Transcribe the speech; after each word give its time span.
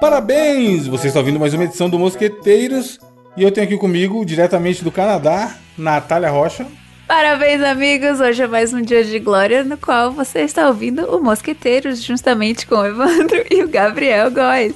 Parabéns! 0.00 0.86
Você 0.86 1.08
está 1.08 1.20
ouvindo 1.20 1.40
mais 1.40 1.52
uma 1.54 1.64
edição 1.64 1.90
do 1.90 1.98
Mosqueteiros 1.98 2.98
e 3.36 3.42
eu 3.42 3.50
tenho 3.50 3.66
aqui 3.66 3.76
comigo, 3.76 4.24
diretamente 4.24 4.82
do 4.82 4.90
Canadá, 4.90 5.54
Natália 5.76 6.30
Rocha. 6.30 6.66
Parabéns, 7.06 7.62
amigos! 7.62 8.20
Hoje 8.20 8.42
é 8.42 8.46
mais 8.46 8.72
um 8.72 8.82
dia 8.82 9.04
de 9.04 9.18
glória 9.18 9.62
no 9.62 9.76
qual 9.76 10.10
você 10.10 10.40
está 10.40 10.68
ouvindo 10.68 11.04
o 11.04 11.22
Mosqueteiros, 11.22 12.02
justamente 12.02 12.66
com 12.66 12.76
o 12.76 12.86
Evandro 12.86 13.44
e 13.50 13.62
o 13.62 13.68
Gabriel 13.68 14.30
Góes. 14.30 14.74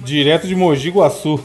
Direto 0.00 0.46
de 0.46 0.54
Mogi 0.54 0.90
Guaçu. 0.90 1.40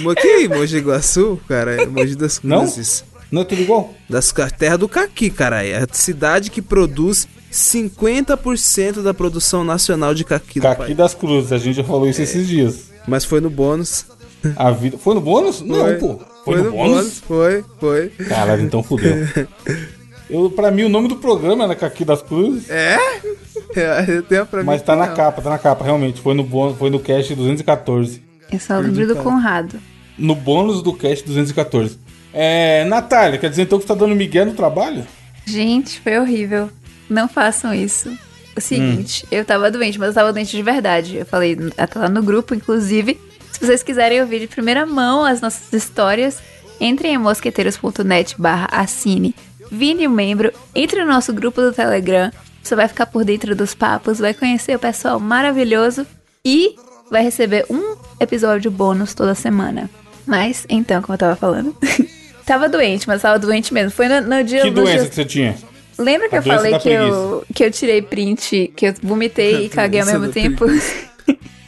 Mogi, 0.00 0.48
Mogi 0.48 0.80
Guaçu, 0.80 1.40
cara, 1.46 1.82
é 1.82 1.86
Mogi 1.86 2.16
das 2.16 2.38
Cruzes. 2.38 3.04
Não? 3.12 3.18
Não 3.30 3.42
é 3.42 3.44
tudo 3.44 3.60
igual? 3.60 3.94
Das 4.08 4.32
terra 4.56 4.78
do 4.78 4.88
caqui, 4.88 5.30
cara. 5.30 5.64
É 5.64 5.82
a 5.82 5.86
cidade 5.92 6.50
que 6.50 6.62
produz 6.62 7.28
50% 7.50 9.02
da 9.02 9.14
produção 9.14 9.64
nacional 9.64 10.14
de 10.14 10.24
caqui, 10.24 10.60
caqui 10.60 10.94
das 10.94 11.14
Cruzes, 11.14 11.52
a 11.52 11.58
gente 11.58 11.76
já 11.76 11.84
falou 11.84 12.08
isso 12.08 12.20
é. 12.20 12.24
esses 12.24 12.46
dias. 12.46 12.90
Mas 13.06 13.24
foi 13.24 13.40
no 13.40 13.48
bônus. 13.50 14.06
A 14.56 14.70
vida. 14.70 14.98
Foi 14.98 15.14
no 15.14 15.20
bônus? 15.20 15.60
Foi. 15.60 15.68
Não, 15.68 15.98
pô. 15.98 16.20
Foi, 16.44 16.54
foi 16.54 16.56
no, 16.56 16.64
no 16.64 16.70
bônus? 16.72 16.94
bônus? 16.94 17.20
Foi, 17.20 17.64
foi. 17.80 18.08
Caralho, 18.26 18.62
então 18.62 18.82
fudeu. 18.82 19.16
Eu, 20.30 20.50
pra 20.50 20.70
mim, 20.70 20.82
o 20.82 20.88
nome 20.90 21.08
do 21.08 21.16
programa 21.16 21.64
era 21.64 21.74
Caqui 21.74 22.04
das 22.04 22.20
Cruzes. 22.20 22.68
É? 22.68 22.98
Eu 24.06 24.22
tenho 24.22 24.44
pra 24.44 24.60
mim. 24.60 24.66
Mas 24.66 24.82
tá 24.82 24.94
na 24.94 25.08
capa, 25.08 25.40
tá 25.40 25.48
na 25.48 25.58
capa, 25.58 25.84
realmente. 25.84 26.20
Foi 26.20 26.34
no, 26.34 26.44
bônus, 26.44 26.76
foi 26.76 26.90
no 26.90 27.00
cast 27.00 27.34
214. 27.34 28.22
Eu 28.52 28.60
só 28.60 28.78
lembro 28.78 29.06
do 29.06 29.16
Conrado. 29.16 29.80
No 30.18 30.34
bônus 30.34 30.82
do 30.82 30.92
cast 30.92 31.26
214. 31.26 31.98
É, 32.32 32.84
Natália, 32.84 33.38
quer 33.38 33.48
dizer 33.48 33.62
então 33.62 33.78
que 33.78 33.84
você 33.84 33.88
tá 33.88 33.94
dando 33.94 34.14
migué 34.14 34.44
no 34.44 34.52
trabalho? 34.52 35.06
Gente, 35.46 35.98
foi 36.00 36.18
horrível. 36.18 36.68
Não 37.08 37.28
façam 37.28 37.72
isso. 37.74 38.16
O 38.56 38.60
seguinte, 38.60 39.24
hum. 39.24 39.28
eu 39.30 39.44
tava 39.44 39.70
doente, 39.70 39.98
mas 39.98 40.08
eu 40.08 40.14
tava 40.14 40.32
doente 40.32 40.56
de 40.56 40.62
verdade. 40.62 41.16
Eu 41.16 41.26
falei 41.26 41.56
até 41.76 41.98
lá 41.98 42.08
no 42.08 42.22
grupo, 42.22 42.54
inclusive. 42.54 43.18
Se 43.52 43.60
vocês 43.60 43.82
quiserem 43.82 44.20
ouvir 44.20 44.40
de 44.40 44.46
primeira 44.46 44.84
mão 44.84 45.24
as 45.24 45.40
nossas 45.40 45.72
histórias, 45.72 46.38
entrem 46.80 47.14
em 47.14 47.18
mosqueteiros.net 47.18 48.34
barra 48.38 48.68
assine, 48.70 49.34
vire 49.70 50.06
um 50.06 50.10
membro, 50.10 50.52
entre 50.74 51.00
no 51.00 51.06
nosso 51.06 51.32
grupo 51.32 51.60
do 51.60 51.72
Telegram, 51.72 52.30
você 52.62 52.76
vai 52.76 52.86
ficar 52.88 53.06
por 53.06 53.24
dentro 53.24 53.56
dos 53.56 53.74
papos, 53.74 54.18
vai 54.18 54.34
conhecer 54.34 54.76
o 54.76 54.78
pessoal 54.78 55.18
maravilhoso 55.18 56.06
e 56.44 56.76
vai 57.10 57.22
receber 57.22 57.64
um 57.70 57.96
episódio 58.20 58.70
bônus 58.70 59.14
toda 59.14 59.34
semana. 59.34 59.88
Mas, 60.26 60.66
então, 60.68 61.00
como 61.00 61.14
eu 61.14 61.18
tava 61.18 61.36
falando, 61.36 61.74
tava 62.44 62.68
doente, 62.68 63.08
mas 63.08 63.22
tava 63.22 63.38
doente 63.38 63.72
mesmo. 63.72 63.90
Foi 63.90 64.08
no, 64.08 64.20
no 64.20 64.44
dia... 64.44 64.62
Que 64.62 64.70
doença 64.70 65.08
que 65.08 65.14
você 65.14 65.24
tinha? 65.24 65.56
Lembra 65.98 66.28
que 66.28 66.36
a 66.36 66.38
eu 66.38 66.42
falei 66.42 66.78
que 66.78 66.88
eu, 66.88 67.44
que 67.54 67.64
eu 67.64 67.70
tirei 67.70 68.00
print, 68.00 68.72
que 68.76 68.86
eu 68.86 68.94
vomitei 69.02 69.66
e 69.66 69.68
caguei 69.68 70.00
ao 70.00 70.06
mesmo 70.06 70.28
tempo? 70.28 70.64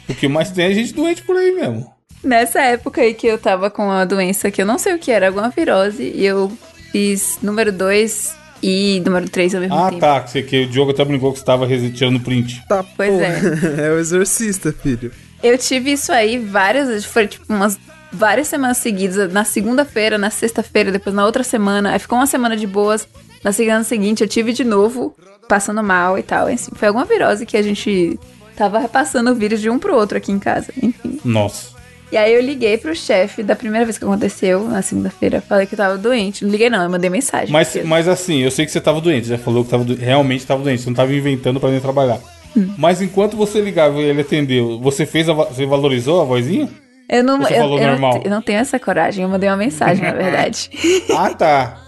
O 0.09 0.13
que 0.13 0.27
mais 0.27 0.51
tem 0.51 0.65
é 0.65 0.73
gente 0.73 0.93
doente 0.93 1.21
por 1.21 1.37
aí 1.37 1.53
mesmo. 1.53 1.89
Nessa 2.21 2.59
época 2.59 2.99
aí 2.99 3.13
que 3.13 3.25
eu 3.25 3.37
tava 3.37 3.69
com 3.69 3.85
uma 3.85 4.05
doença 4.05 4.51
que 4.51 4.61
eu 4.61 4.65
não 4.65 4.77
sei 4.77 4.93
o 4.93 4.99
que 4.99 5.09
era, 5.09 5.27
alguma 5.27 5.49
virose, 5.49 6.03
e 6.03 6.25
eu 6.25 6.51
fiz 6.91 7.39
número 7.41 7.71
2 7.71 8.35
e 8.61 9.01
número 9.05 9.29
3 9.29 9.55
ao 9.55 9.61
mesmo 9.61 9.75
ah, 9.75 9.89
tempo. 9.89 10.05
Ah, 10.05 10.19
tá. 10.19 10.21
Que, 10.21 10.43
que 10.43 10.61
o 10.63 10.67
Diogo 10.67 10.91
até 10.91 11.03
brincou 11.03 11.31
que 11.31 11.39
você 11.39 11.45
tava 11.45 11.65
reseteando 11.65 12.17
o 12.17 12.21
print. 12.21 12.63
Tá, 12.67 12.83
pois 12.95 13.09
porra. 13.09 13.25
é. 13.25 13.87
é 13.87 13.91
o 13.91 13.99
exorcista, 13.99 14.71
filho. 14.71 15.11
Eu 15.41 15.57
tive 15.57 15.93
isso 15.93 16.11
aí 16.11 16.37
várias, 16.37 17.03
foi 17.05 17.27
tipo 17.27 17.45
umas 17.51 17.79
várias 18.11 18.47
semanas 18.47 18.77
seguidas. 18.77 19.31
Na 19.31 19.43
segunda-feira, 19.43 20.17
na 20.17 20.29
sexta-feira, 20.29 20.91
depois 20.91 21.15
na 21.15 21.25
outra 21.25 21.43
semana. 21.43 21.93
Aí 21.93 21.99
ficou 21.99 22.19
uma 22.19 22.27
semana 22.27 22.55
de 22.55 22.67
boas. 22.67 23.07
Na 23.43 23.51
semana 23.51 23.83
seguinte 23.83 24.21
eu 24.21 24.27
tive 24.27 24.53
de 24.53 24.63
novo, 24.63 25.15
passando 25.47 25.83
mal 25.83 26.17
e 26.17 26.23
tal. 26.23 26.47
Assim, 26.47 26.71
foi 26.75 26.87
alguma 26.87 27.05
virose 27.05 27.45
que 27.45 27.57
a 27.57 27.61
gente 27.61 28.19
tava 28.55 28.79
repassando 28.79 29.31
o 29.31 29.35
vírus 29.35 29.59
de 29.59 29.69
um 29.69 29.79
pro 29.79 29.95
outro 29.95 30.17
aqui 30.17 30.31
em 30.31 30.39
casa, 30.39 30.71
enfim. 30.81 31.19
Nossa. 31.25 31.71
E 32.11 32.17
aí 32.17 32.33
eu 32.33 32.41
liguei 32.41 32.77
pro 32.77 32.93
chefe 32.93 33.41
da 33.41 33.55
primeira 33.55 33.85
vez 33.85 33.97
que 33.97 34.03
aconteceu, 34.03 34.65
na 34.65 34.81
segunda-feira, 34.81 35.39
falei 35.39 35.65
que 35.65 35.73
eu 35.73 35.77
tava 35.77 35.97
doente. 35.97 36.43
Não 36.43 36.51
liguei 36.51 36.69
não, 36.69 36.83
eu 36.83 36.89
mandei 36.89 37.09
mensagem. 37.09 37.51
Mas, 37.51 37.77
mas 37.85 38.07
assim, 38.07 38.39
eu 38.39 38.51
sei 38.51 38.65
que 38.65 38.71
você 38.71 38.81
tava 38.81 38.99
doente, 38.99 39.27
já 39.27 39.37
falou 39.37 39.63
que 39.63 39.69
tava 39.69 39.85
do... 39.85 39.95
realmente 39.95 40.45
tava 40.45 40.61
doente, 40.61 40.81
você 40.81 40.89
não 40.89 40.95
tava 40.95 41.13
inventando 41.13 41.59
para 41.59 41.69
ir 41.69 41.79
trabalhar. 41.79 42.19
Hum. 42.55 42.73
Mas 42.77 43.01
enquanto 43.01 43.37
você 43.37 43.61
ligava 43.61 44.01
e 44.01 44.03
ele 44.03 44.21
atendeu, 44.21 44.77
você 44.81 45.05
fez 45.05 45.29
a... 45.29 45.33
você 45.33 45.65
valorizou 45.65 46.21
a 46.21 46.25
vozinha? 46.25 46.67
Eu 47.07 47.23
não, 47.23 47.39
você 47.39 47.53
eu, 47.53 47.59
falou 47.59 47.79
eu 47.79 47.87
normal? 47.87 48.15
Não, 48.15 48.21
eu 48.23 48.29
não 48.29 48.41
tenho 48.41 48.59
essa 48.59 48.77
coragem, 48.77 49.23
eu 49.23 49.29
mandei 49.29 49.49
uma 49.49 49.57
mensagem, 49.57 50.03
na 50.03 50.11
verdade. 50.13 50.69
ah, 51.17 51.33
tá. 51.33 51.81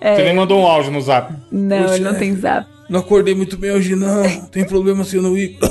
É. 0.00 0.16
Você 0.16 0.24
nem 0.24 0.34
mandou 0.34 0.60
um 0.60 0.66
áudio 0.66 0.90
no 0.90 1.00
zap. 1.00 1.32
Não, 1.50 1.82
Poxa, 1.82 1.94
ele 1.94 2.04
não 2.04 2.14
tem 2.14 2.36
zap. 2.36 2.68
Não 2.88 3.00
acordei 3.00 3.34
muito 3.34 3.56
bem 3.56 3.70
hoje, 3.70 3.96
não. 3.96 4.22
Tem 4.46 4.64
problema 4.64 5.04
se 5.04 5.16
eu 5.16 5.22
não 5.22 5.36
ir. 5.36 5.58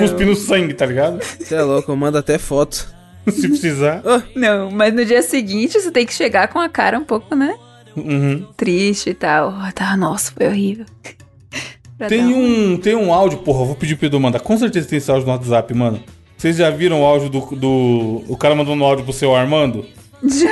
Cuspindo 0.00 0.34
sangue, 0.34 0.74
tá 0.74 0.86
ligado? 0.86 1.20
Você 1.22 1.54
é 1.54 1.62
louco, 1.62 1.90
eu 1.90 1.96
mando 1.96 2.18
até 2.18 2.38
foto. 2.38 2.92
se 3.30 3.48
precisar. 3.48 4.02
Oh. 4.04 4.20
Não, 4.34 4.70
mas 4.70 4.94
no 4.94 5.04
dia 5.04 5.22
seguinte 5.22 5.80
você 5.80 5.90
tem 5.90 6.06
que 6.06 6.14
chegar 6.14 6.48
com 6.48 6.58
a 6.58 6.68
cara 6.68 6.98
um 6.98 7.04
pouco, 7.04 7.34
né? 7.34 7.56
Uhum. 7.96 8.46
Triste 8.56 9.10
e 9.10 9.14
tal. 9.14 9.54
Oh, 9.56 9.72
tá, 9.72 9.96
nossa, 9.96 10.32
foi 10.32 10.46
horrível. 10.46 10.86
tem 12.08 12.24
um, 12.24 12.76
tem 12.76 12.94
um 12.94 13.12
áudio, 13.12 13.38
porra, 13.38 13.64
vou 13.64 13.74
pedir 13.74 13.96
pro 13.96 14.06
Edu 14.06 14.20
mandar. 14.20 14.40
Com 14.40 14.56
certeza 14.56 14.88
tem 14.88 14.98
esse 14.98 15.10
áudio 15.10 15.26
no 15.26 15.32
WhatsApp, 15.32 15.72
mano. 15.74 16.02
Vocês 16.36 16.56
já 16.56 16.70
viram 16.70 17.02
o 17.02 17.04
áudio 17.04 17.28
do. 17.28 17.40
do 17.56 18.24
o 18.28 18.36
cara 18.36 18.54
mandando 18.54 18.82
um 18.82 18.86
áudio 18.86 19.04
pro 19.04 19.12
seu 19.12 19.34
Armando? 19.34 19.84
Já. 20.22 20.48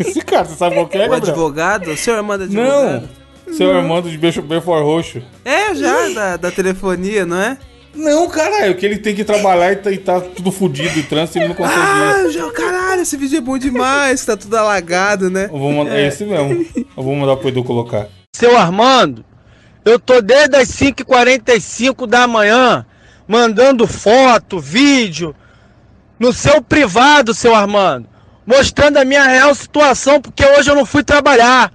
Esse 0.00 0.20
cara, 0.22 0.44
você 0.44 0.56
sabe 0.56 0.76
qual 0.76 0.88
que 0.88 0.96
é, 0.96 1.06
O 1.06 1.10
Gabriel? 1.10 1.32
advogado? 1.32 1.90
O 1.90 1.96
senhor 1.96 2.16
Armando 2.16 2.42
é 2.42 2.44
advogado? 2.46 3.08
Não. 3.46 3.54
Seu 3.54 3.76
Armando 3.76 4.10
de 4.10 4.18
Belfort 4.18 4.82
Roxo. 4.82 5.22
É, 5.44 5.74
já, 5.74 6.08
da, 6.10 6.36
da 6.36 6.50
telefonia, 6.50 7.24
não 7.24 7.40
é? 7.40 7.58
Não, 7.94 8.28
caralho, 8.28 8.76
que 8.76 8.86
ele 8.86 8.98
tem 8.98 9.14
que 9.14 9.24
trabalhar 9.24 9.72
e 9.72 9.76
tá, 9.76 9.90
e 9.90 9.98
tá 9.98 10.20
tudo 10.20 10.52
fodido, 10.52 11.00
o 11.00 11.02
trânsito 11.02 11.38
ele 11.38 11.48
não 11.48 11.54
consegue 11.54 11.80
ah. 11.80 12.28
Já, 12.30 12.50
caralho, 12.52 13.02
esse 13.02 13.16
vídeo 13.16 13.38
é 13.38 13.40
bom 13.40 13.58
demais, 13.58 14.24
tá 14.24 14.36
tudo 14.36 14.56
alagado, 14.56 15.30
né? 15.30 15.48
Eu 15.50 15.58
vou 15.58 15.72
mandar, 15.72 15.98
é. 15.98 16.02
é 16.02 16.08
esse 16.08 16.24
mesmo. 16.24 16.64
Eu 16.76 17.02
vou 17.02 17.16
mandar 17.16 17.36
pro 17.36 17.48
Edu 17.48 17.64
colocar. 17.64 18.06
Seu 18.36 18.56
Armando, 18.56 19.24
eu 19.84 19.98
tô 19.98 20.20
desde 20.20 20.56
as 20.56 20.68
5h45 20.68 22.06
da 22.06 22.26
manhã 22.28 22.86
mandando 23.26 23.86
foto, 23.86 24.60
vídeo, 24.60 25.34
no 26.18 26.32
seu 26.32 26.60
privado, 26.60 27.32
seu 27.32 27.54
Armando, 27.54 28.08
mostrando 28.46 28.96
a 28.96 29.04
minha 29.04 29.24
real 29.24 29.54
situação, 29.54 30.20
porque 30.20 30.44
hoje 30.44 30.70
eu 30.70 30.74
não 30.74 30.84
fui 30.84 31.02
trabalhar. 31.02 31.72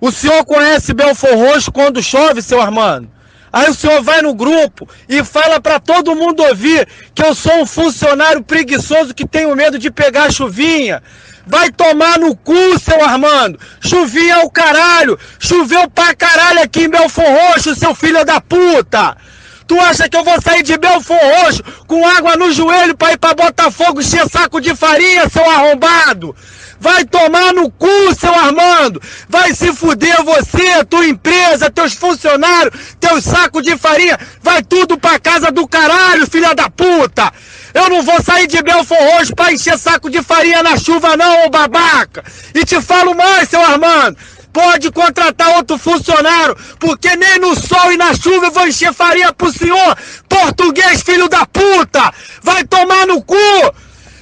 O 0.00 0.10
senhor 0.10 0.44
conhece 0.44 0.92
Belfor 0.92 1.34
Roxo 1.34 1.70
quando 1.70 2.02
chove, 2.02 2.42
seu 2.42 2.60
Armando? 2.60 3.10
Aí 3.52 3.68
o 3.68 3.74
senhor 3.74 4.02
vai 4.02 4.22
no 4.22 4.34
grupo 4.34 4.88
e 5.08 5.22
fala 5.22 5.60
para 5.60 5.78
todo 5.78 6.16
mundo 6.16 6.42
ouvir 6.42 6.88
que 7.14 7.22
eu 7.22 7.34
sou 7.34 7.60
um 7.60 7.66
funcionário 7.66 8.42
preguiçoso 8.42 9.14
que 9.14 9.28
tenho 9.28 9.54
medo 9.54 9.78
de 9.78 9.90
pegar 9.90 10.32
chuvinha. 10.32 11.02
Vai 11.46 11.70
tomar 11.70 12.18
no 12.18 12.34
cu, 12.34 12.78
seu 12.78 13.04
Armando. 13.04 13.58
Chuvinha 13.80 14.36
é 14.36 14.44
o 14.44 14.50
caralho. 14.50 15.18
Choveu 15.38 15.90
pra 15.90 16.14
caralho 16.14 16.62
aqui 16.62 16.84
em 16.84 16.88
Belfor 16.88 17.24
Roxo, 17.24 17.74
seu 17.74 17.94
filho 17.94 18.24
da 18.24 18.40
puta. 18.40 19.16
Tu 19.72 19.80
acha 19.80 20.06
que 20.06 20.14
eu 20.14 20.22
vou 20.22 20.38
sair 20.42 20.62
de 20.62 20.76
Belfor 20.76 21.16
Roxo 21.16 21.62
com 21.86 22.06
água 22.06 22.36
no 22.36 22.52
joelho 22.52 22.94
pra 22.94 23.12
ir 23.12 23.16
pra 23.16 23.32
Botafogo 23.32 24.02
encher 24.02 24.28
saco 24.28 24.60
de 24.60 24.76
farinha, 24.76 25.30
seu 25.30 25.42
arrombado? 25.50 26.36
Vai 26.78 27.06
tomar 27.06 27.54
no 27.54 27.70
cu, 27.70 27.88
seu 28.14 28.34
Armando! 28.34 29.00
Vai 29.30 29.54
se 29.54 29.72
fuder 29.72 30.22
você, 30.24 30.84
tua 30.84 31.06
empresa, 31.06 31.70
teus 31.70 31.94
funcionários, 31.94 32.74
teus 33.00 33.24
sacos 33.24 33.62
de 33.62 33.74
farinha! 33.78 34.18
Vai 34.42 34.62
tudo 34.62 34.98
pra 34.98 35.18
casa 35.18 35.50
do 35.50 35.66
caralho, 35.66 36.30
filha 36.30 36.54
da 36.54 36.68
puta! 36.68 37.32
Eu 37.72 37.88
não 37.88 38.02
vou 38.02 38.22
sair 38.22 38.46
de 38.46 38.60
Belfor 38.60 38.98
Roxo 38.98 39.34
pra 39.34 39.54
encher 39.54 39.78
saco 39.78 40.10
de 40.10 40.22
farinha 40.22 40.62
na 40.62 40.76
chuva 40.76 41.16
não, 41.16 41.46
ô 41.46 41.48
babaca! 41.48 42.22
E 42.54 42.62
te 42.62 42.78
falo 42.82 43.14
mais, 43.14 43.48
seu 43.48 43.62
Armando! 43.62 44.18
Pode 44.52 44.90
contratar 44.90 45.56
outro 45.56 45.78
funcionário, 45.78 46.56
porque 46.78 47.16
nem 47.16 47.38
no 47.38 47.54
sol 47.54 47.92
e 47.92 47.96
na 47.96 48.14
chuva 48.14 48.46
eu 48.46 48.52
vou 48.52 48.66
encher 48.66 48.92
farinha 48.92 49.32
pro 49.32 49.52
senhor, 49.52 49.96
português 50.28 51.02
filho 51.02 51.28
da 51.28 51.46
puta! 51.46 52.12
Vai 52.42 52.64
tomar 52.64 53.06
no 53.06 53.22
cu! 53.22 53.34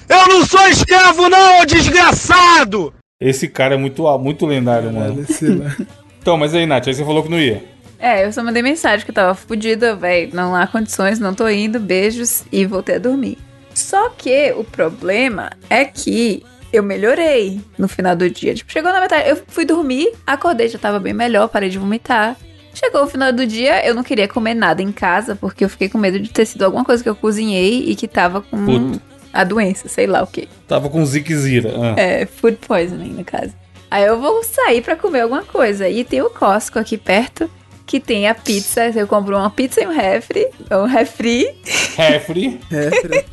Eu 0.09 0.29
não 0.29 0.45
sou 0.45 0.67
escravo 0.69 1.29
não, 1.29 1.61
ô 1.61 1.65
desgraçado! 1.67 2.95
Esse 3.21 3.49
cara 3.49 3.75
é 3.75 3.79
muito, 3.79 4.03
muito 4.19 4.47
lendário, 4.47 4.93
mano. 4.93 5.27
então, 6.21 6.39
mas 6.39 6.55
aí, 6.55 6.65
Nath, 6.65 6.89
aí 6.89 6.95
você 6.95 7.05
falou 7.05 7.23
que 7.23 7.29
não 7.29 7.39
ia. 7.39 7.63
É, 7.99 8.25
eu 8.25 8.33
só 8.33 8.43
mandei 8.43 8.63
mensagem 8.63 9.05
que 9.05 9.11
eu 9.11 9.15
tava 9.15 9.35
fodida, 9.35 9.95
velho. 9.95 10.31
Não 10.33 10.57
há 10.57 10.67
condições, 10.67 11.19
não 11.19 11.35
tô 11.35 11.47
indo, 11.49 11.79
beijos 11.79 12.45
e 12.51 12.65
voltei 12.65 12.97
a 12.97 12.99
dormir. 12.99 13.37
Só 13.75 14.09
que 14.09 14.53
o 14.57 14.65
problema 14.65 15.51
é 15.69 15.85
que 15.85 16.43
eu 16.73 16.83
melhorei 16.83 17.61
no 17.79 17.89
final 17.89 18.15
do 18.15 18.29
dia. 18.31 18.55
Tipo, 18.55 18.71
chegou 18.73 18.93
na 18.93 19.01
metade, 19.01 19.29
eu 19.29 19.43
fui 19.49 19.65
dormir, 19.65 20.13
acordei, 20.27 20.69
já 20.69 20.79
tava 20.79 20.99
bem 20.99 21.13
melhor, 21.13 21.49
parei 21.49 21.69
de 21.69 21.79
vomitar. 21.79 22.37
Chegou 22.73 23.03
o 23.03 23.07
final 23.07 23.33
do 23.33 23.45
dia, 23.47 23.85
eu 23.85 23.95
não 23.95 24.03
queria 24.05 24.29
comer 24.29 24.55
nada 24.55 24.81
em 24.81 24.93
casa, 24.93 25.35
porque 25.35 25.65
eu 25.65 25.69
fiquei 25.69 25.89
com 25.89 25.99
medo 25.99 26.21
de 26.21 26.31
ter 26.31 26.47
sido 26.47 26.63
alguma 26.65 26.85
coisa 26.85 27.03
que 27.03 27.09
eu 27.09 27.17
cozinhei 27.17 27.85
e 27.91 27.97
que 27.97 28.07
tava 28.07 28.41
com 28.41 28.65
Puto. 28.65 29.01
a 29.33 29.43
doença, 29.43 29.89
sei 29.89 30.07
lá 30.07 30.23
o 30.23 30.27
que. 30.27 30.49
Tava 30.69 30.89
com 30.89 31.05
ziquezira. 31.05 31.73
Ah. 31.77 32.01
É, 32.01 32.27
food 32.27 32.59
poisoning, 32.67 33.13
no 33.13 33.25
caso. 33.25 33.53
Aí 33.91 34.05
eu 34.05 34.21
vou 34.21 34.45
sair 34.45 34.83
pra 34.83 34.95
comer 34.95 35.23
alguma 35.23 35.43
coisa. 35.43 35.89
E 35.89 36.05
tem 36.05 36.23
o 36.23 36.31
Costco 36.31 36.79
aqui 36.79 36.97
perto, 36.97 37.51
que 37.85 37.99
tem 37.99 38.29
a 38.29 38.35
pizza. 38.37 38.87
Eu 38.95 39.09
compro 39.09 39.37
uma 39.37 39.51
pizza 39.51 39.83
e 39.83 39.87
um 39.87 39.93
refri. 39.93 40.47
Um 40.71 40.85
refri. 40.85 41.49
Refri. 41.97 42.61
É, 42.71 42.91
foda. 42.93 43.25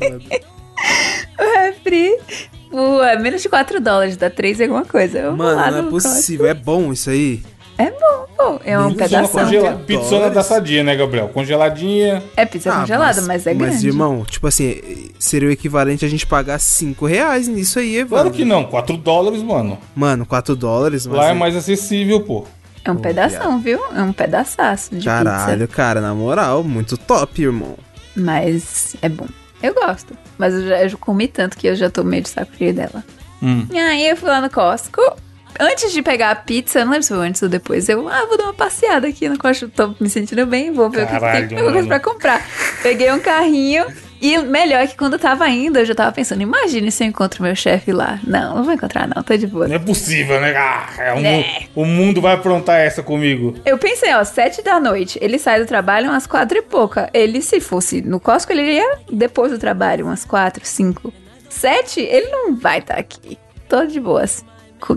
O 1.39 1.53
refri. 1.61 2.17
Por 2.69 3.03
é, 3.03 3.17
menos 3.17 3.41
de 3.41 3.49
4 3.49 3.79
dólares, 3.79 4.17
dá 4.17 4.29
3 4.29 4.59
e 4.59 4.63
alguma 4.63 4.85
coisa. 4.85 5.19
Eu 5.19 5.35
Mano, 5.35 5.55
lá 5.55 5.71
não 5.71 5.87
é 5.87 5.89
possível. 5.89 6.45
É 6.45 6.53
bom 6.53 6.91
isso 6.91 7.09
aí? 7.09 7.41
É 7.77 7.91
bom, 7.91 8.25
pô. 8.35 8.59
É 8.65 8.77
um 8.79 8.93
pedaço. 8.93 9.31
congela... 9.31 9.73
Pizzona 9.85 10.29
da 10.31 10.41
sadia, 10.41 10.83
né, 10.83 10.95
Gabriel? 10.95 11.29
Congeladinha. 11.29 12.23
É 12.35 12.43
pizza 12.43 12.71
congelada, 12.71 13.21
mas, 13.21 13.45
é 13.45 13.53
grande. 13.53 13.75
Mas, 13.75 13.83
irmão, 13.83 14.25
tipo 14.25 14.47
assim, 14.47 15.11
seria 15.19 15.47
o 15.47 15.51
equivalente 15.51 16.03
a 16.03 16.07
gente 16.07 16.25
pagar 16.25 16.59
5 16.59 17.05
reais 17.05 17.47
nisso 17.47 17.77
aí, 17.77 17.97
Evandro. 17.97 18.25
Claro 18.25 18.31
que 18.31 18.43
não, 18.43 18.63
4 18.65 18.97
dólares, 18.97 19.43
mano. 19.43 19.77
Mano, 19.95 20.25
4 20.25 20.55
dólares, 20.55 21.05
mas... 21.05 21.17
Lá 21.17 21.29
é 21.29 21.33
mais 21.33 21.55
acessível, 21.55 22.21
pô. 22.21 22.47
É 22.83 22.91
um 22.91 22.95
Pô, 22.95 23.01
pedação, 23.01 23.59
viu? 23.59 23.79
É 23.93 24.01
um 24.01 24.13
pedaçaço 24.13 24.95
de 24.95 25.05
Caralho, 25.05 25.67
pizza. 25.67 25.75
cara, 25.75 26.01
na 26.01 26.15
moral, 26.15 26.63
muito 26.63 26.97
top, 26.97 27.41
irmão. 27.41 27.75
Mas 28.15 28.95
é 29.01 29.09
bom. 29.09 29.27
Eu 29.61 29.73
gosto. 29.73 30.17
Mas 30.37 30.53
eu 30.53 30.67
já, 30.67 30.83
eu 30.83 30.97
comi 30.97 31.27
tanto 31.27 31.57
que 31.57 31.67
eu 31.67 31.75
já 31.75 31.89
tô 31.89 32.03
meio 32.03 32.23
de 32.23 32.29
saco 32.29 32.51
cheio 32.57 32.73
dela. 32.73 33.03
Hum. 33.41 33.65
E 33.71 33.77
aí 33.77 34.07
eu 34.09 34.17
fui 34.17 34.29
lá 34.29 34.41
no 34.41 34.49
Costco. 34.49 35.01
Antes 35.59 35.91
de 35.91 36.03
pegar 36.03 36.29
a 36.31 36.35
pizza, 36.35 36.85
não 36.85 36.91
lembro 36.91 37.03
se 37.03 37.13
foi 37.13 37.27
antes 37.27 37.41
ou 37.41 37.49
depois, 37.49 37.89
eu, 37.89 38.07
ah, 38.07 38.25
vou 38.27 38.37
dar 38.37 38.43
uma 38.43 38.53
passeada 38.53 39.07
aqui 39.07 39.27
no 39.27 39.39
Costco, 39.39 39.67
tô 39.69 39.95
me 39.99 40.07
sentindo 40.07 40.45
bem, 40.45 40.71
vou 40.71 40.87
ver 40.87 41.03
o 41.03 41.05
que 41.07 41.11
Caralho, 41.11 41.49
tem 41.49 41.63
mano. 41.63 41.87
pra 41.87 41.99
comprar. 41.99 42.45
Peguei 42.83 43.11
um 43.11 43.19
carrinho 43.19 43.85
e 44.21 44.37
melhor 44.39 44.87
que 44.87 44.95
quando 44.97 45.13
eu 45.13 45.19
tava 45.19 45.47
indo, 45.49 45.77
eu 45.79 45.85
já 45.85 45.93
tava 45.95 46.11
pensando, 46.11 46.41
imagine 46.41 46.91
se 46.91 47.03
eu 47.03 47.07
encontro 47.07 47.43
meu 47.43 47.55
chefe 47.55 47.91
lá. 47.91 48.19
Não, 48.25 48.55
não 48.55 48.63
vou 48.63 48.73
encontrar 48.73 49.07
não, 49.07 49.21
tô 49.23 49.35
de 49.37 49.45
boa. 49.47 49.67
Não 49.67 49.75
é 49.75 49.79
possível, 49.79 50.39
né? 50.41 50.53
Ah, 50.55 50.89
é 50.97 51.13
um- 51.13 51.25
É. 51.25 51.63
O 51.75 51.85
mundo 51.85 52.19
vai 52.21 52.33
aprontar 52.35 52.79
essa 52.79 53.03
comigo. 53.03 53.55
Eu 53.65 53.77
pensei, 53.77 54.13
ó, 54.13 54.23
sete 54.23 54.61
da 54.63 54.79
noite, 54.79 55.17
ele 55.21 55.37
sai 55.37 55.59
do 55.59 55.65
trabalho 55.65 56.09
umas 56.09 56.25
quatro 56.27 56.57
e 56.57 56.61
pouca. 56.61 57.09
Ele, 57.13 57.41
se 57.41 57.59
fosse 57.59 58.01
no 58.01 58.19
Costco, 58.19 58.51
ele 58.51 58.73
ia 58.73 58.97
depois 59.11 59.51
do 59.51 59.57
trabalho, 59.59 60.05
umas 60.05 60.25
quatro, 60.25 60.65
cinco. 60.65 61.13
Sete, 61.49 61.99
ele 62.01 62.27
não 62.29 62.55
vai 62.55 62.79
estar 62.79 62.95
aqui. 62.95 63.37
Tô 63.69 63.85
de 63.85 63.99
boas. 63.99 64.43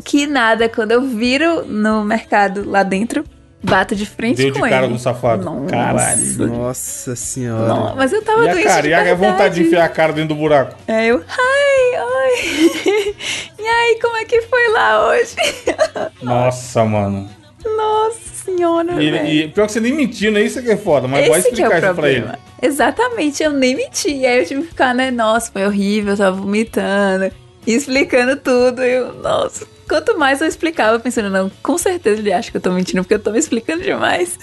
Que 0.05 0.27
nada, 0.27 0.69
quando 0.69 0.93
eu 0.93 1.01
viro 1.03 1.65
no 1.65 2.05
mercado 2.05 2.69
lá 2.69 2.83
dentro, 2.83 3.25
bato 3.63 3.95
de 3.95 4.07
frente 4.07 4.37
Deu 4.39 4.53
com 4.55 4.63
de 4.63 4.69
cara 4.69 4.85
ele. 4.85 4.93
com 4.93 4.97
o 4.97 4.99
safado. 4.99 5.45
Nossa. 5.45 5.67
Caralho. 5.67 6.47
Nossa 6.49 7.17
senhora. 7.17 7.67
Não, 7.69 7.97
mas 7.97 8.13
eu 8.13 8.23
tava 8.23 8.45
E 8.45 8.49
a 8.49 8.53
doente 8.53 8.67
cara, 8.67 8.83
de 8.83 8.89
e 8.89 8.95
a 8.95 9.15
vontade 9.15 9.55
de 9.57 9.63
enfiar 9.63 9.85
a 9.85 9.89
cara 9.89 10.13
dentro 10.13 10.35
do 10.35 10.35
buraco. 10.37 10.75
Aí 10.89 11.09
eu, 11.09 11.23
ai, 11.29 11.95
ai. 11.97 13.15
e 13.59 13.63
aí, 13.67 13.99
como 14.01 14.17
é 14.17 14.25
que 14.25 14.43
foi 14.43 14.69
lá 14.73 15.09
hoje? 15.09 15.37
Nossa, 16.23 16.85
mano. 16.85 17.29
Nossa 17.65 18.19
senhora, 18.45 19.03
E, 19.03 19.43
e 19.45 19.49
pior 19.49 19.67
que 19.67 19.73
você 19.73 19.81
nem 19.81 19.93
mentiu, 19.93 20.33
né? 20.33 20.41
Isso 20.43 20.59
é 20.59 20.63
que 20.63 20.71
é 20.71 20.77
foda. 20.77 21.07
Mas 21.07 21.29
vai 21.29 21.39
Esse 21.41 21.51
que 21.51 21.61
é 21.63 21.67
explicar 21.67 21.83
o 21.83 21.87
isso 21.87 21.95
pra 21.95 22.09
ele. 22.09 22.21
problema. 22.23 22.39
Exatamente, 22.63 23.43
eu 23.43 23.53
nem 23.53 23.75
menti. 23.77 24.11
E 24.11 24.27
aí 24.27 24.39
eu 24.41 24.47
tive 24.47 24.63
que 24.63 24.69
ficar, 24.69 24.95
né? 24.95 25.11
Nossa, 25.11 25.53
foi 25.53 25.67
horrível, 25.67 26.15
eu 26.15 26.17
tava 26.17 26.37
vomitando. 26.37 27.31
Explicando 27.67 28.37
tudo. 28.37 28.83
E 28.83 28.93
eu, 28.93 29.13
nossa. 29.15 29.67
Quanto 29.91 30.17
mais 30.17 30.41
eu 30.41 30.47
explicava, 30.47 31.01
pensando, 31.01 31.31
não, 31.31 31.51
com 31.65 31.77
certeza 31.77 32.21
ele 32.21 32.33
acha 32.33 32.49
que 32.49 32.57
eu 32.57 32.61
tô 32.61 32.71
mentindo, 32.71 33.03
porque 33.03 33.15
eu 33.15 33.19
tô 33.19 33.33
me 33.33 33.41
explicando 33.41 33.83
demais. 33.83 34.39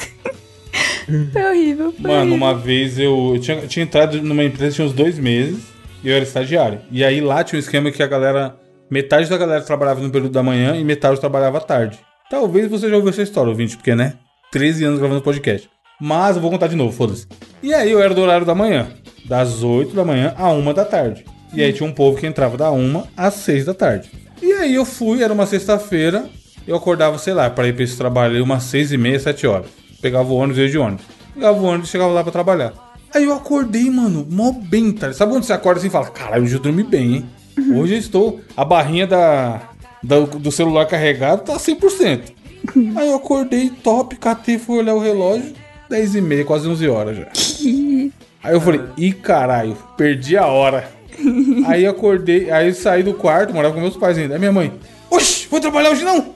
foi 1.32 1.42
horrível. 1.42 1.94
Foi 1.94 2.02
Mano, 2.02 2.20
horrível. 2.20 2.36
uma 2.36 2.54
vez 2.54 3.00
eu, 3.00 3.32
eu 3.34 3.40
tinha, 3.40 3.66
tinha 3.66 3.84
entrado 3.84 4.22
numa 4.22 4.44
empresa 4.44 4.76
tinha 4.76 4.86
uns 4.86 4.92
dois 4.92 5.18
meses 5.18 5.64
e 6.04 6.10
eu 6.10 6.16
era 6.16 6.26
estagiário. 6.26 6.82
E 6.92 7.02
aí 7.02 7.22
lá 7.22 7.46
tinha 7.46 7.56
um 7.56 7.62
esquema 7.62 7.90
que 7.92 8.04
a 8.04 8.08
galera. 8.08 8.58
Metade 8.92 9.30
da 9.30 9.38
galera 9.38 9.62
trabalhava 9.62 10.02
no 10.02 10.10
período 10.10 10.34
da 10.34 10.44
manhã 10.44 10.76
e 10.76 10.84
metade 10.84 11.18
trabalhava 11.18 11.60
à 11.60 11.62
tarde. 11.62 11.98
Talvez 12.30 12.70
você 12.70 12.90
já 12.90 12.98
ouviu 12.98 13.10
essa 13.12 13.22
história, 13.22 13.50
ouvinte, 13.50 13.78
porque, 13.78 13.96
né? 13.96 14.16
13 14.52 14.84
anos 14.84 15.00
gravando 15.00 15.22
podcast. 15.22 15.70
Mas 16.00 16.36
eu 16.36 16.42
vou 16.42 16.52
contar 16.52 16.68
de 16.68 16.76
novo, 16.76 16.92
foda-se. 16.92 17.26
E 17.64 17.74
aí 17.74 17.90
eu 17.90 18.02
era 18.02 18.14
do 18.14 18.20
horário 18.22 18.46
da 18.46 18.54
manhã, 18.54 18.90
das 19.24 19.64
8 19.64 19.96
da 19.96 20.04
manhã 20.04 20.34
à 20.38 20.52
1 20.52 20.74
da 20.74 20.84
tarde. 20.84 21.24
E 21.54 21.64
aí 21.64 21.72
tinha 21.72 21.88
um 21.88 21.94
povo 21.94 22.18
que 22.18 22.28
entrava 22.28 22.58
da 22.58 22.70
1 22.70 23.04
às 23.16 23.34
6 23.36 23.66
da 23.66 23.74
tarde. 23.74 24.27
E 24.42 24.52
aí 24.54 24.76
eu 24.76 24.86
fui, 24.86 25.24
era 25.24 25.34
uma 25.34 25.46
sexta-feira, 25.46 26.30
eu 26.68 26.76
acordava, 26.76 27.18
sei 27.18 27.34
lá, 27.34 27.50
para 27.50 27.68
ir 27.68 27.74
pra 27.74 27.84
esse 27.84 27.98
trabalho 27.98 28.44
umas 28.44 28.64
6 28.64 28.92
e 28.92 28.98
meia, 28.98 29.20
7 29.20 29.48
horas. 29.48 29.68
Pegava 30.02 30.30
o 30.32 30.36
ônibus 30.36 30.58
e 30.60 30.62
ia 30.62 30.70
de 30.70 30.78
ônibus. 30.78 31.06
Pegava 31.34 31.60
o 31.60 31.64
ônibus 31.64 31.90
e 31.90 31.92
chegava 31.92 32.12
lá 32.12 32.24
pra 32.24 32.32
trabalhar. 32.32 32.74
Aí 33.14 33.24
eu 33.24 33.34
acordei, 33.34 33.90
mano, 33.90 34.28
mó 34.30 34.52
bem, 34.52 34.92
tá? 34.92 35.12
Sabe 35.14 35.32
quando 35.32 35.44
você 35.44 35.54
acorda 35.54 35.80
assim 35.80 35.88
e 35.88 35.92
fala, 35.92 36.08
caralho, 36.10 36.44
hoje 36.44 36.56
eu 36.56 36.60
dormi 36.60 36.84
bem, 36.84 37.16
hein? 37.16 37.26
Hoje 37.76 37.94
eu 37.96 38.00
estou. 38.00 38.40
A 38.56 38.64
barrinha 38.64 39.08
da, 39.08 39.62
da- 40.04 40.20
do 40.20 40.52
celular 40.52 40.86
carregado 40.86 41.42
tá 41.44 41.58
100%. 41.58 42.22
Aí 42.96 43.08
eu 43.08 43.16
acordei 43.16 43.70
top, 43.70 44.16
catei, 44.18 44.60
fui 44.60 44.80
olhar 44.80 44.94
o 44.94 45.00
relógio, 45.00 45.54
10 45.90 46.16
e 46.16 46.22
meia, 46.22 46.46
quase 46.46 46.68
11 46.68 46.88
horas 46.88 47.18
já. 47.18 47.28
Aí 48.44 48.54
eu 48.54 48.62
falei, 48.62 48.82
ih 48.98 49.14
caralho, 49.14 49.76
perdi 49.98 50.38
a 50.38 50.46
hora. 50.46 50.88
aí 51.66 51.86
acordei, 51.86 52.50
aí 52.50 52.74
saí 52.74 53.04
do 53.04 53.14
quarto, 53.14 53.54
morava 53.54 53.74
com 53.74 53.82
meus 53.82 53.98
pais 53.98 54.18
ainda. 54.18 54.36
Aí 54.36 54.40
minha 54.40 54.52
mãe, 54.52 54.74
oxi, 55.10 55.48
foi 55.48 55.60
trabalhar 55.60 55.92
hoje 55.92 56.04
não? 56.04 56.36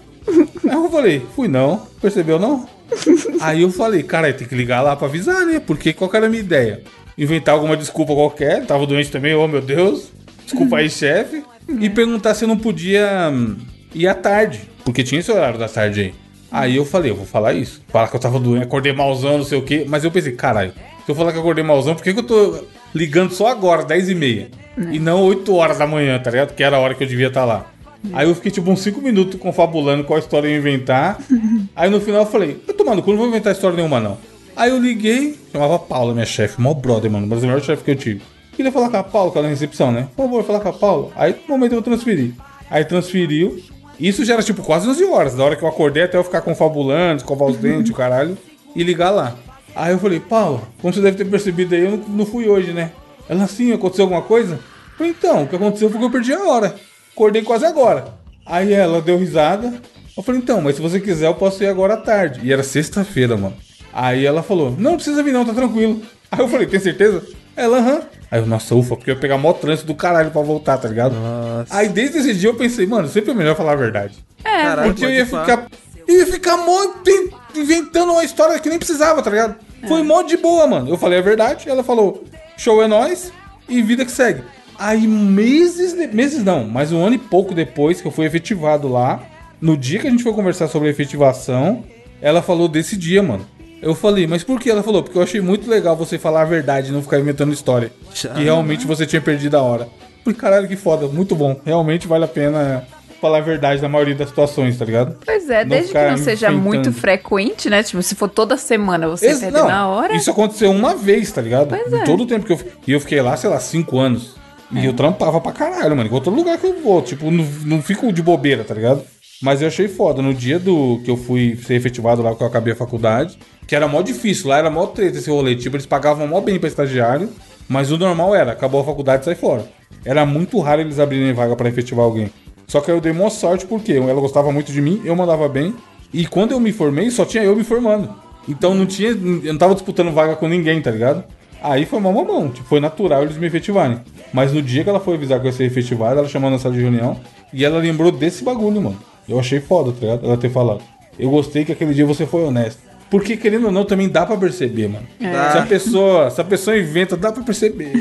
aí 0.68 0.76
eu 0.76 0.90
falei, 0.90 1.22
fui 1.36 1.48
não, 1.48 1.86
percebeu 2.02 2.40
não? 2.40 2.68
aí 3.42 3.62
eu 3.62 3.72
falei, 3.72 4.04
cara, 4.04 4.32
tem 4.34 4.48
que 4.48 4.56
ligar 4.56 4.82
lá 4.82 4.96
pra 4.96 5.08
avisar, 5.08 5.46
né? 5.46 5.60
Porque 5.60 5.94
qual 5.94 6.10
que 6.10 6.18
era 6.18 6.26
a 6.26 6.30
minha 6.30 6.42
ideia? 6.42 6.82
Inventar 7.18 7.56
alguma 7.56 7.78
desculpa 7.78 8.14
qualquer, 8.14 8.66
tava 8.66 8.86
doente 8.86 9.12
também, 9.12 9.34
oh 9.34 9.48
meu 9.48 9.62
Deus, 9.62 10.12
desculpa 10.46 10.78
aí, 10.78 10.90
chefe. 10.92 11.44
E 11.80 11.90
perguntar 11.90 12.34
se 12.34 12.44
eu 12.44 12.48
não 12.48 12.58
podia 12.58 13.30
hum, 13.32 13.56
ir 13.94 14.08
à 14.08 14.14
tarde, 14.14 14.62
porque 14.84 15.04
tinha 15.04 15.20
esse 15.20 15.32
horário 15.32 15.60
da 15.60 15.70
tarde 15.70 16.02
aí. 16.02 16.14
Aí 16.52 16.76
eu 16.76 16.84
falei, 16.84 17.12
eu 17.12 17.16
vou 17.16 17.26
falar 17.26 17.54
isso. 17.54 17.82
Falar 17.88 18.10
que 18.10 18.16
eu 18.16 18.20
tava 18.20 18.38
doente, 18.38 18.64
acordei 18.64 18.92
malzão, 18.92 19.38
não 19.38 19.46
sei 19.46 19.58
o 19.58 19.62
quê. 19.62 19.86
Mas 19.88 20.04
eu 20.04 20.12
pensei, 20.12 20.34
caralho, 20.34 20.74
se 21.06 21.10
eu 21.10 21.16
falar 21.16 21.32
que 21.32 21.38
eu 21.38 21.42
acordei 21.42 21.64
malzão, 21.64 21.96
por 21.96 22.04
que, 22.04 22.14
que 22.14 22.20
eu 22.20 22.24
tô 22.24 22.66
ligando 22.94 23.32
só 23.32 23.48
agora, 23.48 23.86
10 23.86 24.10
e 24.10 24.16
meia? 24.16 24.50
E 24.92 25.00
não 25.00 25.22
8 25.24 25.54
horas 25.54 25.78
da 25.78 25.86
manhã, 25.86 26.18
tá 26.20 26.32
ligado? 26.32 26.54
Que 26.54 26.64
era 26.64 26.78
a 26.78 26.80
hora 26.80 26.94
que 26.94 27.04
eu 27.04 27.08
devia 27.08 27.28
estar 27.28 27.46
lá. 27.46 27.66
Aí 28.14 28.28
eu 28.28 28.34
fiquei 28.34 28.52
tipo 28.52 28.70
uns 28.72 28.82
5 28.82 29.00
minutos 29.02 29.40
confabulando 29.40 30.04
qual 30.04 30.18
história 30.18 30.48
eu 30.48 30.52
ia 30.52 30.58
inventar. 30.58 31.20
Aí 31.76 31.90
no 31.90 32.02
final 32.02 32.22
eu 32.22 32.28
falei, 32.28 32.62
eu 32.68 32.74
tô 32.74 32.84
maluco, 32.84 33.10
eu 33.10 33.14
não 33.14 33.20
vou 33.20 33.28
inventar 33.28 33.54
história 33.54 33.76
nenhuma 33.76 34.00
não. 34.00 34.18
Aí 34.56 34.70
eu 34.70 34.80
liguei, 34.80 35.38
chamava 35.52 35.80
Paula, 35.80 36.14
minha 36.14 36.26
chefe, 36.26 36.60
mó 36.60 36.74
brother, 36.74 37.10
mano, 37.10 37.28
mas 37.28 37.44
a 37.44 37.48
melhor 37.48 37.62
chefe 37.62 37.84
que 37.84 37.92
eu 37.92 37.96
tive. 37.96 38.22
Queria 38.54 38.72
falar 38.72 38.90
com 38.90 38.98
a 38.98 39.04
Paula, 39.04 39.32
que 39.32 39.38
ela 39.38 39.48
é 39.48 39.50
na 39.50 39.54
recepção, 39.54 39.92
né? 39.92 40.08
Por 40.16 40.24
favor, 40.24 40.44
falar 40.44 40.60
com 40.60 40.70
a 40.70 40.74
Paula. 40.74 41.10
Aí 41.16 41.36
no 41.48 41.56
momento 41.56 41.74
eu 41.74 41.82
transferi. 41.82 42.34
Aí 42.70 42.84
transferiu. 42.84 43.62
Isso 44.00 44.26
já 44.26 44.34
era 44.34 44.44
tipo 44.44 44.64
quase 44.64 44.88
11 44.90 45.04
horas, 45.06 45.36
da 45.36 45.44
hora 45.44 45.56
que 45.56 45.64
eu 45.64 45.68
acordei 45.68 46.04
até 46.04 46.18
eu 46.18 46.24
ficar 46.24 46.42
confabulando, 46.42 47.18
escovar 47.18 47.48
os 47.48 47.58
dentes, 47.58 47.92
o 47.92 47.94
caralho, 47.94 48.38
e 48.76 48.84
ligar 48.84 49.12
lá. 49.12 49.36
Aí 49.76 49.94
eu 49.94 50.00
falei, 50.00 50.20
Paula, 50.20 50.62
como 50.82 50.94
você 50.94 51.02
deve 51.02 51.18
ter 51.18 51.26
percebido 51.26 51.76
aí, 51.76 51.82
eu 51.82 51.92
não, 51.92 51.98
não 51.98 52.26
fui 52.26 52.50
hoje, 52.50 52.74
né? 52.74 52.92
Ela 53.30 53.44
assim, 53.44 53.72
aconteceu 53.72 54.04
alguma 54.04 54.22
coisa? 54.22 54.60
Então, 55.06 55.44
o 55.44 55.48
que 55.48 55.56
aconteceu 55.56 55.90
foi 55.90 56.00
que 56.00 56.06
eu 56.06 56.12
perdi 56.12 56.34
a 56.34 56.44
hora. 56.44 56.76
Acordei 57.14 57.42
quase 57.42 57.66
agora. 57.66 58.06
Aí 58.46 58.74
ela 58.74 59.02
deu 59.02 59.18
risada. 59.18 59.74
Eu 60.18 60.24
falei, 60.24 60.42
então, 60.42 60.62
mas 60.62 60.76
se 60.76 60.82
você 60.82 61.00
quiser, 61.00 61.28
eu 61.28 61.36
posso 61.36 61.64
ir 61.64 61.68
agora 61.68 61.94
à 61.94 61.98
tarde. 61.98 62.42
E 62.44 62.52
era 62.52 62.64
sexta-feira, 62.64 63.38
mano. 63.38 63.56
Aí 63.94 64.26
ela 64.26 64.42
falou, 64.44 64.74
não, 64.78 64.96
precisa 64.96 65.22
vir 65.24 65.34
não, 65.34 65.46
tá 65.46 65.54
tranquilo. 65.54 66.02
Aí 66.32 66.40
eu 66.40 66.48
falei, 66.48 66.68
tem 66.68 66.80
certeza? 66.80 67.24
Ela, 67.56 67.78
aham. 67.80 68.02
Aí 68.30 68.40
eu, 68.40 68.46
nossa, 68.46 68.74
ufa, 68.76 68.96
porque 68.96 69.12
eu 69.12 69.16
ia 69.16 69.20
pegar 69.20 69.38
mó 69.38 69.52
trânsito 69.54 69.88
do 69.88 69.96
caralho 69.96 70.32
pra 70.32 70.42
voltar, 70.42 70.78
tá 70.78 70.88
ligado? 70.88 71.14
Nossa. 71.14 71.76
Aí 71.76 71.90
desde 71.90 72.20
esse 72.20 72.34
dia 72.34 72.50
eu 72.50 72.56
pensei, 72.56 72.86
mano, 72.88 73.08
sempre 73.08 73.32
é 73.32 73.34
melhor 73.34 73.56
falar 73.56 73.74
a 73.74 73.76
verdade. 73.76 74.16
É, 74.44 74.50
Caralho, 74.64 74.90
Porque 74.92 75.06
eu 75.06 75.10
ia 75.10 75.26
ficar. 75.26 75.68
Eu 76.08 76.18
ia 76.20 76.26
ficar 76.26 76.58
mó 76.58 76.84
in- 77.08 77.60
inventando 77.60 78.12
uma 78.12 78.24
história 78.24 78.58
que 78.60 78.70
nem 78.70 78.78
precisava, 78.78 79.22
tá 79.22 79.30
ligado? 79.30 79.56
Foi 79.88 80.02
mó 80.04 80.22
de 80.24 80.38
boa, 80.38 80.66
mano. 80.68 80.90
Eu 80.90 80.98
falei 80.98 81.20
a 81.20 81.22
verdade, 81.22 81.70
ela 81.70 81.84
falou, 81.84 82.24
show 82.58 82.82
é 82.82 82.88
nóis 82.88 83.32
e 83.70 83.82
vida 83.82 84.04
que 84.06 84.12
segue. 84.12 84.42
Aí 84.84 85.06
meses, 85.08 85.94
de- 85.94 86.08
meses 86.08 86.44
não, 86.44 86.66
mas 86.66 86.92
um 86.92 87.04
ano 87.06 87.16
e 87.16 87.20
pouco 87.20 87.54
depois 87.54 88.02
que 88.02 88.08
eu 88.08 88.12
fui 88.12 88.26
efetivado 88.26 88.88
lá, 88.88 89.22
no 89.62 89.78
dia 89.78 90.00
que 90.00 90.08
a 90.08 90.10
gente 90.10 90.24
foi 90.24 90.34
conversar 90.34 90.68
sobre 90.68 90.88
a 90.88 90.92
efetivação, 90.92 91.84
ela 92.22 92.42
falou 92.42 92.68
desse 92.68 92.98
dia, 92.98 93.22
mano. 93.22 93.46
Eu 93.82 93.94
falei, 93.96 94.26
mas 94.28 94.44
por 94.44 94.60
que? 94.60 94.70
Ela 94.70 94.84
falou, 94.84 95.02
porque 95.04 95.18
eu 95.18 95.22
achei 95.24 95.42
muito 95.42 95.70
legal 95.70 95.96
você 95.96 96.18
falar 96.18 96.42
a 96.44 96.46
verdade 96.46 96.90
e 96.90 96.92
não 96.92 97.02
ficar 97.02 97.20
inventando 97.20 97.52
história. 97.54 97.92
Que 98.14 98.44
realmente 98.44 98.86
você 98.88 99.06
tinha 99.06 99.22
perdido 99.22 99.56
a 99.56 99.62
hora. 99.62 99.88
Falei, 100.24 100.38
caralho, 100.40 100.68
que 100.68 100.76
foda, 100.76 101.08
muito 101.08 101.36
bom. 101.36 101.60
Realmente 101.66 102.08
vale 102.08 102.26
a 102.26 102.28
pena 102.28 102.84
falar 103.20 103.38
a 103.40 103.42
verdade 103.42 103.82
na 103.82 103.90
maioria 103.90 104.16
das 104.16 104.30
situações, 104.30 104.78
tá 104.78 104.86
ligado? 104.86 105.16
Pois 105.26 105.48
é, 105.50 105.64
Não 105.64 105.70
desde 105.70 105.92
que 105.94 105.98
não 106.10 106.18
seja 106.18 106.48
enfrentando. 106.48 106.64
muito 106.64 106.92
frequente, 106.94 107.70
né? 107.70 107.82
Tipo, 107.84 108.02
se 108.04 108.16
for 108.16 108.30
toda 108.30 108.58
semana 108.58 109.08
você 109.08 109.28
Esse- 109.28 109.42
perder 109.42 109.64
na 109.64 109.88
hora. 109.88 110.16
Isso 110.16 110.30
aconteceu 110.32 110.72
uma 110.72 110.96
vez, 110.96 111.32
tá 111.32 111.42
ligado? 111.42 111.70
Pois 111.70 111.94
é. 111.94 112.04
todo 112.04 112.22
o 112.24 112.26
tempo 112.28 112.46
que 112.46 112.54
eu. 112.54 112.60
E 112.88 112.92
eu 112.92 113.00
fiquei 113.00 113.22
lá, 113.22 113.36
sei 113.38 113.50
lá, 113.50 113.60
cinco 113.60 113.98
anos. 114.00 114.36
E 114.74 114.86
eu 114.86 114.94
trampava 114.94 115.42
pra 115.42 115.52
caralho, 115.52 115.96
mano. 115.96 116.10
Em 116.10 116.14
outro 116.14 116.34
lugar 116.34 116.58
que 116.58 116.68
eu 116.68 116.82
vou. 116.82 117.02
Tipo, 117.02 117.30
não, 117.30 117.46
não 117.66 117.82
fico 117.82 118.12
de 118.12 118.22
bobeira, 118.22 118.64
tá 118.64 118.74
ligado? 118.74 119.04
Mas 119.42 119.62
eu 119.62 119.68
achei 119.68 119.88
foda. 119.88 120.22
No 120.22 120.34
dia 120.34 120.60
do 120.60 121.02
que 121.04 121.12
eu 121.12 121.18
fui 121.18 121.58
ser 121.66 121.76
efetivado 121.76 122.22
lá, 122.22 122.36
que 122.36 122.44
eu 122.44 122.48
acabei 122.48 122.74
a 122.74 122.76
faculdade, 122.76 123.38
que 123.68 123.76
era 123.76 123.88
mó 123.88 124.02
difícil. 124.02 124.50
Lá 124.50 124.60
era 124.60 124.70
mó 124.70 124.86
treta 124.88 125.18
esse 125.18 125.30
rolê. 125.30 125.56
Tipo, 125.56 125.76
eles 125.76 125.86
pagavam 125.86 126.28
mó 126.28 126.40
bem 126.40 126.60
pra 126.60 126.70
estagiário. 126.70 127.30
Mas 127.68 127.92
o 127.92 127.98
normal 127.98 128.36
era, 128.36 128.52
acabou 128.52 128.82
a 128.82 128.84
faculdade 128.84 129.26
sai 129.26 129.36
fora. 129.36 129.66
Era 130.04 130.26
muito 130.26 130.60
raro 130.60 130.82
eles 130.82 131.00
abrirem 131.00 131.34
vaga 131.34 131.56
pra 131.56 131.70
efetivar 131.70 132.04
alguém. 132.04 132.30
Só 132.68 132.82
que 132.82 132.92
eu 132.92 133.00
dei 133.00 133.12
uma 133.12 133.30
sorte 133.30 133.66
porque 133.66 133.94
ela 133.94 134.20
gostava 134.20 134.52
muito 134.52 134.72
de 134.72 134.82
mim, 134.82 135.02
eu 135.06 135.16
mandava 135.16 135.48
bem. 135.48 135.74
E 136.14 136.26
quando 136.26 136.52
eu 136.52 136.60
me 136.60 136.72
formei, 136.72 137.10
só 137.10 137.24
tinha 137.24 137.44
eu 137.44 137.56
me 137.56 137.64
formando. 137.64 138.14
Então 138.48 138.74
não 138.74 138.86
tinha. 138.86 139.12
Eu 139.12 139.54
não 139.54 139.58
tava 139.58 139.74
disputando 139.74 140.12
vaga 140.12 140.36
com 140.36 140.48
ninguém, 140.48 140.82
tá 140.82 140.92
ligado? 140.92 141.24
Aí 141.62 141.86
foi 141.86 142.00
uma 142.00 142.12
mamão, 142.12 142.50
tipo, 142.50 142.68
foi 142.68 142.80
natural 142.80 143.22
eles 143.24 143.38
me 143.38 143.46
efetivarem. 143.48 144.00
Mas 144.34 144.52
no 144.52 144.62
dia 144.62 144.84
que 144.84 144.90
ela 144.90 145.00
foi 145.00 145.14
avisar 145.16 145.40
que 145.40 145.46
eu 145.46 145.52
ia 145.52 145.56
ser 145.56 145.66
efetivada, 145.66 146.20
ela 146.20 146.28
chamou 146.28 146.50
na 146.50 146.58
sala 146.58 146.74
de 146.74 146.82
reunião 146.82 147.20
e 147.54 147.64
ela 147.64 147.78
lembrou 147.78 148.12
desse 148.12 148.44
bagulho, 148.44 148.82
mano. 148.82 148.98
Eu 149.30 149.40
achei 149.40 149.60
foda, 149.60 149.92
tá 149.92 150.00
ligado? 150.02 150.26
Ela 150.26 150.38
ter 150.38 150.50
falado. 150.50 150.82
Eu 151.20 151.30
gostei 151.30 151.64
que 151.64 151.72
aquele 151.72 151.94
dia 151.94 152.06
você 152.06 152.26
foi 152.26 152.44
honesto. 152.44 152.82
Porque, 153.10 153.36
querendo 153.36 153.66
ou 153.66 153.72
não, 153.72 153.84
também 153.84 154.08
dá 154.08 154.26
pra 154.26 154.38
perceber, 154.38 154.88
mano. 154.88 155.06
Se 155.20 155.58
a 155.58 155.66
pessoa, 155.68 156.30
se 156.32 156.40
a 156.40 156.44
pessoa 156.46 156.78
inventa, 156.78 157.18
dá 157.18 157.32
pra 157.32 157.44
perceber. 157.44 157.92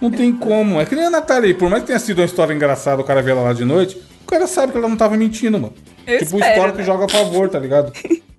Não 0.00 0.10
tem- 0.10 0.32
como. 0.32 0.80
É 0.80 0.84
que 0.84 0.96
nem 0.96 1.04
a 1.06 1.10
Natália 1.10 1.46
aí, 1.46 1.54
por 1.54 1.70
mais 1.70 1.82
que 1.82 1.86
tenha 1.86 1.98
sido 2.00 2.18
uma 2.18 2.24
história 2.24 2.52
engraçada, 2.52 3.00
o 3.00 3.04
cara 3.04 3.22
vê 3.22 3.30
ela 3.30 3.42
lá 3.42 3.52
de 3.52 3.64
noite, 3.64 3.96
o 4.24 4.26
cara 4.26 4.48
sabe 4.48 4.72
que 4.72 4.78
ela 4.78 4.88
não 4.88 4.96
tava 4.96 5.16
mentindo, 5.16 5.60
mano. 5.60 5.72
Eu 6.04 6.18
tipo, 6.18 6.34
espero, 6.36 6.50
histórico 6.54 6.78
né? 6.78 6.84
joga 6.84 7.04
a 7.04 7.08
favor, 7.08 7.48
tá 7.48 7.58
ligado? 7.60 7.92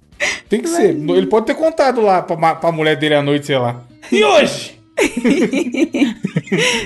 Tem 0.49 0.61
que 0.61 0.67
ser. 0.67 0.89
Ele 0.89 1.27
pode 1.27 1.45
ter 1.45 1.55
contado 1.55 2.01
lá 2.01 2.21
pra, 2.21 2.55
pra 2.55 2.71
mulher 2.71 2.95
dele 2.95 3.15
à 3.15 3.21
noite, 3.21 3.45
sei 3.45 3.57
lá. 3.57 3.81
E 4.11 4.23
hoje? 4.23 4.79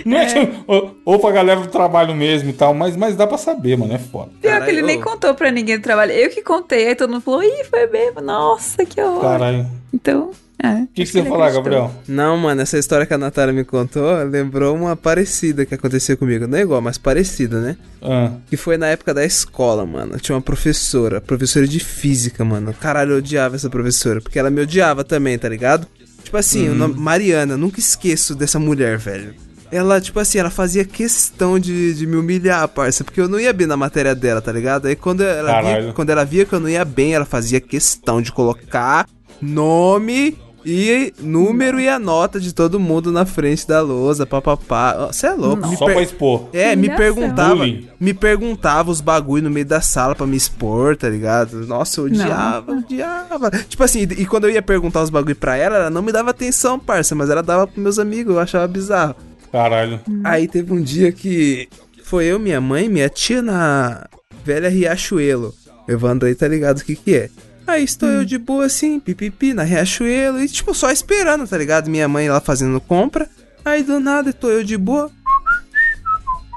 Não 0.06 0.18
é, 0.18 0.26
tipo, 0.26 0.64
ou, 0.68 0.98
ou 1.06 1.20
pra 1.20 1.32
galera 1.32 1.60
do 1.62 1.68
trabalho 1.68 2.16
mesmo 2.16 2.50
e 2.50 2.54
tal, 2.54 2.74
mas, 2.74 2.96
mas 2.96 3.16
dá 3.16 3.28
pra 3.28 3.38
saber, 3.38 3.78
mano. 3.78 3.94
É 3.94 4.00
foda. 4.00 4.30
Pior 4.42 4.54
que 4.54 4.60
Caralho, 4.60 4.72
ele 4.72 4.82
nem 4.82 5.00
ô. 5.00 5.04
contou 5.04 5.34
pra 5.34 5.52
ninguém 5.52 5.78
do 5.78 5.84
trabalho. 5.84 6.12
Eu 6.12 6.30
que 6.30 6.42
contei, 6.42 6.88
aí 6.88 6.96
todo 6.96 7.12
mundo 7.12 7.22
falou, 7.22 7.44
ih, 7.44 7.64
foi 7.70 7.88
mesmo. 7.88 8.22
Nossa, 8.22 8.86
que 8.86 9.02
horror. 9.02 9.22
Caralho. 9.22 9.68
Então, 9.94 10.32
é. 10.64 10.70
O 10.84 10.88
que, 10.88 11.04
que 11.04 11.06
você 11.08 11.20
ia 11.20 11.26
falar, 11.26 11.52
Gabriel? 11.52 11.92
Não, 12.08 12.38
mano, 12.38 12.62
essa 12.62 12.78
história 12.78 13.06
que 13.06 13.14
a 13.14 13.18
Natália 13.18 13.54
me 13.54 13.64
contou 13.64 14.24
lembrou 14.24 14.76
uma 14.76 14.96
parecida 14.96 15.66
que 15.66 15.76
aconteceu 15.76 16.18
comigo. 16.18 16.48
Não 16.48 16.58
é 16.58 16.62
igual, 16.62 16.82
mas 16.82 16.98
parecida, 16.98 17.60
né? 17.62 17.78
Ah, 18.02 18.32
Que 18.50 18.58
foi 18.58 18.78
na 18.78 18.88
época 18.88 19.14
da 19.14 19.24
escola, 19.26 19.86
mano. 19.86 20.18
Tinha 20.20 20.36
uma 20.36 20.42
professora, 20.42 21.20
professora 21.22 21.68
de 21.68 21.80
física, 21.80 22.44
mano. 22.44 22.74
Caralho, 22.74 23.14
eu 23.14 23.18
odiava 23.18 23.56
essa 23.56 23.70
professora, 23.70 24.22
porque 24.22 24.40
ela 24.40 24.50
me 24.50 24.62
odiava 24.62 25.04
também, 25.04 25.38
tá 25.38 25.48
ligado? 25.50 25.88
Tipo 26.28 26.36
assim, 26.36 26.68
nome, 26.68 26.94
Mariana, 27.00 27.56
nunca 27.56 27.80
esqueço 27.80 28.36
dessa 28.36 28.60
mulher, 28.60 28.98
velho. 28.98 29.34
Ela, 29.72 30.02
tipo 30.02 30.20
assim, 30.20 30.38
ela 30.38 30.50
fazia 30.50 30.84
questão 30.84 31.58
de, 31.58 31.94
de 31.94 32.06
me 32.06 32.18
humilhar, 32.18 32.68
parça, 32.68 33.02
porque 33.02 33.22
eu 33.22 33.30
não 33.30 33.40
ia 33.40 33.54
bem 33.54 33.66
na 33.66 33.78
matéria 33.78 34.14
dela, 34.14 34.42
tá 34.42 34.52
ligado? 34.52 34.88
Aí 34.88 34.96
quando 34.98 35.22
ela, 35.22 35.50
Caralho. 35.50 35.84
via, 35.86 35.94
quando 35.94 36.10
ela 36.10 36.26
via 36.26 36.46
que 36.46 36.52
eu 36.52 36.60
não 36.60 36.68
ia 36.68 36.84
bem, 36.84 37.14
ela 37.14 37.24
fazia 37.24 37.62
questão 37.62 38.22
de 38.22 38.34
colocar 38.34 39.08
nome 39.42 40.38
e 40.66 41.14
número 41.20 41.80
e 41.80 41.88
a 41.88 41.98
nota 41.98 42.40
de 42.40 42.54
todo 42.54 42.80
mundo 42.80 43.12
na 43.12 43.26
frente 43.26 43.68
da 43.68 43.82
lousa, 43.82 44.26
papapá. 44.26 45.08
Você 45.08 45.28
é 45.28 45.34
louco. 45.34 45.68
me 45.68 45.78
só 45.78 45.86
per- 45.86 45.94
pra 45.96 46.04
expor. 46.04 46.50
é, 46.54 46.76
me 46.76 46.90
perguntava, 46.90 47.56
Bullying. 47.56 47.88
me 48.00 48.14
perguntava 48.14 48.92
os 48.92 49.00
bagulho 49.02 49.44
no 49.44 49.50
meio 49.50 49.66
da 49.66 49.80
sala 49.82 50.14
pra 50.16 50.28
me 50.28 50.36
expor, 50.36 50.98
tá 50.98 51.08
ligado? 51.10 51.66
Nossa, 51.66 52.00
eu 52.02 52.06
odiava, 52.06 52.72
odiava. 52.74 53.50
Tipo 53.70 53.84
assim, 53.84 54.02
e 54.02 54.26
quando 54.26 54.46
eu 54.46 54.52
ia 54.52 54.62
perguntar 54.62 55.04
os 55.04 55.10
bagulho 55.10 55.36
pra 55.36 55.56
ela, 55.56 55.76
ela 55.78 55.90
não 55.90 56.02
me 56.02 56.12
dava 56.12 56.32
atenção, 56.32 56.78
parça, 56.80 57.16
mas 57.16 57.30
ela 57.30 57.42
dava 57.44 57.66
pros 57.68 57.82
meus 57.82 58.00
amigos, 58.00 58.34
eu 58.36 58.40
achava 58.40 58.68
bizarro. 58.68 59.16
Caralho. 59.52 60.00
Aí 60.24 60.48
teve 60.48 60.74
um 60.74 60.82
dia 60.82 61.12
que 61.12 61.70
foi 62.04 62.26
eu, 62.26 62.38
minha 62.40 62.60
mãe, 62.60 62.90
minha 62.90 63.08
tia 63.10 63.42
na 63.42 64.06
velha 64.44 64.70
Riachuelo. 64.70 65.54
Evandro 65.88 66.28
aí 66.28 66.36
tá 66.36 66.48
ligado 66.48 66.80
o 66.80 66.84
que 66.84 66.96
que 66.98 67.16
é. 67.16 67.30
Aí 67.68 67.84
estou 67.84 68.08
eu 68.08 68.24
de 68.24 68.38
boa 68.38 68.66
assim, 68.66 68.98
pipipi, 68.98 69.54
na 69.54 69.64
Riachuelo, 69.64 70.42
e 70.42 70.48
tipo, 70.48 70.74
só 70.74 70.90
esperando, 70.90 71.46
tá 71.46 71.58
ligado? 71.58 71.90
Minha 71.90 72.08
mãe 72.08 72.30
lá 72.30 72.40
fazendo 72.40 72.80
compra. 72.80 73.30
Aí 73.66 73.84
do 73.84 74.00
nada, 74.00 74.32
tô 74.32 74.50
eu 74.50 74.64
de 74.64 74.78
boa. 74.78 75.12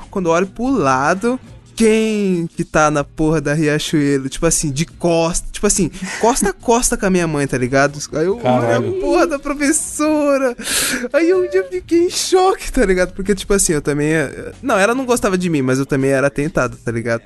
Quando 0.09 0.27
eu 0.27 0.33
olho 0.33 0.47
pro 0.47 0.69
lado, 0.69 1.39
quem 1.81 2.47
que 2.47 2.63
tá 2.63 2.91
na 2.91 3.03
porra 3.03 3.41
da 3.41 3.55
Riachuelo? 3.55 4.29
Tipo 4.29 4.45
assim, 4.45 4.71
de 4.71 4.85
costa. 4.85 5.49
Tipo 5.51 5.67
assim, 5.67 5.91
costa 6.21 6.51
a 6.51 6.53
costa 6.53 6.95
com 6.95 7.07
a 7.07 7.11
minha 7.11 7.27
mãe, 7.27 7.47
tá 7.47 7.57
ligado? 7.57 7.99
Aí 8.13 8.27
eu 8.27 8.37
Caralho. 8.37 8.99
a 8.99 9.01
porra 9.01 9.27
da 9.27 9.39
professora. 9.39 10.55
Aí 11.11 11.33
um 11.33 11.49
dia 11.49 11.61
eu 11.61 11.69
fiquei 11.71 12.05
em 12.05 12.11
choque, 12.11 12.71
tá 12.71 12.85
ligado? 12.85 13.15
Porque, 13.15 13.35
tipo 13.35 13.55
assim, 13.55 13.73
eu 13.73 13.81
também. 13.81 14.13
eh, 14.13 14.53
Não, 14.63 14.79
ela 14.79 14.95
não 14.95 15.07
gostava 15.07 15.39
de 15.39 15.49
mim, 15.49 15.63
mas 15.63 15.79
eu 15.79 15.87
também 15.87 16.11
era 16.11 16.29
tentado, 16.29 16.77
tá 16.77 16.93
ligado? 16.93 17.23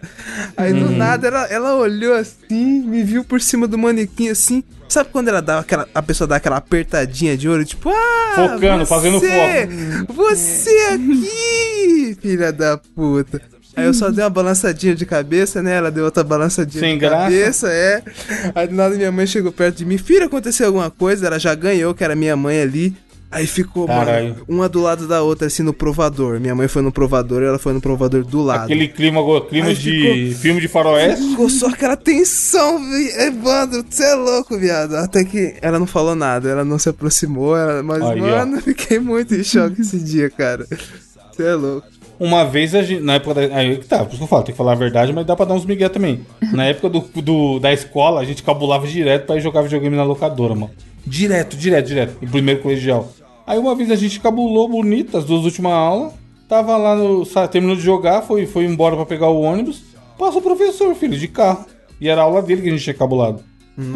Aí 0.56 0.72
do 0.72 0.88
nada 0.88 1.26
ela, 1.26 1.44
ela 1.46 1.74
olhou 1.74 2.14
assim, 2.14 2.80
me 2.82 3.02
viu 3.02 3.24
por 3.24 3.40
cima 3.40 3.66
do 3.66 3.76
manequim 3.76 4.28
assim. 4.28 4.62
Sabe 4.88 5.08
quando 5.10 5.26
ela 5.28 5.42
dá 5.42 5.58
aquela. 5.58 5.88
A 5.92 6.00
pessoa 6.00 6.28
dá 6.28 6.36
aquela 6.36 6.58
apertadinha 6.58 7.36
de 7.36 7.48
olho, 7.48 7.64
tipo, 7.64 7.90
ah! 7.90 8.34
Focando, 8.36 8.86
fazendo 8.86 9.18
foco. 9.20 10.12
Você 10.14 10.70
aqui, 10.92 12.16
filha 12.20 12.52
da 12.52 12.78
puta. 12.78 13.53
Aí 13.76 13.86
eu 13.86 13.94
só 13.94 14.10
dei 14.10 14.22
uma 14.22 14.30
balançadinha 14.30 14.94
de 14.94 15.04
cabeça, 15.04 15.62
né? 15.62 15.74
Ela 15.76 15.90
deu 15.90 16.04
outra 16.04 16.22
balançadinha 16.22 16.80
Sem 16.80 16.94
de 16.94 17.00
graça. 17.00 17.22
cabeça, 17.24 17.68
é. 17.70 18.02
Aí 18.54 18.66
do 18.68 18.74
nada 18.74 18.94
minha 18.94 19.10
mãe 19.12 19.26
chegou 19.26 19.50
perto 19.52 19.78
de 19.78 19.84
mim. 19.84 19.98
Filha, 19.98 20.26
aconteceu 20.26 20.66
alguma 20.66 20.90
coisa? 20.90 21.26
Ela 21.26 21.38
já 21.38 21.54
ganhou, 21.54 21.94
que 21.94 22.04
era 22.04 22.14
minha 22.14 22.36
mãe 22.36 22.60
ali. 22.60 22.94
Aí 23.32 23.48
ficou, 23.48 23.88
Caralho. 23.88 24.28
mano, 24.28 24.44
uma 24.46 24.68
do 24.68 24.80
lado 24.80 25.08
da 25.08 25.20
outra, 25.22 25.48
assim, 25.48 25.64
no 25.64 25.72
provador. 25.74 26.38
Minha 26.38 26.54
mãe 26.54 26.68
foi 26.68 26.82
no 26.82 26.92
provador 26.92 27.42
e 27.42 27.46
ela 27.46 27.58
foi 27.58 27.72
no 27.72 27.80
provador 27.80 28.24
do 28.24 28.40
lado. 28.42 28.62
Aquele 28.62 28.86
clima, 28.86 29.20
clima 29.48 29.66
Aí 29.70 29.74
de 29.74 30.36
filme 30.40 30.60
de 30.60 30.68
faroeste. 30.68 31.30
Ficou 31.30 31.50
só 31.50 31.66
aquela 31.66 31.96
tensão, 31.96 32.78
Evandro, 33.18 33.84
você 33.90 34.04
é 34.04 34.14
louco, 34.14 34.56
viado. 34.56 34.94
Até 34.94 35.24
que 35.24 35.56
ela 35.60 35.80
não 35.80 35.86
falou 35.86 36.14
nada, 36.14 36.48
ela 36.48 36.64
não 36.64 36.78
se 36.78 36.88
aproximou, 36.88 37.56
ela- 37.56 37.82
mas, 37.82 38.02
Aí, 38.04 38.20
ó. 38.20 38.24
mano, 38.24 38.58
eu 38.58 38.62
fiquei 38.62 39.00
muito 39.00 39.34
em 39.34 39.42
choque 39.42 39.80
esse 39.80 39.98
dia, 39.98 40.30
cara. 40.30 40.64
Você 41.32 41.42
é 41.42 41.54
louco. 41.54 41.88
Uma 42.18 42.44
vez, 42.44 42.74
a 42.74 42.82
gente, 42.82 43.02
na 43.02 43.14
época 43.14 43.34
da. 43.48 43.56
Aí 43.56 43.76
tá, 43.78 43.98
por 43.98 44.08
isso 44.08 44.18
que 44.18 44.22
eu 44.22 44.28
falo, 44.28 44.42
tem 44.44 44.52
que 44.52 44.56
falar 44.58 44.72
a 44.72 44.76
verdade, 44.76 45.12
mas 45.12 45.26
dá 45.26 45.34
pra 45.34 45.44
dar 45.44 45.54
uns 45.54 45.64
migué 45.66 45.88
também. 45.88 46.20
Na 46.52 46.64
época 46.66 46.88
do, 46.88 47.00
do- 47.22 47.58
da 47.58 47.72
escola, 47.72 48.20
a 48.20 48.24
gente 48.24 48.42
cabulava 48.42 48.86
direto 48.86 49.26
pra 49.26 49.36
ir 49.36 49.40
jogar 49.40 49.62
videogame 49.62 49.96
na 49.96 50.04
locadora, 50.04 50.54
mano. 50.54 50.70
Direto, 51.06 51.56
direto, 51.56 51.86
direto. 51.86 52.16
Em 52.22 52.26
primeiro 52.26 52.60
colegial. 52.62 53.08
Aí 53.46 53.58
uma 53.58 53.74
vez 53.74 53.90
a 53.90 53.96
gente 53.96 54.20
cabulou 54.20 54.68
bonito, 54.68 55.16
as 55.18 55.24
duas 55.24 55.44
últimas 55.44 55.72
aulas. 55.72 56.12
Tava 56.48 56.76
lá 56.76 56.94
no. 56.94 57.24
Terminou 57.50 57.74
de 57.76 57.82
jogar, 57.82 58.22
foi, 58.22 58.46
foi 58.46 58.64
embora 58.64 58.94
pra 58.96 59.04
pegar 59.06 59.28
o 59.28 59.40
ônibus. 59.40 59.82
Passa 60.18 60.38
o 60.38 60.42
professor, 60.42 60.94
filho, 60.94 61.18
de 61.18 61.26
carro. 61.28 61.64
E 62.00 62.08
era 62.08 62.20
a 62.20 62.24
aula 62.24 62.40
dele 62.42 62.62
que 62.62 62.68
a 62.68 62.70
gente 62.70 62.84
tinha 62.84 62.94
cabulado. 62.94 63.40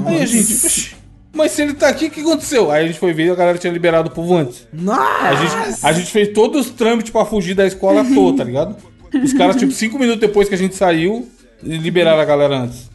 Aí 0.07 0.23
a 0.23 0.27
gente. 0.27 0.97
"Oxi, 1.31 1.37
Mas 1.37 1.53
se 1.53 1.63
ele 1.63 1.75
tá 1.75 1.89
aqui, 1.89 2.07
o 2.07 2.11
que 2.11 2.21
aconteceu? 2.21 2.71
Aí 2.71 2.85
a 2.85 2.87
gente 2.87 2.99
foi 2.99 3.13
ver 3.13 3.27
e 3.27 3.31
a 3.31 3.35
galera 3.35 3.59
tinha 3.59 3.73
liberado 3.73 4.09
o 4.09 4.13
povo 4.13 4.37
antes. 4.37 4.67
A 4.73 4.77
Nossa! 4.83 5.37
gente, 5.37 5.87
a 5.87 5.93
gente 5.93 6.11
fez 6.11 6.29
todos 6.33 6.67
os 6.67 6.73
trâmites 6.73 7.11
pra 7.11 7.25
fugir 7.25 7.55
da 7.55 7.67
escola 7.67 8.01
à 8.01 8.05
toa, 8.05 8.37
tá 8.37 8.45
ligado? 8.45 8.77
Os 9.23 9.33
caras, 9.33 9.57
tipo, 9.57 9.73
cinco 9.73 9.99
minutos 9.99 10.21
depois 10.21 10.49
que 10.49 10.55
a 10.55 10.59
gente 10.59 10.75
saiu, 10.75 11.29
liberaram 11.63 12.21
a 12.21 12.25
galera 12.25 12.59
antes. 12.59 12.91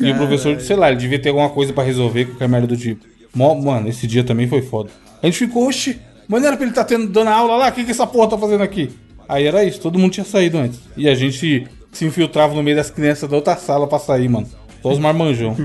E 0.00 0.10
o 0.10 0.16
professor, 0.16 0.60
sei 0.60 0.76
lá, 0.76 0.88
ele 0.90 0.98
devia 1.00 1.18
ter 1.18 1.28
alguma 1.30 1.48
coisa 1.50 1.72
pra 1.72 1.82
resolver, 1.84 2.26
qualquer 2.26 2.48
merda 2.48 2.66
do 2.66 2.76
tipo. 2.76 3.04
Mano, 3.34 3.88
esse 3.88 4.06
dia 4.06 4.22
também 4.24 4.46
foi 4.48 4.60
foda. 4.62 4.90
A 5.22 5.26
gente 5.26 5.38
ficou, 5.38 5.66
oxi, 5.68 5.98
mas 6.28 6.40
não 6.40 6.48
era 6.48 6.56
pra 6.56 6.64
ele 6.64 6.72
estar 6.72 6.84
tendo, 6.84 7.06
dando 7.08 7.28
aula 7.28 7.56
lá? 7.56 7.68
O 7.68 7.72
que, 7.72 7.84
que 7.84 7.90
essa 7.90 8.06
porra 8.06 8.30
tá 8.30 8.38
fazendo 8.38 8.62
aqui? 8.62 8.90
Aí 9.28 9.46
era 9.46 9.64
isso, 9.64 9.80
todo 9.80 9.98
mundo 9.98 10.12
tinha 10.12 10.24
saído 10.26 10.58
antes. 10.58 10.80
E 10.96 11.08
a 11.08 11.14
gente 11.14 11.66
se 11.92 12.04
infiltrava 12.04 12.54
no 12.54 12.62
meio 12.62 12.76
das 12.76 12.90
crianças 12.90 13.28
da 13.28 13.36
outra 13.36 13.56
sala 13.56 13.86
pra 13.86 13.98
sair, 13.98 14.28
mano. 14.28 14.48
Só 14.82 14.90
os 14.92 14.98
marmanjão. 14.98 15.56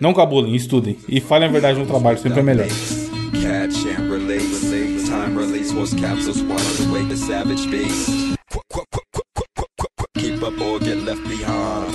Não 0.00 0.14
cabulem, 0.14 0.54
estudem. 0.54 0.96
E 1.08 1.20
falem 1.20 1.48
a 1.48 1.52
verdade 1.52 1.78
no 1.78 1.86
trabalho, 1.86 2.18
sempre 2.18 2.40
é 2.40 2.42
melhor. 2.42 2.66
Catch 2.66 3.84
and 3.98 4.10
release. 4.10 4.60
Time 5.06 5.36
release 5.36 5.72
force 5.72 5.94
capsules 5.94 6.38
the 6.42 6.92
way 6.92 7.04
the 7.04 7.16
savage 7.16 7.66
beast. 7.68 8.08
Keep 10.18 10.42
up 10.42 10.60
or 10.60 10.78
get 10.80 11.02
left 11.04 11.22
behind. 11.28 11.90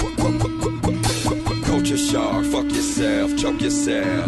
Culture 1.66 1.98
shock, 1.98 2.44
fuck 2.46 2.66
yourself, 2.72 3.36
choke 3.38 3.62
yourself. 3.64 4.28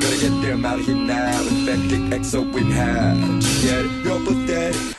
Gotta 0.00 0.16
get 0.20 0.42
them 0.42 0.64
out 0.64 0.80
of 0.80 0.86
here 0.86 0.96
now. 0.96 1.40
Infected 1.40 2.12
exo? 2.12 2.44
You're 4.04 4.20
pathetic. 4.24 4.94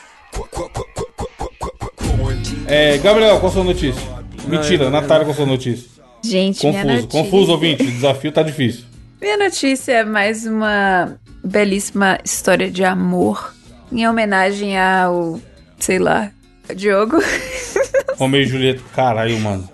É, 2.68 2.98
Gabriel, 2.98 3.38
qual 3.38 3.50
a 3.50 3.54
sua 3.54 3.64
notícia? 3.64 4.02
Mentira, 4.48 4.84
eu- 4.84 4.90
Natália, 4.90 5.24
qual 5.24 5.32
a 5.32 5.36
sua 5.36 5.46
notícia? 5.46 5.95
Gente, 6.22 6.66
minha 6.66 6.82
Confuso, 6.82 7.02
notícia... 7.02 7.22
confuso, 7.22 7.52
ouvinte. 7.52 7.82
O 7.82 7.86
desafio 7.86 8.32
tá 8.32 8.42
difícil. 8.42 8.84
Minha 9.20 9.36
notícia 9.38 9.92
é 9.92 10.04
mais 10.04 10.46
uma 10.46 11.18
belíssima 11.42 12.18
história 12.24 12.70
de 12.70 12.84
amor 12.84 13.54
em 13.90 14.06
homenagem 14.06 14.78
ao, 14.78 15.40
sei 15.78 15.98
lá, 15.98 16.30
Diogo. 16.74 17.18
Romeu 18.18 18.42
e 18.42 18.46
Julieta. 18.46 18.82
Caralho, 18.94 19.38
mano. 19.40 19.68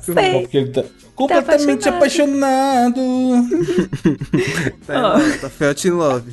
Sei. 0.00 0.32
porque 0.32 0.56
ele 0.56 0.70
tá 0.70 0.84
completamente 1.14 1.88
apaixonado. 1.88 3.00
Tá, 4.86 5.16
Ó. 5.16 5.20
tá 5.40 5.50
felt 5.50 5.84
in 5.84 5.90
love. 5.90 6.30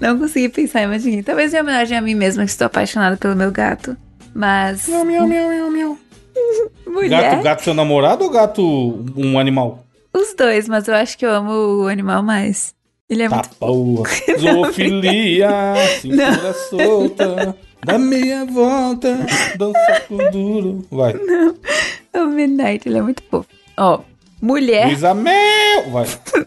Não 0.00 0.18
consegui 0.18 0.48
pensar 0.48 0.82
em 0.82 0.86
mais 0.88 1.04
ninguém. 1.04 1.22
Talvez 1.22 1.54
em 1.54 1.60
homenagem 1.60 1.96
a 1.96 2.00
mim 2.00 2.14
mesma, 2.16 2.44
que 2.44 2.50
estou 2.50 2.66
apaixonada 2.66 3.16
pelo 3.16 3.36
meu 3.36 3.52
gato. 3.52 3.96
Mas. 4.34 4.88
Miau, 4.88 5.04
miau, 5.04 5.28
miau, 5.28 5.48
miau, 5.48 5.70
miau. 5.70 5.98
Mulher. 6.86 7.08
Gato, 7.30 7.42
gato 7.42 7.62
seu 7.62 7.74
namorado 7.74 8.24
ou 8.24 8.30
gato 8.30 8.62
um 9.16 9.38
animal? 9.38 9.84
Os 10.14 10.34
dois, 10.34 10.68
mas 10.68 10.86
eu 10.88 10.94
acho 10.94 11.16
que 11.16 11.24
eu 11.24 11.30
amo 11.30 11.52
o 11.84 11.88
animal 11.88 12.22
mais. 12.22 12.74
Ele 13.08 13.22
é 13.24 13.28
Tá 13.28 13.36
muito. 13.36 13.56
boa. 13.58 14.08
Zoofilia, 14.38 15.50
cintura 16.00 16.52
solta. 16.70 17.56
Dá 17.84 17.98
meia 17.98 18.44
volta, 18.44 19.08
um 19.60 19.72
saco 19.72 20.30
duro. 20.30 20.84
Vai. 20.90 21.14
O 22.14 22.26
Midnight, 22.26 22.88
ele 22.88 22.98
é 22.98 23.02
muito 23.02 23.22
fofo. 23.28 23.48
Ó, 23.76 24.00
mulher 24.40 24.86
Luísa 24.86 25.14
Mel. 25.14 25.90
Vai. 25.90 26.06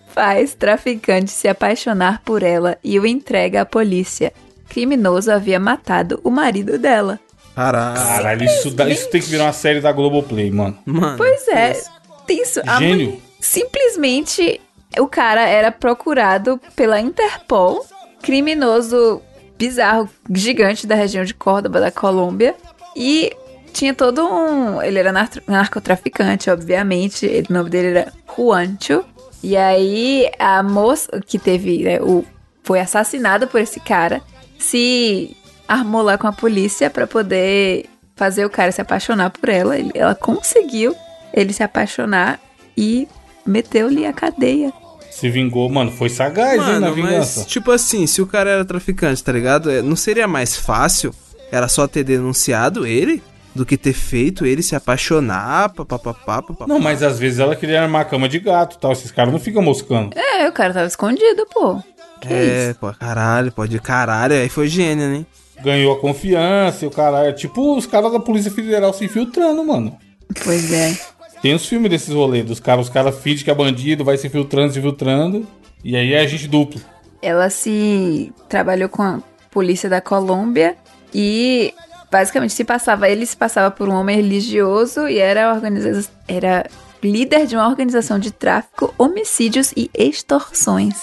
faz 0.10 0.54
traficante 0.54 1.32
se 1.32 1.48
apaixonar 1.48 2.22
por 2.24 2.42
ela 2.42 2.78
e 2.84 2.98
o 3.00 3.06
entrega 3.06 3.62
à 3.62 3.66
polícia. 3.66 4.32
Criminoso 4.70 5.32
havia 5.32 5.60
matado 5.60 6.20
o 6.24 6.30
marido 6.32 6.78
dela. 6.78 7.20
Caralho. 7.56 7.96
Caralho, 7.96 8.44
isso, 8.44 8.70
dá- 8.72 8.88
isso 8.90 9.10
tem 9.10 9.22
que 9.22 9.30
virar 9.30 9.46
uma 9.46 9.54
série 9.54 9.80
da 9.82 9.92
Globoplay, 9.92 10.52
mano. 10.52 10.78
Mano. 10.86 11.18
Pois 11.18 11.48
é, 11.48 11.82
isso. 12.30 12.62
A 12.68 12.80
Gênio. 12.80 13.06
mulher- 13.08 13.20
simplesmente 13.40 14.60
o 15.00 15.08
cara 15.08 15.42
era 15.48 15.72
procurado 15.72 16.60
pela 16.76 17.00
Interpol, 17.00 17.86
criminoso 18.22 19.22
bizarro, 19.58 20.10
gigante 20.32 20.86
da 20.86 20.96
região 20.96 21.24
de 21.24 21.34
Córdoba, 21.34 21.80
da 21.80 21.92
Colômbia, 21.92 22.56
e 22.96 23.32
tinha 23.72 23.94
todo 23.94 24.26
um. 24.26 24.82
Ele 24.82 25.00
era 25.00 25.12
nar- 25.12 25.30
narcotraficante, 25.48 26.50
obviamente. 26.50 27.26
O 27.50 27.54
nome 27.54 27.70
dele 27.70 27.98
era 28.00 28.14
Juancho. 28.36 29.04
E 29.44 29.56
aí 29.56 30.30
a 30.40 30.62
moça 30.64 31.22
que 31.26 31.38
teve. 31.38 31.84
né, 31.84 32.00
o, 32.02 32.26
foi 32.64 32.80
assassinada 32.80 33.46
por 33.46 33.62
esse 33.62 33.80
cara, 33.80 34.22
se 34.58 35.38
armou 35.68 36.02
lá 36.02 36.18
com 36.18 36.28
a 36.28 36.32
polícia 36.32 36.90
pra 36.90 37.08
poder 37.08 37.86
fazer 38.16 38.46
o 38.46 38.50
cara 38.50 38.72
se 38.72 38.82
apaixonar 38.82 39.30
por 39.30 39.50
ela. 39.50 39.76
Ela 39.94 40.16
conseguiu 40.16 40.96
ele 41.34 41.52
se 41.54 41.64
apaixonar 41.64 42.40
e 42.78 43.08
meteu-lhe 43.46 44.06
a 44.06 44.14
cadeia. 44.14 44.72
Se 45.12 45.30
vingou, 45.30 45.70
mano, 45.70 45.92
foi 45.92 46.10
sagaz, 46.10 46.54
hein, 46.62 46.74
na 46.80 46.80
Mano, 46.82 46.94
vingança. 46.94 47.40
mas, 47.42 47.48
tipo 47.50 47.72
assim, 47.72 48.06
se 48.06 48.22
o 48.22 48.28
cara 48.28 48.50
era 48.50 48.66
traficante, 48.66 49.24
tá 49.24 49.32
ligado? 49.32 49.72
É, 49.72 49.82
Não 49.82 49.96
seria 49.96 50.28
mais 50.28 50.58
fácil? 50.58 51.14
Era 51.52 51.68
só 51.70 51.88
ter 51.88 52.04
denunciado 52.04 52.86
ele? 52.86 53.24
Do 53.54 53.66
que 53.66 53.78
ter 53.78 53.94
feito 53.94 54.46
ele 54.46 54.62
se 54.62 54.76
apaixonar, 54.76 55.70
papapá, 55.70 56.14
papapá. 56.14 56.66
Não, 56.68 56.78
mas 56.78 57.02
às 57.02 57.18
vezes 57.18 57.40
ela 57.40 57.56
queria 57.56 57.82
armar 57.84 58.02
a 58.02 58.06
cama 58.06 58.28
de 58.28 58.38
gato 58.40 58.76
e 58.76 58.80
tal. 58.80 58.92
Esses 58.92 59.12
caras 59.12 59.32
não 59.32 59.40
ficam 59.40 59.62
moscando. 59.62 60.10
É, 60.18 60.50
o 60.50 60.52
cara 60.52 60.74
tava 60.74 60.88
escondido, 60.88 61.46
pô. 61.54 61.82
Que 62.20 62.34
É, 62.34 62.70
isso? 62.72 62.80
pô, 62.80 62.92
caralho, 62.92 63.54
pode 63.54 63.80
caralho, 63.80 64.34
aí 64.36 64.50
foi 64.50 64.68
gênio, 64.68 65.08
né? 65.08 65.26
Ganhou 65.62 65.94
a 65.94 66.00
confiança 66.00 66.86
e 66.86 66.88
o 66.88 66.92
cara. 66.92 67.28
É 67.28 67.32
tipo 67.32 67.76
os 67.76 67.86
caras 67.86 68.12
da 68.12 68.20
Polícia 68.20 68.52
Federal 68.52 68.94
se 68.94 69.06
infiltrando, 69.06 69.64
mano. 69.66 69.98
Pois 70.44 70.72
é. 70.72 70.98
Tem 71.42 71.54
os 71.54 71.66
filmes 71.66 71.90
desses 71.90 72.14
rolês, 72.14 72.46
dos 72.46 72.60
caras, 72.60 72.88
os 72.88 72.94
caras 72.94 73.20
fingem 73.20 73.44
que 73.44 73.52
é 73.52 73.56
bandido, 73.56 74.04
vai 74.04 74.18
se 74.18 74.28
infiltrando, 74.28 74.74
se 74.74 74.80
infiltrando. 74.80 75.48
E 75.84 75.96
aí 75.96 76.14
é 76.14 76.22
agente 76.22 76.48
duplo. 76.48 76.82
Ela 77.22 77.50
se 77.50 78.34
trabalhou 78.50 78.90
com 78.90 79.04
a 79.04 79.22
polícia 79.52 79.90
da 79.90 80.02
Colômbia 80.02 80.76
e 81.14 81.74
basicamente 82.12 82.54
se 82.54 82.64
passava, 82.64 83.10
ele 83.10 83.26
se 83.26 83.38
passava 83.38 83.70
por 83.70 83.88
um 83.90 83.94
homem 83.94 84.16
religioso 84.16 85.08
e 85.08 85.20
era 85.20 85.54
organiza 85.54 86.10
era 86.28 86.66
líder 87.04 87.46
de 87.46 87.56
uma 87.56 87.68
organização 87.68 88.18
de 88.18 88.32
tráfico, 88.32 88.94
homicídios 88.98 89.72
e 89.78 89.90
extorsões. 89.94 90.96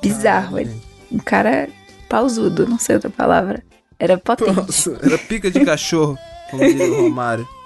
Bizarro, 0.00 0.58
ele. 0.58 0.80
Um 1.10 1.18
cara 1.18 1.68
pausudo, 2.08 2.66
não 2.66 2.78
sei 2.78 2.96
outra 2.96 3.10
palavra. 3.10 3.62
Era 3.98 4.16
potente. 4.16 4.52
Nossa, 4.52 4.98
era 5.02 5.18
pica 5.18 5.50
de 5.50 5.64
cachorro, 5.64 6.16
como 6.50 6.64
diria 6.64 6.92
o 6.92 7.02
Romário. 7.02 7.46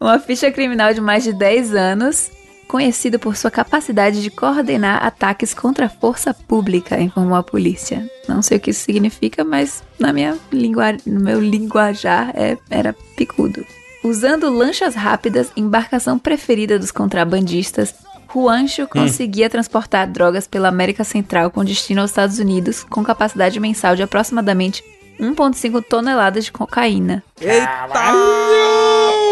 Uma 0.00 0.18
ficha 0.18 0.50
criminal 0.50 0.94
de 0.94 1.00
mais 1.00 1.24
de 1.24 1.32
10 1.32 1.74
anos, 1.74 2.30
conhecido 2.66 3.18
por 3.18 3.36
sua 3.36 3.50
capacidade 3.50 4.22
de 4.22 4.30
coordenar 4.30 5.04
ataques 5.04 5.52
contra 5.52 5.86
a 5.86 5.90
força 5.90 6.32
pública, 6.32 6.98
informou 6.98 7.36
a 7.36 7.42
polícia. 7.42 8.08
Não 8.26 8.40
sei 8.40 8.56
o 8.56 8.60
que 8.60 8.70
isso 8.70 8.84
significa, 8.84 9.44
mas 9.44 9.82
na 9.98 10.12
minha 10.12 10.38
lingua... 10.50 10.96
no 11.04 11.20
meu 11.20 11.38
linguajar 11.38 12.32
é... 12.34 12.56
era 12.70 12.96
picudo. 13.16 13.64
Usando 14.02 14.48
lanchas 14.48 14.94
rápidas, 14.94 15.52
embarcação 15.54 16.18
preferida 16.18 16.78
dos 16.78 16.90
contrabandistas, 16.90 17.94
Juancho 18.32 18.86
conseguia 18.86 19.50
transportar 19.50 20.08
drogas 20.10 20.46
pela 20.46 20.68
América 20.68 21.02
Central 21.04 21.50
com 21.50 21.64
destino 21.64 22.00
aos 22.00 22.10
Estados 22.10 22.38
Unidos, 22.38 22.84
com 22.84 23.02
capacidade 23.02 23.58
mensal 23.58 23.96
de 23.96 24.02
aproximadamente 24.02 24.84
1,5 25.18 25.82
toneladas 25.82 26.44
de 26.44 26.52
cocaína. 26.52 27.22
Eita! 27.40 28.12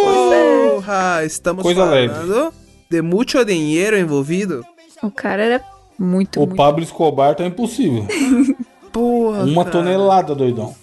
Porra! 0.05 1.25
Estamos 1.25 1.62
Coisa 1.62 1.85
falando 1.87 2.53
de 2.90 3.03
muito 3.03 3.44
dinheiro 3.44 3.96
envolvido? 3.99 4.64
O 5.03 5.11
cara 5.11 5.44
era 5.44 5.64
muito, 5.99 6.40
O 6.40 6.46
muito 6.46 6.57
Pablo 6.57 6.83
Escobar 6.83 7.35
tá 7.35 7.44
impossível. 7.44 8.07
Porra, 8.92 9.44
Uma 9.44 9.64
cara. 9.64 9.79
tonelada, 9.79 10.35
doidão. 10.35 10.75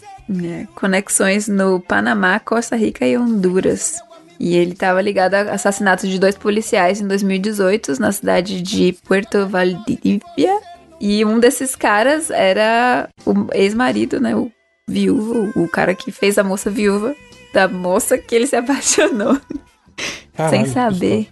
É, 0.44 0.66
conexões 0.74 1.48
no 1.48 1.80
Panamá, 1.80 2.40
Costa 2.40 2.76
Rica 2.76 3.06
e 3.06 3.18
Honduras. 3.18 4.02
E 4.40 4.56
ele 4.56 4.74
estava 4.74 5.02
ligado 5.02 5.36
a 5.36 5.42
assassinatos 5.54 6.10
de 6.10 6.20
dois 6.20 6.36
policiais 6.36 7.00
em 7.00 7.08
2018 7.08 8.00
na 8.00 8.12
cidade 8.12 8.62
de 8.62 8.94
Puerto 9.06 9.48
Valdivia. 9.48 10.60
E 11.00 11.24
um 11.26 11.40
desses 11.40 11.76
caras 11.76 12.30
era 12.30 13.10
o 13.26 13.48
ex-marido, 13.54 14.20
né? 14.20 14.36
O 14.36 14.52
viúvo, 14.88 15.52
o 15.56 15.68
cara 15.68 15.96
que 15.96 16.12
fez 16.12 16.38
a 16.38 16.44
moça 16.44 16.70
viúva 16.70 17.16
da 17.54 17.68
moça 17.68 18.18
que 18.18 18.36
ele 18.36 18.48
se 18.48 18.56
apaixonou. 18.58 19.40
Caralho, 20.36 20.66
sem 20.66 20.74
saber. 20.74 21.28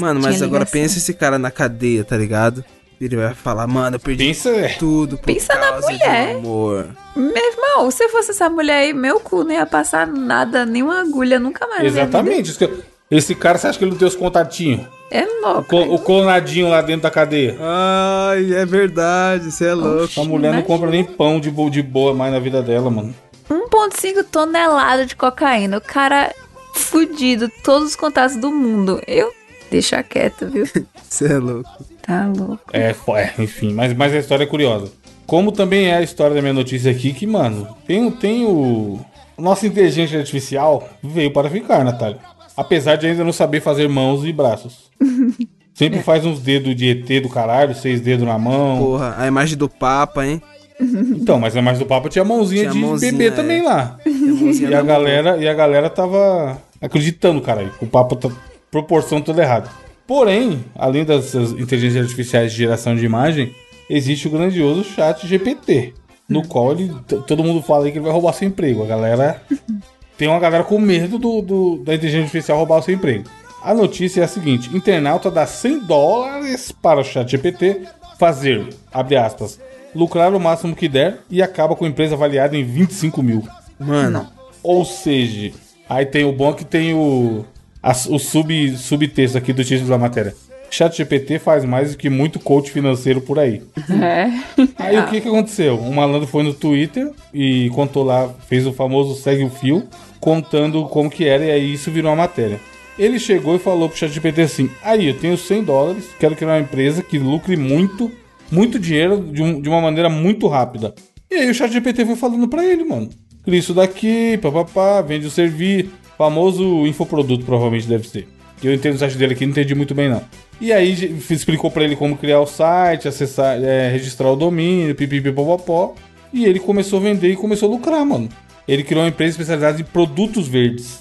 Mano, 0.00 0.20
mas 0.20 0.42
agora 0.42 0.66
pensa 0.66 0.98
esse 0.98 1.14
cara 1.14 1.38
na 1.38 1.50
cadeia, 1.50 2.04
tá 2.04 2.16
ligado? 2.16 2.64
Ele 3.00 3.16
vai 3.16 3.32
falar, 3.34 3.66
mano, 3.66 3.96
eu 3.96 4.00
perdi 4.00 4.24
Pensa, 4.26 4.48
é. 4.50 4.68
tudo 4.70 5.16
por 5.18 5.26
Pensa 5.26 5.54
na 5.54 5.68
causa 5.72 5.86
de 5.86 5.92
mulher. 5.98 6.34
um 6.34 6.38
amor. 6.38 6.86
Meu 7.14 7.52
irmão, 7.52 7.90
se 7.92 8.02
eu 8.04 8.08
fosse 8.08 8.32
essa 8.32 8.50
mulher 8.50 8.78
aí, 8.78 8.92
meu 8.92 9.20
cu 9.20 9.44
não 9.44 9.52
ia 9.52 9.64
passar 9.66 10.06
nada, 10.06 10.66
nenhuma 10.66 11.00
agulha 11.00 11.38
nunca 11.38 11.66
mais. 11.68 11.80
na. 11.82 11.86
Exatamente. 11.88 12.50
isso 12.50 12.58
que 12.58 12.64
eu- 12.64 12.82
Esse 13.10 13.34
cara, 13.34 13.56
você 13.56 13.68
acha 13.68 13.78
que 13.78 13.84
ele 13.84 13.92
não 13.92 13.98
tem 13.98 14.06
os 14.08 14.16
contatinhos? 14.16 14.84
É 15.10 15.22
O, 15.24 15.40
louco. 15.40 15.64
clo- 15.64 15.94
o 15.94 15.98
clonadinho 15.98 16.68
lá 16.68 16.82
dentro 16.82 17.02
da 17.02 17.10
cadeia. 17.10 17.56
Ai, 17.58 18.52
é 18.52 18.66
verdade, 18.66 19.50
você 19.50 19.66
é 19.68 19.74
louco. 19.74 20.04
Essa 20.04 20.24
mulher 20.24 20.52
não 20.52 20.62
compra 20.62 20.90
nem 20.90 21.02
pão 21.04 21.40
de, 21.40 21.50
de 21.70 21.82
boa 21.82 22.12
mais 22.12 22.32
na 22.32 22.38
vida 22.40 22.60
dela, 22.62 22.90
mano. 22.90 23.14
1,5 23.48 24.24
tonelada 24.24 25.06
de 25.06 25.16
cocaína. 25.16 25.78
O 25.78 25.80
cara 25.80 26.34
fudido, 26.74 27.50
todos 27.64 27.88
os 27.90 27.96
contatos 27.96 28.36
do 28.36 28.50
mundo. 28.50 29.00
Eu 29.06 29.32
deixa 29.70 30.02
quieto, 30.02 30.46
viu? 30.46 30.66
Você 31.08 31.32
é 31.32 31.38
louco. 31.38 31.70
Tá 32.08 32.26
louco. 32.34 32.62
É, 32.72 32.90
é, 32.90 33.34
enfim, 33.42 33.72
mas, 33.74 33.92
mas 33.94 34.14
a 34.14 34.18
história 34.18 34.42
é 34.44 34.46
curiosa. 34.46 34.90
Como 35.26 35.52
também 35.52 35.88
é 35.88 35.96
a 35.98 36.02
história 36.02 36.34
da 36.34 36.40
minha 36.40 36.54
notícia 36.54 36.90
aqui, 36.90 37.12
que, 37.12 37.26
mano, 37.26 37.68
tem, 37.86 38.04
o- 38.06 38.10
tem 38.10 38.46
o. 38.46 38.98
Nossa 39.36 39.66
inteligência 39.66 40.18
artificial 40.18 40.88
veio 41.02 41.30
para 41.30 41.50
ficar, 41.50 41.84
Natália. 41.84 42.18
Apesar 42.56 42.96
de 42.96 43.06
ainda 43.06 43.22
não 43.22 43.32
saber 43.32 43.60
fazer 43.60 43.88
mãos 43.88 44.24
e 44.24 44.32
braços. 44.32 44.90
Sempre 45.74 46.00
faz 46.02 46.24
uns 46.26 46.40
dedos 46.40 46.74
de 46.74 46.88
ET 46.88 47.22
do 47.22 47.28
caralho, 47.28 47.72
seis 47.74 48.00
dedos 48.00 48.26
na 48.26 48.36
mão. 48.38 48.78
Porra, 48.78 49.14
a 49.16 49.26
imagem 49.28 49.56
do 49.56 49.68
Papa, 49.68 50.26
hein? 50.26 50.40
Então, 50.80 51.38
mas 51.40 51.56
a 51.56 51.60
mais 51.62 51.78
do 51.78 51.84
papo 51.86 52.08
tinha 52.08 52.24
mãozinha 52.24 52.62
Tinha 52.62 52.72
de 52.72 52.78
mãozinha, 52.78 53.10
bebê 53.12 53.26
é. 53.26 53.30
também 53.32 53.62
lá. 53.64 53.98
E 54.06 54.72
a 54.72 54.80
galera, 54.80 55.36
e 55.36 55.48
a 55.48 55.52
galera 55.52 55.90
tava 55.90 56.56
acreditando, 56.80 57.40
caralho. 57.40 57.72
que 57.76 57.84
O 57.84 57.88
papo 57.88 58.14
tá 58.14 58.30
proporção 58.70 59.20
toda 59.20 59.42
errada. 59.42 59.68
Porém, 60.08 60.64
além 60.74 61.04
dessas 61.04 61.52
inteligências 61.52 62.02
artificiais 62.04 62.50
de 62.52 62.56
geração 62.58 62.96
de 62.96 63.04
imagem, 63.04 63.54
existe 63.90 64.26
o 64.26 64.30
grandioso 64.30 64.82
chat 64.82 65.26
GPT, 65.26 65.92
no 66.26 66.42
qual 66.48 66.72
ele, 66.72 66.90
todo 67.26 67.44
mundo 67.44 67.60
fala 67.62 67.84
aí 67.84 67.92
que 67.92 67.98
ele 67.98 68.04
vai 68.04 68.12
roubar 68.12 68.32
seu 68.32 68.48
emprego. 68.48 68.82
A 68.82 68.86
galera 68.86 69.42
tem 70.16 70.26
uma 70.26 70.40
galera 70.40 70.64
com 70.64 70.78
medo 70.78 71.18
do, 71.18 71.42
do- 71.42 71.76
da 71.84 71.94
inteligência 71.94 72.24
artificial 72.24 72.56
roubar 72.56 72.78
o 72.78 72.82
seu 72.82 72.94
emprego. 72.94 73.24
A 73.62 73.74
notícia 73.74 74.22
é 74.22 74.24
a 74.24 74.28
seguinte: 74.28 74.74
internauta 74.74 75.30
dá 75.30 75.46
100 75.46 75.80
dólares 75.80 76.72
para 76.72 77.00
o 77.00 77.04
chat 77.04 77.30
GPT 77.30 77.82
fazer, 78.18 78.66
abre 78.90 79.14
aspas, 79.16 79.60
lucrar 79.94 80.32
o 80.34 80.40
máximo 80.40 80.74
que 80.74 80.88
der 80.88 81.18
e 81.30 81.42
acaba 81.42 81.76
com 81.76 81.84
a 81.84 81.88
empresa 81.88 82.14
avaliada 82.14 82.56
em 82.56 82.64
25 82.64 83.22
mil. 83.22 83.46
Mano, 83.78 84.26
Ou 84.62 84.84
seja, 84.86 85.52
aí 85.88 86.06
tem 86.06 86.24
o 86.24 86.32
bom 86.32 86.52
que 86.54 86.64
tem 86.64 86.94
o, 86.94 87.44
as- 87.82 88.06
o 88.06 88.18
sub, 88.18 88.76
subtexto 88.76 89.38
aqui 89.38 89.52
do 89.52 89.64
título 89.64 89.88
da 89.90 89.98
matéria. 89.98 90.34
Chat 90.70 90.96
GPT 90.98 91.38
faz 91.38 91.64
mais 91.64 91.92
do 91.92 91.96
que 91.96 92.10
muito 92.10 92.38
coach 92.38 92.70
financeiro 92.70 93.22
por 93.22 93.38
aí. 93.38 93.62
É. 93.90 94.30
Aí 94.76 94.98
o 94.98 95.06
que 95.06 95.20
que 95.22 95.28
aconteceu? 95.28 95.80
Um 95.80 95.94
malandro 95.94 96.26
foi 96.28 96.42
no 96.42 96.52
Twitter 96.52 97.10
e 97.32 97.70
contou 97.70 98.04
lá, 98.04 98.28
fez 98.48 98.66
o 98.66 98.72
famoso 98.72 99.14
segue 99.20 99.44
o 99.44 99.48
fio, 99.50 99.84
contando 100.20 100.84
como 100.84 101.08
que 101.10 101.24
era 101.24 101.44
e 101.46 101.50
aí 101.50 101.72
isso 101.72 101.90
virou 101.90 102.10
uma 102.10 102.16
matéria. 102.18 102.60
Ele 102.98 103.18
chegou 103.18 103.56
e 103.56 103.58
falou 103.58 103.88
pro 103.88 103.96
ChatGPT 103.96 104.42
assim: 104.42 104.68
Aí, 104.82 105.06
eu 105.08 105.14
tenho 105.14 105.38
100 105.38 105.62
dólares, 105.64 106.04
quero 106.18 106.34
criar 106.36 106.48
uma 106.54 106.60
empresa 106.60 107.02
que 107.02 107.18
lucre 107.18 107.56
muito, 107.56 108.10
muito 108.50 108.78
dinheiro 108.78 109.20
de, 109.32 109.42
um- 109.42 109.60
de 109.60 109.68
uma 109.68 109.80
maneira 109.80 110.10
muito 110.10 110.48
rápida. 110.48 110.92
E 111.30 111.34
aí 111.36 111.48
o 111.50 111.54
ChatGPT 111.54 112.04
foi 112.04 112.16
falando 112.16 112.46
pra 112.48 112.64
ele, 112.64 112.84
mano: 112.84 113.08
Cria 113.44 113.58
isso 113.58 113.72
daqui, 113.72 114.36
papapá, 114.42 115.00
vende 115.00 115.26
o 115.26 115.30
serviço, 115.30 115.90
famoso 116.18 116.86
infoproduto 116.86 117.44
provavelmente 117.44 117.86
deve 117.86 118.08
ser. 118.08 118.28
Que 118.60 118.66
eu 118.66 118.74
entendo 118.74 118.96
o 118.96 118.98
site 118.98 119.16
dele 119.16 119.34
aqui, 119.34 119.46
não 119.46 119.52
entendi 119.52 119.74
muito 119.74 119.94
bem 119.94 120.08
não. 120.08 120.20
E 120.60 120.72
aí 120.72 120.90
explicou 121.30 121.70
pra 121.70 121.84
ele 121.84 121.94
como 121.94 122.16
criar 122.16 122.40
o 122.40 122.46
site, 122.46 123.06
acessar, 123.06 123.62
é, 123.62 123.88
registrar 123.90 124.30
o 124.32 124.36
domínio, 124.36 124.94
pipipipopopó. 124.96 125.94
E 126.32 126.44
ele 126.44 126.58
começou 126.58 126.98
a 126.98 127.02
vender 127.02 127.30
e 127.30 127.36
começou 127.36 127.68
a 127.68 127.72
lucrar, 127.72 128.04
mano. 128.04 128.28
Ele 128.66 128.82
criou 128.82 129.02
uma 129.02 129.08
empresa 129.08 129.30
especializada 129.30 129.80
em 129.80 129.84
produtos 129.84 130.48
verdes. 130.48 130.98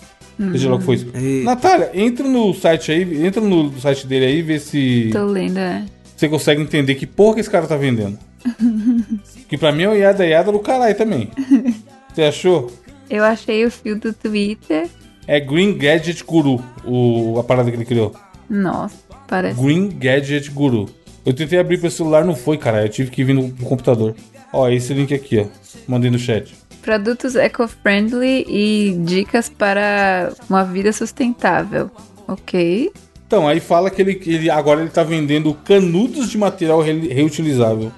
Seja 0.52 0.70
lá 0.70 0.76
o 0.76 0.80
que 0.80 0.86
foi 0.86 0.96
isso. 0.96 1.08
Eita. 1.16 1.46
Natália, 1.46 1.90
entra 1.96 2.28
no 2.28 2.54
site 2.54 2.92
aí, 2.92 3.26
entra 3.26 3.42
no 3.42 3.78
site 3.80 4.06
dele 4.06 4.26
aí 4.26 4.38
e 4.38 4.42
vê 4.44 4.60
se 4.60 5.10
Tô 5.12 5.26
lendo, 5.26 5.58
é. 5.58 5.84
você 6.16 6.30
consegue 6.30 6.62
entender 6.62 6.94
que 6.94 7.08
porra 7.08 7.36
que 7.36 7.40
esse 7.42 7.50
cara 7.50 7.66
tá 7.66 7.76
vendendo. 7.76 8.20
que 9.50 9.58
pra 9.58 9.72
mim 9.72 9.84
é 9.84 9.90
o 9.90 9.96
Yada 9.96 10.24
Yada 10.24 10.52
do 10.52 10.60
caralho 10.60 10.96
também. 10.96 11.32
Você 12.14 12.24
achou? 12.24 12.72
Eu 13.10 13.24
achei 13.24 13.64
o 13.64 13.70
fio 13.70 13.96
do 14.00 14.12
Twitter. 14.12 14.88
É 15.28 15.40
Green 15.40 15.78
Gadget 15.78 16.24
Guru, 16.24 16.64
o, 16.86 17.38
a 17.38 17.44
parada 17.44 17.70
que 17.70 17.76
ele 17.76 17.86
criou. 17.86 18.16
Nossa, 18.50 18.96
parece. 19.28 19.62
Green 19.62 19.90
Gadget 19.90 20.50
Guru. 20.52 20.90
Eu 21.26 21.34
tentei 21.34 21.60
abrir 21.60 21.78
pelo 21.78 21.92
celular, 21.92 22.24
não 22.24 22.34
foi, 22.36 22.58
cara. 22.58 22.84
Eu 22.84 22.90
tive 22.90 23.12
que 23.12 23.24
vir 23.24 23.34
no, 23.34 23.52
computador. 23.66 24.16
Ó, 24.54 24.70
esse 24.70 24.94
link 24.94 25.14
aqui, 25.14 25.40
ó. 25.40 25.46
Mandei 25.86 26.10
no 26.10 26.18
chat. 26.18 26.56
Produtos 26.82 27.36
eco-friendly 27.36 28.46
e 28.48 28.98
dicas 29.04 29.50
para 29.50 30.32
uma 30.50 30.64
vida 30.64 30.94
sustentável. 30.94 31.92
Ok. 32.26 32.92
Então, 33.28 33.46
aí 33.46 33.60
fala 33.60 33.90
que 33.90 34.02
ele, 34.02 34.22
ele 34.26 34.50
agora 34.50 34.80
ele 34.80 34.90
tá 34.90 35.04
vendendo 35.04 35.54
canudos 35.54 36.30
de 36.30 36.38
material 36.38 36.80
re- 36.82 37.10
reutilizável. 37.14 37.92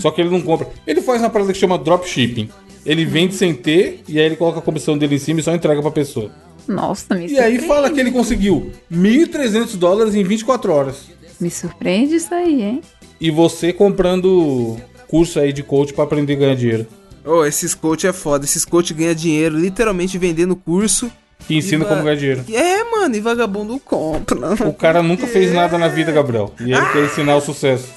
Só 0.00 0.10
que 0.10 0.22
ele 0.22 0.30
não 0.30 0.40
compra. 0.40 0.68
Ele 0.86 1.02
faz 1.02 1.20
uma 1.20 1.28
parada 1.30 1.52
que 1.52 1.58
chama 1.58 1.76
dropshipping. 1.78 2.48
Ele 2.84 3.04
vende 3.04 3.34
sem 3.34 3.54
ter 3.54 4.02
e 4.08 4.18
aí 4.18 4.26
ele 4.26 4.36
coloca 4.36 4.58
a 4.58 4.62
comissão 4.62 4.96
dele 4.98 5.16
em 5.16 5.18
cima 5.18 5.40
e 5.40 5.42
só 5.42 5.54
entrega 5.54 5.80
pra 5.80 5.90
pessoa. 5.90 6.30
Nossa, 6.66 7.14
me 7.14 7.26
E 7.26 7.38
aí 7.38 7.58
fala 7.60 7.90
que 7.90 8.00
ele 8.00 8.10
conseguiu 8.10 8.70
1.300 8.92 9.76
dólares 9.76 10.14
em 10.14 10.24
24 10.24 10.72
horas. 10.72 10.96
Me 11.40 11.50
surpreende 11.50 12.14
isso 12.16 12.32
aí, 12.34 12.62
hein? 12.62 12.80
E 13.20 13.30
você 13.30 13.72
comprando 13.72 14.76
curso 15.08 15.38
aí 15.38 15.52
de 15.52 15.62
coach 15.62 15.92
pra 15.92 16.04
aprender 16.04 16.34
a 16.34 16.36
ganhar 16.36 16.54
dinheiro. 16.56 16.86
Ô, 17.24 17.44
esses 17.44 17.74
coach 17.74 18.06
é 18.06 18.12
foda. 18.12 18.44
Esses 18.44 18.64
coach 18.64 18.92
ganham 18.92 19.14
dinheiro 19.14 19.58
literalmente 19.58 20.18
vendendo 20.18 20.54
curso. 20.56 21.10
Que 21.46 21.56
ensina 21.56 21.84
E 21.84 21.88
como 21.88 22.02
ganhar 22.02 22.16
dinheiro. 22.16 22.44
É, 22.52 22.84
mano, 22.84 23.14
e 23.16 23.20
vagabundo 23.20 23.78
compra. 23.78 24.54
O 24.66 24.72
cara 24.72 25.02
nunca 25.02 25.26
fez 25.26 25.52
nada 25.54 25.76
na 25.78 25.88
vida, 25.88 26.12
Gabriel. 26.12 26.52
E 26.60 26.72
ele 26.72 26.86
quer 26.92 27.04
ensinar 27.04 27.36
o 27.36 27.40
sucesso. 27.40 27.88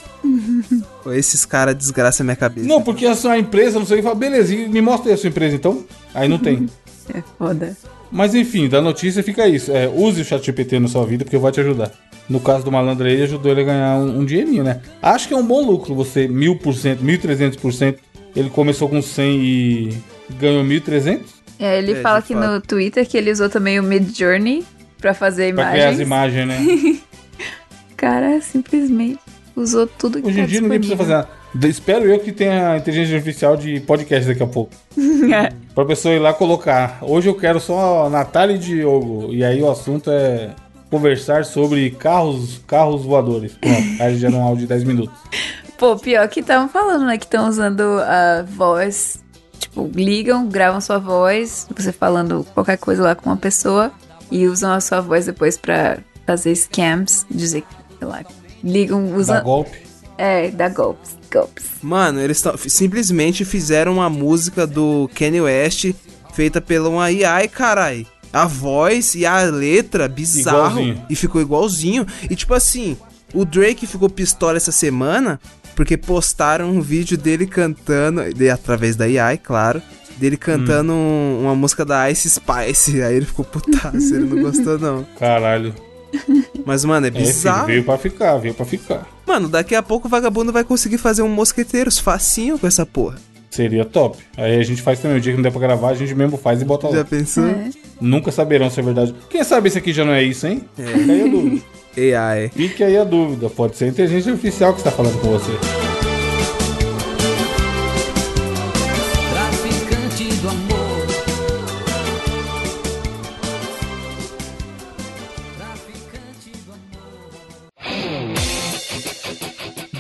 Esses 1.14 1.46
caras 1.46 1.76
desgraçam 1.76 2.24
a 2.24 2.26
minha 2.26 2.36
cabeça. 2.36 2.68
Não, 2.68 2.82
porque 2.82 3.06
a 3.06 3.16
sua 3.16 3.38
empresa, 3.38 3.80
não 3.80 3.86
sei, 3.86 4.02
fala, 4.02 4.16
beleza, 4.16 4.54
e 4.54 4.68
me 4.68 4.82
mostra 4.82 5.10
aí 5.10 5.14
a 5.16 5.18
sua 5.18 5.30
empresa 5.30 5.56
então. 5.56 5.84
Aí 6.14 6.28
não 6.28 6.38
tem. 6.40 6.68
É 7.14 7.24
foda. 7.38 7.74
Mas 8.12 8.36
enfim, 8.36 8.68
da 8.68 8.82
notícia 8.82 9.24
fica 9.24 9.48
isso. 9.48 9.72
É, 9.72 9.88
use 9.88 10.20
o 10.20 10.26
ChatGPT 10.26 10.78
na 10.78 10.90
sua 10.90 11.06
vida 11.06 11.24
porque 11.24 11.38
vai 11.38 11.54
te 11.54 11.62
ajudar. 11.62 11.90
No 12.28 12.38
caso 12.42 12.66
do 12.66 12.70
malandro 12.72 13.08
aí, 13.08 13.24
ajudou 13.24 13.50
ele 13.50 13.62
a 13.62 13.64
ganhar 13.64 13.96
um, 13.96 14.20
um 14.20 14.26
dinheirinho, 14.26 14.62
né? 14.62 14.82
Acho 15.02 15.26
que 15.30 15.34
é 15.34 15.38
um 15.38 15.46
bom 15.46 15.66
lucro 15.66 15.96
você, 15.96 16.28
mil 16.28 16.58
por 16.58 16.74
cento, 16.74 17.02
mil 17.02 17.18
trezentos 17.18 17.58
por 17.58 17.72
cento. 17.72 18.00
Ele 18.36 18.50
começou 18.50 18.90
com 18.90 19.02
100 19.02 19.42
e 19.42 19.98
ganhou 20.38 20.66
1.300 20.66 21.22
É, 21.58 21.78
ele 21.78 21.94
É, 21.94 22.02
fala 22.02 22.18
aqui 22.20 22.34
fato. 22.34 22.46
no 22.46 22.60
Twitter 22.60 23.08
que 23.08 23.18
ele 23.18 23.32
usou 23.32 23.50
também 23.50 23.80
o 23.80 23.84
Mid 23.84 24.14
Journey 24.14 24.66
pra 25.00 25.14
fazer 25.14 25.56
pra 25.56 25.72
criar 25.72 25.90
as 25.92 26.00
imagens. 26.00 26.46
imagens, 26.46 26.92
né? 26.92 27.00
Cara, 27.96 28.42
simplesmente 28.42 29.20
usou 29.62 29.88
tudo 29.88 30.22
que 30.22 30.28
Hoje 30.28 30.40
em 30.40 30.42
tá 30.44 30.48
dia 30.48 30.62
ninguém 30.62 30.80
precisa 30.80 30.98
fazer 30.98 31.14
nada. 31.14 31.30
Da- 31.54 31.68
Espero 31.68 32.06
eu 32.06 32.20
que 32.20 32.32
tenha 32.32 32.78
inteligência 32.78 33.16
artificial 33.16 33.58
de 33.58 33.80
podcast 33.82 34.28
daqui 34.28 34.44
a 34.44 34.48
pouco. 34.48 34.72
É. 35.34 35.52
Pra 35.76 35.86
pessoa 35.86 36.14
ir 36.14 36.20
lá 36.20 36.34
colocar. 36.34 37.00
Hoje 37.02 37.28
eu 37.30 37.36
quero 37.36 37.60
só 37.60 38.10
Natália 38.10 38.56
e 38.56 38.58
Diogo. 38.60 39.34
E 39.34 39.44
aí 39.44 39.62
o 39.62 39.70
assunto 39.70 40.10
é 40.10 40.52
conversar 40.90 41.44
sobre 41.46 41.90
carros, 41.92 42.62
carros 42.66 43.04
voadores. 43.04 43.54
Pronto, 43.54 44.02
aí 44.02 44.18
já 44.18 44.30
não 44.30 44.42
áudio 44.44 44.62
de 44.62 44.68
10 44.68 44.84
minutos. 44.86 45.14
Pô, 45.78 45.96
pior 45.98 46.28
que 46.28 46.40
estavam 46.40 46.68
falando, 46.70 47.06
né? 47.06 47.18
Que 47.18 47.26
estão 47.26 47.48
usando 47.48 47.82
a 48.02 48.44
voz. 48.48 49.24
Tipo, 49.60 49.90
ligam, 49.94 50.48
gravam 50.48 50.80
sua 50.82 50.98
voz, 50.98 51.68
você 51.76 51.92
falando 51.92 52.46
qualquer 52.54 52.78
coisa 52.78 53.04
lá 53.04 53.16
com 53.16 53.30
uma 53.30 53.38
pessoa, 53.38 53.92
e 54.32 54.48
usam 54.48 54.72
a 54.72 54.80
sua 54.80 55.02
voz 55.02 55.26
depois 55.26 55.58
pra 55.58 55.98
fazer 56.26 56.56
scams, 56.56 57.26
dizer 57.30 57.62
que, 57.62 57.68
sei 58.00 58.08
lá, 58.08 58.24
ligam, 58.68 59.10
Dá 59.10 59.16
usam. 59.18 59.44
golpe. 59.44 59.78
É, 60.18 60.50
dá 60.50 60.68
golpes, 60.70 61.16
golpes. 61.32 61.66
Mano, 61.82 62.20
eles 62.20 62.44
simplesmente 62.68 63.46
fizeram 63.46 63.94
uma 63.94 64.10
música 64.10 64.66
do 64.66 65.10
Kanye 65.16 65.42
West 65.42 65.92
feita 66.34 66.60
pela 66.60 66.90
uma 66.90 67.06
AI, 67.06 67.48
carai. 67.48 68.06
A 68.34 68.46
voz 68.46 69.16
e 69.16 69.26
a 69.26 69.42
letra, 69.44 70.08
bizarro. 70.08 70.80
Igualzinho. 70.82 71.06
E 71.10 71.16
ficou 71.16 71.42
igualzinho. 71.42 72.06
E 72.30 72.36
tipo 72.36 72.54
assim, 72.54 72.98
o 73.34 73.46
Drake 73.46 73.88
ficou 73.88 74.10
pistola 74.10 74.58
essa 74.58 74.72
semana 74.72 75.40
porque 75.76 75.96
postaram 75.96 76.70
um 76.72 76.82
vídeo 76.82 77.18
dele 77.18 77.46
cantando, 77.46 78.34
de, 78.34 78.50
através 78.50 78.96
da 78.96 79.06
AI, 79.06 79.38
claro. 79.38 79.82
Dele 80.18 80.36
cantando 80.36 80.94
um- 80.94 81.42
uma 81.44 81.56
música 81.56 81.86
da 81.86 82.10
Ice 82.10 82.28
Spice. 82.28 83.02
Aí 83.06 83.16
ele 83.18 83.26
ficou 83.28 83.46
putaço, 83.46 84.16
ele 84.16 84.26
não 84.26 84.42
gostou 84.42 84.80
não. 84.80 85.06
Caralho. 85.20 85.76
Mas, 86.68 86.84
mano, 86.84 87.06
é 87.06 87.10
É, 87.10 87.12
filho, 87.14 87.26
bizarro. 87.26 87.66
veio 87.68 87.84
pra 87.86 87.98
ficar, 87.98 88.36
veio 88.38 88.54
pra 88.54 88.66
ficar. 88.66 89.08
Mano, 89.26 89.48
daqui 89.48 89.74
a 89.74 89.82
pouco 89.82 90.06
o 90.08 90.12
vagabundo 90.12 90.52
vai 90.52 90.66
conseguir 90.66 90.98
fazer 90.98 91.22
um 91.22 91.30
mosqueteiros 91.30 91.98
facinho 91.98 92.60
com 92.60 92.68
essa 92.68 92.86
porra. 92.86 93.16
Seria 93.50 93.86
top. 93.86 94.18
Aí 94.36 94.60
a 94.60 94.64
gente 94.64 94.82
faz 94.82 95.00
também. 95.00 95.16
O 95.18 95.22
dia 95.22 95.32
que 95.32 95.38
não 95.38 95.44
der 95.44 95.52
pra 95.52 95.62
gravar, 95.62 95.92
a 95.92 95.94
gente 95.94 96.14
mesmo 96.14 96.38
faz 96.38 96.62
e 96.62 96.66
bota 96.66 96.90
Já 96.92 96.98
lá. 96.98 97.06
pensou? 97.06 97.46
É. 97.48 97.70
Nunca 98.02 98.34
saberão 98.34 98.70
se 98.70 98.82
é 98.82 98.84
verdade. 98.84 99.16
Quem 99.30 99.42
sabe 99.46 99.70
esse 99.70 99.78
aqui 99.78 99.94
já 99.94 100.04
não 100.04 100.12
é 100.12 100.22
isso, 100.22 100.46
hein? 100.46 100.62
Fica 100.76 101.12
aí 101.14 101.22
a 101.24 101.28
dúvida. 101.28 101.62
AI. 102.20 102.50
Fique 102.50 102.84
aí 102.84 102.98
a 102.98 103.04
dúvida. 103.06 103.50
Pode 103.50 103.78
ser 103.78 103.86
a 103.86 103.88
inteligência 103.88 104.34
artificial 104.34 104.74
que 104.74 104.80
está 104.82 104.92
falando 104.92 105.18
com 105.22 105.30
você. 105.30 105.52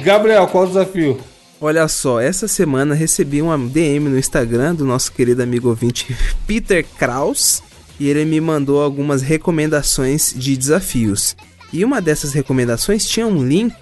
Gabriel, 0.08 0.48
qual 0.48 0.64
o 0.64 0.68
desafio? 0.68 1.20
Olha 1.60 1.86
só, 1.90 2.22
essa 2.22 2.48
semana 2.48 2.96
recebi 2.96 3.42
uma 3.42 3.58
DM 3.58 4.08
no 4.08 4.18
Instagram 4.18 4.74
do 4.74 4.86
nosso 4.86 5.12
querido 5.12 5.44
amigo 5.44 5.68
ouvinte 5.68 6.16
Peter 6.48 6.86
Kraus 6.98 7.62
e 8.00 8.08
ele 8.08 8.24
me 8.24 8.40
mandou 8.40 8.82
algumas 8.82 9.22
recomendações 9.22 10.34
de 10.34 10.56
desafios. 10.56 11.36
E 11.74 11.84
uma 11.84 12.00
dessas 12.00 12.32
recomendações 12.32 13.06
tinha 13.06 13.28
um 13.28 13.46
link 13.46 13.74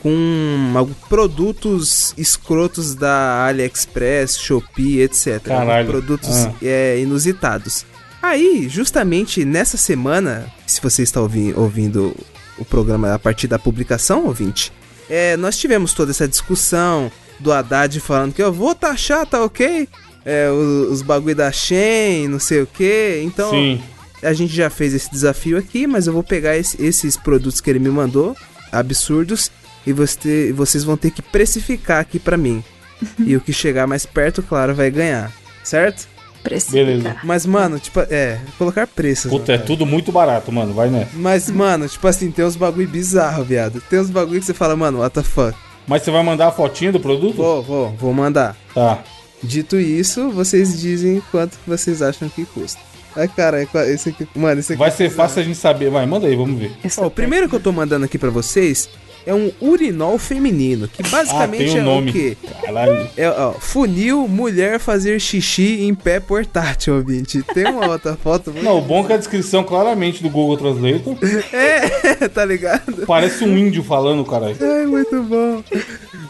com 0.00 0.86
produtos 1.08 2.14
escrotos 2.16 2.94
da 2.94 3.46
AliExpress, 3.46 4.38
Shopee, 4.38 5.00
etc. 5.00 5.40
Caralho. 5.42 5.88
Produtos 5.88 6.28
Ah. 6.46 6.54
é, 6.62 7.00
inusitados. 7.00 7.84
Aí, 8.22 8.68
justamente 8.68 9.44
nessa 9.44 9.76
semana, 9.76 10.46
se 10.64 10.80
você 10.80 11.02
está 11.02 11.20
ouvi- 11.20 11.52
ouvindo 11.56 12.14
o 12.56 12.64
programa 12.64 13.12
a 13.14 13.18
partir 13.18 13.48
da 13.48 13.58
publicação, 13.58 14.26
ouvinte, 14.26 14.72
é, 15.08 15.36
nós 15.36 15.56
tivemos 15.56 15.92
toda 15.92 16.10
essa 16.10 16.26
discussão 16.28 17.10
do 17.40 17.52
Haddad 17.52 17.98
falando 18.00 18.32
que 18.34 18.42
eu 18.42 18.52
vou 18.52 18.74
taxar, 18.74 19.26
tá 19.26 19.42
ok? 19.44 19.88
É, 20.24 20.48
os, 20.50 20.92
os 20.92 21.02
bagulho 21.02 21.34
da 21.34 21.50
Shen, 21.50 22.28
não 22.28 22.38
sei 22.38 22.62
o 22.62 22.66
que. 22.66 23.20
Então, 23.24 23.50
Sim. 23.50 23.82
a 24.22 24.32
gente 24.32 24.54
já 24.54 24.70
fez 24.70 24.94
esse 24.94 25.10
desafio 25.10 25.58
aqui, 25.58 25.86
mas 25.86 26.06
eu 26.06 26.12
vou 26.12 26.22
pegar 26.22 26.56
esse- 26.56 26.80
esses 26.80 27.16
produtos 27.16 27.60
que 27.60 27.68
ele 27.68 27.80
me 27.80 27.88
mandou, 27.90 28.36
absurdos, 28.70 29.50
e 29.86 29.92
você- 29.92 30.52
vocês 30.52 30.84
vão 30.84 30.96
ter 30.96 31.10
que 31.10 31.20
precificar 31.22 32.00
aqui 32.00 32.18
pra 32.18 32.36
mim. 32.36 32.62
e 33.18 33.34
o 33.36 33.40
que 33.40 33.52
chegar 33.52 33.86
mais 33.88 34.06
perto, 34.06 34.42
claro, 34.42 34.74
vai 34.74 34.90
ganhar. 34.90 35.32
Certo? 35.64 36.06
Precificar. 36.42 36.84
Beleza. 36.84 37.16
Mas, 37.22 37.46
mano, 37.46 37.78
tipo, 37.78 38.00
é, 38.00 38.40
colocar 38.58 38.86
preços. 38.86 39.30
Puta, 39.30 39.52
é 39.52 39.54
né, 39.54 39.58
cara? 39.58 39.66
tudo 39.66 39.86
muito 39.86 40.10
barato, 40.10 40.50
mano. 40.50 40.74
Vai 40.74 40.90
nessa. 40.90 41.10
Mas, 41.14 41.50
mano, 41.50 41.88
tipo 41.88 42.06
assim, 42.06 42.30
tem 42.30 42.44
uns 42.44 42.56
bagulho 42.56 42.88
bizarro, 42.88 43.44
viado. 43.44 43.80
Tem 43.88 44.00
uns 44.00 44.10
bagulho 44.10 44.40
que 44.40 44.46
você 44.46 44.54
fala, 44.54 44.74
mano, 44.76 44.98
what 45.00 45.14
the 45.14 45.22
fuck. 45.22 45.56
Mas 45.86 46.02
você 46.02 46.10
vai 46.10 46.22
mandar 46.22 46.48
a 46.48 46.52
fotinha 46.52 46.92
do 46.92 47.00
produto? 47.00 47.36
Vou, 47.36 47.62
vou, 47.62 47.90
vou 47.90 48.12
mandar. 48.12 48.56
Tá. 48.74 49.02
Dito 49.42 49.76
isso, 49.78 50.30
vocês 50.30 50.80
dizem 50.80 51.22
quanto 51.30 51.58
vocês 51.66 52.00
acham 52.00 52.28
que 52.28 52.44
custa. 52.44 52.80
Ai, 53.16 53.28
cara, 53.28 53.62
esse 53.62 54.08
aqui. 54.08 54.26
Mano, 54.34 54.60
esse 54.60 54.72
aqui. 54.72 54.78
Vai 54.78 54.90
ser 54.90 55.10
fácil 55.10 55.42
a 55.42 55.44
gente 55.44 55.58
saber. 55.58 55.90
Vai, 55.90 56.06
manda 56.06 56.26
aí, 56.26 56.36
vamos 56.36 56.58
ver. 56.58 56.72
Ó, 56.98 57.06
o 57.06 57.10
primeiro 57.10 57.48
que 57.48 57.54
eu 57.54 57.60
tô 57.60 57.72
mandando 57.72 58.04
aqui 58.04 58.18
pra 58.18 58.30
vocês 58.30 58.88
é 59.26 59.32
um 59.34 59.50
urinol 59.60 60.18
feminino, 60.18 60.88
que 60.88 61.02
Ah, 61.02 61.08
basicamente 61.10 61.64
tem 61.72 61.78
é 61.78 61.80
um 61.80 61.84
nome. 61.84 62.10
o 62.10 62.12
quê? 62.12 62.36
Caralho. 62.64 63.08
É, 63.16 63.28
ó, 63.28 63.52
funil 63.52 64.26
mulher 64.28 64.78
fazer 64.80 65.20
xixi 65.20 65.82
em 65.84 65.94
pé 65.94 66.18
portátil, 66.20 66.96
ouvinte. 66.96 67.42
Tem 67.54 67.66
uma 67.66 67.86
outra 67.88 68.16
foto. 68.16 68.50
muito- 68.50 68.64
Não, 68.64 68.78
o 68.78 68.80
bom 68.82 69.04
é 69.04 69.06
que 69.06 69.12
a 69.12 69.16
descrição 69.16 69.62
claramente 69.64 70.22
do 70.22 70.28
Google 70.30 70.56
Translator 70.56 71.16
É, 71.52 72.28
tá 72.28 72.44
ligado? 72.44 73.04
parece 73.06 73.44
um 73.44 73.56
índio 73.56 73.82
falando, 73.82 74.24
caralho. 74.24 74.56
Ai, 74.60 74.86
muito 74.86 75.22
bom. 75.22 75.62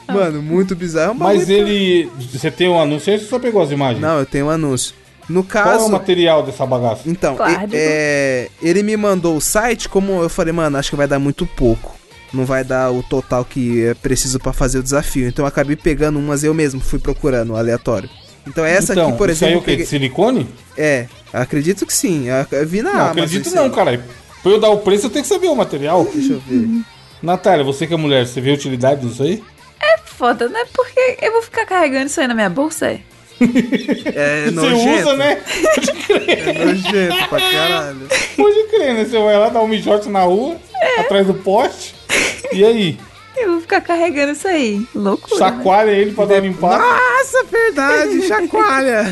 Mano, 0.08 0.42
muito 0.42 0.74
bizarro. 0.76 1.14
Mas 1.14 1.40
bagulho- 1.46 1.56
ele. 1.68 2.10
Você 2.32 2.50
tem 2.50 2.68
um 2.68 2.78
anúncio 2.80 3.10
aí 3.12 3.18
ou 3.18 3.24
você 3.24 3.30
só 3.30 3.38
pegou 3.38 3.62
as 3.62 3.70
imagens? 3.70 4.00
Não, 4.00 4.18
eu 4.18 4.26
tenho 4.26 4.46
um 4.46 4.50
anúncio. 4.50 4.94
No 5.28 5.44
Qual 5.44 5.64
é 5.64 5.68
caso. 5.68 5.86
o 5.86 5.90
material 5.90 6.42
dessa 6.42 6.66
bagaça? 6.66 7.02
Então, 7.06 7.36
Claro. 7.36 7.68
é, 7.72 8.48
ele 8.60 8.82
me 8.82 8.96
mandou 8.96 9.36
o 9.36 9.40
site, 9.40 9.88
como 9.88 10.20
eu 10.20 10.28
falei, 10.28 10.52
mano, 10.52 10.76
acho 10.76 10.90
que 10.90 10.96
vai 10.96 11.06
dar 11.06 11.18
muito 11.20 11.46
pouco. 11.46 11.94
Não 12.32 12.44
vai 12.44 12.64
dar 12.64 12.90
o 12.90 13.02
total 13.02 13.44
que 13.44 13.84
é 13.84 13.94
preciso 13.94 14.38
pra 14.38 14.52
fazer 14.52 14.78
o 14.78 14.82
desafio. 14.82 15.28
Então 15.28 15.44
eu 15.44 15.48
acabei 15.48 15.76
pegando 15.76 16.18
umas 16.18 16.42
eu 16.44 16.54
mesmo, 16.54 16.80
fui 16.80 16.98
procurando 16.98 17.56
aleatório. 17.56 18.08
Então 18.46 18.64
essa 18.64 18.92
então, 18.92 19.08
aqui, 19.10 19.18
por 19.18 19.30
isso 19.30 19.44
aí 19.44 19.52
é 19.52 19.54
exemplo, 19.54 19.62
o 19.62 19.64
quê? 19.64 19.70
eu 19.72 19.76
De 19.76 19.82
peguei- 19.82 19.86
silicone? 19.86 20.48
é, 20.76 21.06
acredito 21.32 21.86
que 21.86 21.92
sim. 21.94 22.26
Eu, 22.50 22.66
vi 22.66 22.82
na 22.82 22.92
não 22.92 23.00
Amazon 23.00 23.10
acredito 23.24 23.54
não, 23.54 23.70
caralho. 23.70 24.02
Pra 24.42 24.50
eu 24.52 24.58
dar 24.60 24.70
o 24.70 24.78
preço, 24.78 25.06
eu 25.06 25.10
tenho 25.10 25.22
que 25.22 25.28
saber 25.28 25.46
o 25.48 25.54
material. 25.54 26.04
Deixa 26.12 26.32
eu 26.32 26.40
ver. 26.40 26.68
Natália, 27.22 27.64
você 27.64 27.86
que 27.86 27.94
é 27.94 27.96
mulher, 27.96 28.26
você 28.26 28.40
vê 28.40 28.50
a 28.50 28.54
utilidade 28.54 29.06
disso 29.06 29.22
aí? 29.22 29.42
Foda, 30.04 30.48
né? 30.48 30.60
Porque 30.72 31.18
eu 31.20 31.32
vou 31.32 31.42
ficar 31.42 31.64
carregando 31.66 32.06
isso 32.06 32.20
aí 32.20 32.28
na 32.28 32.34
minha 32.34 32.50
bolsa, 32.50 32.86
é? 32.86 33.00
É 34.14 34.44
você 34.46 34.50
nojento. 34.52 35.00
usa, 35.00 35.16
né? 35.16 35.36
Pode 35.74 35.92
crer. 36.06 36.48
É 36.48 36.64
nojento 36.64 37.28
pra 37.28 37.40
caralho. 37.40 38.08
Pode 38.36 38.62
crer, 38.68 38.94
né? 38.94 39.04
Você 39.04 39.18
vai 39.18 39.36
lá 39.38 39.48
dar 39.48 39.60
um 39.62 39.66
mijote 39.68 40.08
na 40.08 40.20
rua, 40.22 40.56
atrás 40.98 41.26
do 41.26 41.34
poste. 41.34 41.94
E 42.52 42.64
aí? 42.64 42.98
Eu 43.36 43.52
vou 43.52 43.60
ficar 43.62 43.80
carregando 43.80 44.32
isso 44.32 44.46
aí. 44.46 44.86
Loucura. 44.94 45.34
né? 45.34 45.38
Chacoalha 45.38 45.90
ele 45.90 46.12
pra 46.12 46.24
dar 46.26 46.34
uma 46.34 46.40
limpada. 46.40 46.78
Nossa, 46.84 47.44
verdade, 47.50 48.22
chacoalha. 48.28 49.04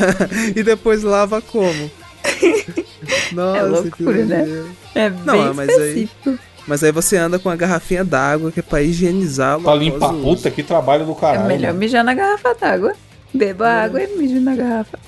e 0.55 0.61
depois 0.63 1.01
lava 1.03 1.41
como? 1.41 1.89
Nossa, 3.33 3.57
É 3.57 3.63
loucura, 3.63 4.25
né? 4.25 4.65
É 4.95 5.09
Não, 5.09 5.33
bem 5.45 5.53
mas 5.55 5.69
aí- 5.69 5.75
específico. 6.03 6.39
Mas 6.67 6.83
aí 6.83 6.91
você 6.91 7.17
anda 7.17 7.39
com 7.39 7.49
a 7.49 7.55
garrafinha 7.55 8.03
d'água 8.05 8.51
que 8.51 8.59
é 8.59 8.63
pra 8.63 8.81
higienizá-lo. 8.83 9.63
Pra 9.63 9.71
após 9.73 9.83
limpar. 9.83 10.13
o. 10.13 10.21
Puta, 10.21 10.51
que 10.51 10.61
trabalho 10.61 11.05
do 11.05 11.13
É 11.13 11.15
caralho. 11.15 11.47
melhor 11.47 11.67
mano. 11.69 11.79
mijar 11.79 12.03
na 12.03 12.13
garrafa 12.13 12.53
d'água. 12.53 12.93
Bebo 13.33 13.63
a 13.63 13.83
água 13.83 14.01
e 14.03 14.07
mijo 14.15 14.39
na 14.39 14.55
garrafa. 14.55 14.99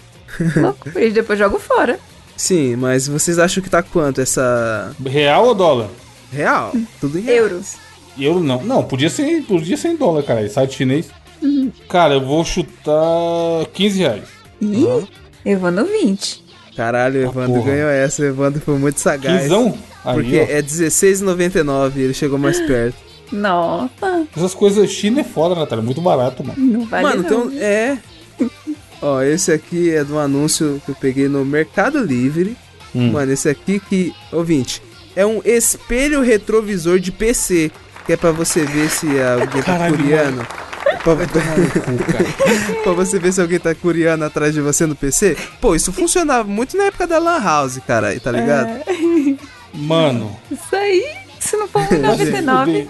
Loucura. 0.56 1.04
E 1.06 1.12
depois 1.12 1.38
jogo 1.38 1.60
fora. 1.60 2.00
Sim, 2.36 2.76
mas 2.76 3.08
vocês 3.08 3.38
acham 3.38 3.62
que 3.64 3.70
tá 3.70 3.84
quanto 3.84 4.20
essa 4.20 4.92
Real 5.06 5.46
ou 5.46 5.54
dólar? 5.54 5.90
Real? 6.34 6.74
Tudo 7.00 7.18
em 7.20 7.22
real. 7.22 7.38
Euros. 7.46 7.74
Euro 8.18 8.40
não. 8.42 8.64
Não, 8.64 8.84
podia 8.84 9.10
ser, 9.10 9.44
podia 9.44 9.78
ser 9.78 9.90
em 9.90 9.96
dólar, 9.96 10.24
cara. 10.24 10.48
Site 10.50 10.76
chinês. 10.76 11.10
Uhum. 11.42 11.72
Cara, 11.90 12.14
eu 12.16 12.22
vou 12.26 12.44
chutar 12.46 13.66
15 13.74 14.00
reais. 14.00 14.24
Ih, 14.62 14.86
eu 15.46 15.60
vou 15.60 15.72
no 15.72 15.86
20. 15.86 16.44
Caralho, 16.76 17.20
o 17.20 17.24
Evandro 17.24 17.54
porra. 17.60 17.72
ganhou 17.72 17.90
essa. 17.90 18.22
O 18.22 18.26
Evandro 18.26 18.62
foi 18.62 18.78
muito 18.78 19.00
sagaz. 19.00 19.44
Quinzão? 19.44 19.78
Aí, 20.06 20.14
Porque 20.16 20.38
ó. 20.40 20.44
é 20.44 20.56
R$16,99 20.56 21.98
ele 21.98 22.14
chegou 22.14 22.38
mais 22.38 22.60
perto. 22.62 22.96
Nossa, 23.32 24.28
Essas 24.36 24.54
coisas 24.54 24.90
China 24.92 25.22
é 25.22 25.24
foda, 25.24 25.56
Natália. 25.56 25.84
Muito 25.84 26.02
barato, 26.02 26.44
mano. 26.44 26.56
não 26.60 26.86
vale 26.86 27.04
Mano, 27.04 27.24
não. 27.30 27.48
um, 27.48 27.58
é. 27.60 27.98
Ó, 29.02 29.22
esse 29.22 29.52
aqui 29.52 29.90
é 29.92 30.04
de 30.04 30.12
um 30.14 30.20
anúncio 30.20 30.82
que 30.86 30.92
eu 30.92 30.96
peguei 30.96 31.28
no 31.28 31.44
Mercado 31.44 32.00
Livre. 32.00 32.56
Hum. 32.96 33.12
Mano, 33.12 33.32
esse 33.32 33.50
aqui 33.50 33.80
que. 33.80 34.14
Ouvinte, 34.32 34.82
é 35.16 35.26
um 35.26 35.42
espelho 35.44 36.22
retrovisor 36.22 37.00
de 37.00 37.12
PC. 37.12 37.72
Que 38.06 38.14
é 38.14 38.18
pra 38.18 38.32
você 38.32 38.66
ver 38.66 38.90
se 38.90 39.08
alguém 39.22 39.62
tá 39.62 39.74
Caralho, 39.74 39.96
curiando. 39.98 40.48
Pra, 41.04 41.16
pra 42.84 42.92
você 42.94 43.20
ver 43.20 43.34
se 43.34 43.42
alguém 43.42 43.60
tá 43.60 43.74
curiando 43.76 44.24
atrás 44.26 44.54
de 44.54 44.62
você 44.62 44.86
no 44.86 44.96
PC. 44.96 45.36
Pô, 45.60 45.76
isso 45.76 45.92
funcionava 45.92 46.44
muito 46.48 46.78
na 46.78 46.86
época 46.86 47.08
da 47.08 47.18
Lan 47.20 47.40
House, 47.42 47.80
cara, 47.86 48.18
tá 48.20 48.32
ligado? 48.32 48.70
Mano. 49.74 50.38
Isso 50.52 50.76
aí, 50.76 51.06
se 51.40 51.58
não 51.58 51.68
for 51.68 51.82
1,99, 51.82 52.88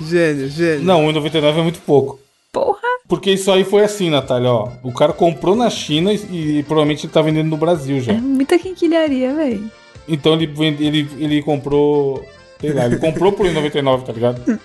Gênio, 0.00 0.48
gênio. 0.48 0.84
Não, 0.84 1.06
1,99 1.12 1.58
é 1.58 1.62
muito 1.62 1.80
pouco. 1.80 2.20
porra. 2.52 2.78
Porque 3.08 3.30
isso 3.30 3.50
aí 3.52 3.62
foi 3.64 3.84
assim, 3.84 4.10
Natália, 4.10 4.50
ó. 4.50 4.68
O 4.82 4.92
cara 4.92 5.12
comprou 5.12 5.54
na 5.54 5.70
China 5.70 6.12
e, 6.12 6.58
e 6.58 6.62
provavelmente 6.64 7.06
ele 7.06 7.12
tá 7.12 7.22
vendendo 7.22 7.48
no 7.48 7.56
Brasil 7.56 8.00
já. 8.00 8.12
É 8.12 8.16
muita 8.20 8.58
quinquilharia, 8.58 9.32
velho. 9.32 9.70
Então 10.08 10.34
ele, 10.34 10.50
ele, 10.80 11.08
ele 11.18 11.42
comprou. 11.42 12.24
Sei 12.60 12.72
lá, 12.72 12.86
ele 12.86 12.96
comprou 12.96 13.32
por 13.32 13.46
1,99, 13.46 14.02
tá 14.04 14.12
ligado? 14.12 14.58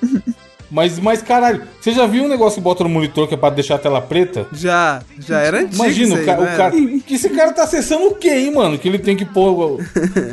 Mas, 0.70 0.98
mas 0.98 1.22
caralho, 1.22 1.64
você 1.82 1.92
já 1.92 2.08
viu 2.08 2.24
um 2.24 2.30
negócio 2.30 2.56
que 2.56 2.64
bota 2.64 2.84
no 2.86 2.90
monitor 2.90 3.28
que 3.28 3.34
é 3.34 3.38
pra 3.38 3.50
deixar 3.50 3.76
a 3.76 3.78
tela 3.80 4.02
preta? 4.02 4.48
Já, 4.54 5.02
já 5.20 5.42
era 5.42 5.60
antigo. 5.60 5.76
Imagina, 5.76 6.14
isso 6.16 6.24
o, 6.24 6.26
ca- 6.26 6.38
aí, 6.38 6.42
o 6.42 6.58
cara. 6.58 6.72
Que 7.06 7.14
esse 7.16 7.30
cara 7.30 7.52
tá 7.52 7.64
acessando 7.64 8.06
o 8.08 8.16
quê, 8.16 8.30
hein, 8.30 8.54
mano? 8.54 8.78
Que 8.80 8.88
ele 8.88 8.98
tem 9.00 9.18
que 9.18 9.26
pôr. 9.26 9.80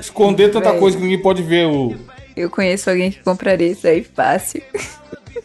esconder 0.01 0.53
tanta 0.53 0.73
coisa 0.75 0.97
que 0.97 1.03
ninguém 1.03 1.21
pode 1.21 1.43
ver. 1.43 1.67
O... 1.67 1.97
Eu 2.37 2.49
conheço 2.49 2.89
alguém 2.89 3.11
que 3.11 3.19
compraria 3.25 3.67
isso 3.73 3.85
aí 3.89 4.05
fácil. 4.05 4.63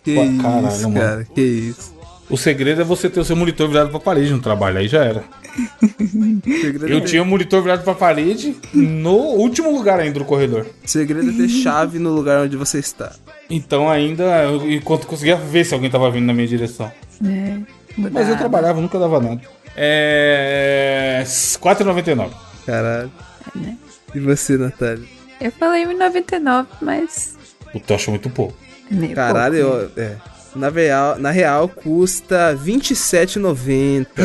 Que 0.03 0.13
Pô, 0.15 0.23
isso, 0.23 0.41
caralho, 0.43 0.81
mano. 0.83 0.93
cara, 0.99 1.27
que 1.33 1.41
isso. 1.41 1.95
o 2.29 2.37
segredo 2.37 2.81
é 2.81 2.83
você 2.83 3.09
ter 3.09 3.19
o 3.19 3.25
seu 3.25 3.35
monitor 3.35 3.67
virado 3.67 3.89
pra 3.89 3.99
parede 3.99 4.31
no 4.31 4.41
trabalho, 4.41 4.77
aí 4.77 4.87
já 4.87 5.03
era. 5.03 5.23
Eu 6.89 6.97
é- 6.97 7.01
tinha 7.01 7.21
o 7.21 7.25
monitor 7.25 7.61
virado 7.61 7.83
pra 7.83 7.93
parede 7.93 8.55
no 8.73 9.15
último 9.15 9.71
lugar 9.71 9.99
ainda 9.99 10.19
do 10.19 10.25
corredor. 10.25 10.65
Segredo 10.85 11.29
é 11.29 11.33
ter 11.33 11.47
chave 11.61 11.99
no 11.99 12.11
lugar 12.13 12.41
onde 12.41 12.57
você 12.57 12.79
está. 12.79 13.11
Então 13.49 13.89
ainda, 13.89 14.23
eu, 14.43 14.71
enquanto 14.71 15.05
conseguia 15.07 15.35
ver 15.35 15.63
se 15.65 15.73
alguém 15.73 15.89
tava 15.89 16.09
vindo 16.09 16.25
na 16.25 16.33
minha 16.33 16.47
direção. 16.47 16.91
É, 17.25 17.57
Mas 17.97 18.29
eu 18.29 18.37
trabalhava, 18.37 18.81
nunca 18.81 18.97
dava 18.97 19.19
nada. 19.19 19.41
É. 19.75 21.23
4,99. 21.25 22.31
Caralho. 22.65 23.11
né? 23.55 23.77
E 24.15 24.19
você, 24.19 24.57
Natália? 24.57 25.05
Eu 25.41 25.51
falei 25.51 25.85
1,99, 25.85 26.65
mas. 26.81 27.37
Puta, 27.71 27.93
eu 27.93 27.95
acho 27.95 28.09
muito 28.11 28.29
pouco. 28.29 28.55
é 28.89 28.93
meio 28.93 29.15
Caralho, 29.15 29.61
pouco. 29.65 29.99
eu- 29.99 30.03
é. 30.03 30.15
Na 30.55 30.69
real, 30.69 31.17
na 31.17 31.31
real 31.31 31.67
custa 31.67 32.51
R$27,90. 32.51 34.05
Tá, 34.13 34.21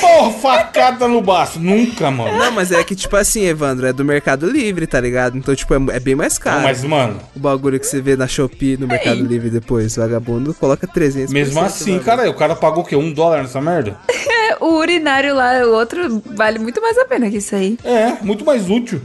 porra, 0.00 0.32
facada 0.32 1.08
no 1.08 1.20
baço. 1.20 1.58
Nunca, 1.58 2.10
mano. 2.10 2.36
Não, 2.36 2.52
mas 2.52 2.72
é 2.72 2.82
que, 2.82 2.94
tipo 2.94 3.16
assim, 3.16 3.44
Evandro, 3.44 3.86
é 3.86 3.92
do 3.92 4.04
Mercado 4.04 4.48
Livre, 4.50 4.86
tá 4.86 5.00
ligado? 5.00 5.36
Então, 5.36 5.54
tipo, 5.54 5.74
é, 5.74 5.96
é 5.96 6.00
bem 6.00 6.14
mais 6.14 6.38
caro. 6.38 6.58
Não, 6.58 6.64
mas, 6.64 6.84
mano, 6.84 7.20
O 7.34 7.38
bagulho 7.38 7.78
que 7.78 7.86
você 7.86 8.00
vê 8.00 8.16
na 8.16 8.26
Shopee, 8.26 8.76
no 8.76 8.86
Mercado 8.86 9.24
Livre 9.24 9.50
depois, 9.50 9.96
vagabundo 9.96 10.54
coloca 10.54 10.86
300 10.86 11.32
mesmo 11.32 11.60
assim, 11.60 11.98
cara, 11.98 12.28
o 12.28 12.34
cara 12.34 12.54
pagou 12.54 12.82
o 12.82 12.86
quê? 12.86 12.96
Um 12.96 13.12
dólar 13.12 13.42
nessa 13.42 13.60
merda? 13.60 13.96
É, 14.08 14.56
o 14.64 14.78
urinário 14.78 15.34
lá, 15.34 15.62
o 15.64 15.72
outro, 15.72 16.22
vale 16.34 16.58
muito 16.58 16.80
mais 16.80 16.96
a 16.98 17.04
pena 17.04 17.30
que 17.30 17.38
isso 17.38 17.54
aí. 17.54 17.78
É, 17.84 18.12
muito 18.22 18.44
mais 18.44 18.68
útil. 18.68 19.00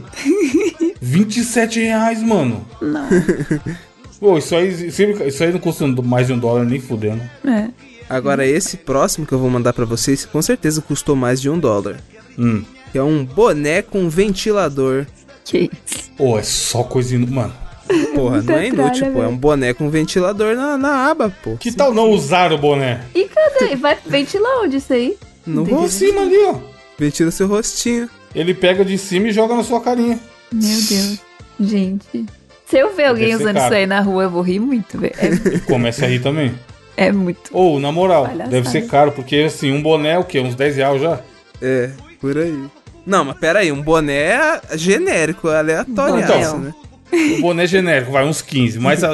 27 1.00 1.80
reais, 1.80 2.22
mano. 2.22 2.66
Não. 2.80 3.08
Pô, 4.18 4.38
isso 4.38 4.56
aí, 4.56 4.68
isso 4.88 5.42
aí 5.42 5.52
não 5.52 5.60
custa 5.60 5.86
mais 6.02 6.28
de 6.28 6.32
um 6.32 6.38
dólar 6.38 6.64
nem 6.64 6.80
fudendo. 6.80 7.20
É. 7.46 7.68
Agora, 8.08 8.46
esse 8.46 8.76
próximo 8.76 9.26
que 9.26 9.32
eu 9.32 9.38
vou 9.38 9.50
mandar 9.50 9.72
pra 9.72 9.84
vocês, 9.84 10.24
com 10.26 10.40
certeza 10.42 10.80
custou 10.82 11.16
mais 11.16 11.40
de 11.40 11.48
um 11.50 11.58
dólar. 11.58 11.96
Hum. 12.38 12.62
Que 12.92 12.98
é 12.98 13.02
um 13.02 13.24
boné 13.24 13.82
com 13.82 14.08
ventilador. 14.08 15.06
Que 15.44 15.70
isso. 15.86 16.10
Pô, 16.16 16.38
é 16.38 16.42
só 16.42 16.82
coisa 16.84 17.14
inútil. 17.14 17.34
Mano, 17.34 17.54
Porra, 18.14 18.40
não 18.42 18.54
é 18.54 18.68
inútil, 18.68 19.12
pô. 19.12 19.22
É 19.22 19.28
um 19.28 19.36
boné 19.36 19.74
com 19.74 19.90
ventilador 19.90 20.54
na, 20.56 20.78
na 20.78 21.10
aba, 21.10 21.30
pô. 21.42 21.56
que 21.56 21.70
tal 21.72 21.92
não 21.92 22.10
usar 22.10 22.52
o 22.52 22.58
boné? 22.58 23.02
E 23.14 23.24
cadê? 23.28 23.76
Vai 23.76 23.98
ventilar 24.06 24.62
onde 24.62 24.76
isso 24.78 24.92
aí? 24.92 25.16
No 25.46 25.66
Por 25.66 25.80
rosto. 25.80 25.98
cima 25.98 26.22
ali, 26.22 26.36
ó. 26.46 26.56
Ventila 26.98 27.30
seu 27.30 27.46
rostinho. 27.46 28.08
Ele 28.34 28.54
pega 28.54 28.84
de 28.84 28.96
cima 28.96 29.28
e 29.28 29.32
joga 29.32 29.54
na 29.54 29.62
sua 29.64 29.80
carinha. 29.80 30.18
Meu 30.52 30.62
Deus. 30.62 31.18
Gente. 31.60 32.24
Se 32.66 32.78
eu 32.78 32.94
ver 32.94 33.06
alguém 33.06 33.34
usando 33.34 33.54
caro. 33.54 33.66
isso 33.66 33.74
aí 33.74 33.86
na 33.86 34.00
rua, 34.00 34.24
eu 34.24 34.30
vou 34.30 34.42
rir 34.42 34.58
muito, 34.58 34.98
velho. 34.98 35.14
Começa 35.66 36.06
a 36.06 36.08
rir 36.08 36.20
também. 36.22 36.54
É, 36.96 37.06
é 37.06 37.12
muito. 37.12 37.50
Ou, 37.52 37.78
na 37.80 37.90
moral, 37.92 38.24
Palhaçada. 38.24 38.50
deve 38.50 38.68
ser 38.68 38.86
caro, 38.86 39.12
porque 39.12 39.36
assim, 39.36 39.72
um 39.72 39.82
boné 39.82 40.10
é 40.12 40.18
o 40.18 40.24
quê? 40.24 40.40
Uns 40.40 40.54
10 40.54 40.76
reais 40.76 41.00
já? 41.02 41.20
É, 41.62 41.90
por 42.20 42.36
aí. 42.38 42.58
Não, 43.06 43.24
mas 43.24 43.36
pera 43.36 43.58
aí, 43.60 43.70
um 43.70 43.82
boné 43.82 44.60
genérico, 44.76 45.48
aleatório, 45.48 46.14
Boné. 46.26 46.40
essa, 46.40 46.56
né? 46.56 46.74
Um 47.12 47.40
boné 47.42 47.66
genérico, 47.66 48.10
vai, 48.12 48.24
uns 48.24 48.40
15. 48.40 48.78
Mas 48.80 49.04
a, 49.04 49.10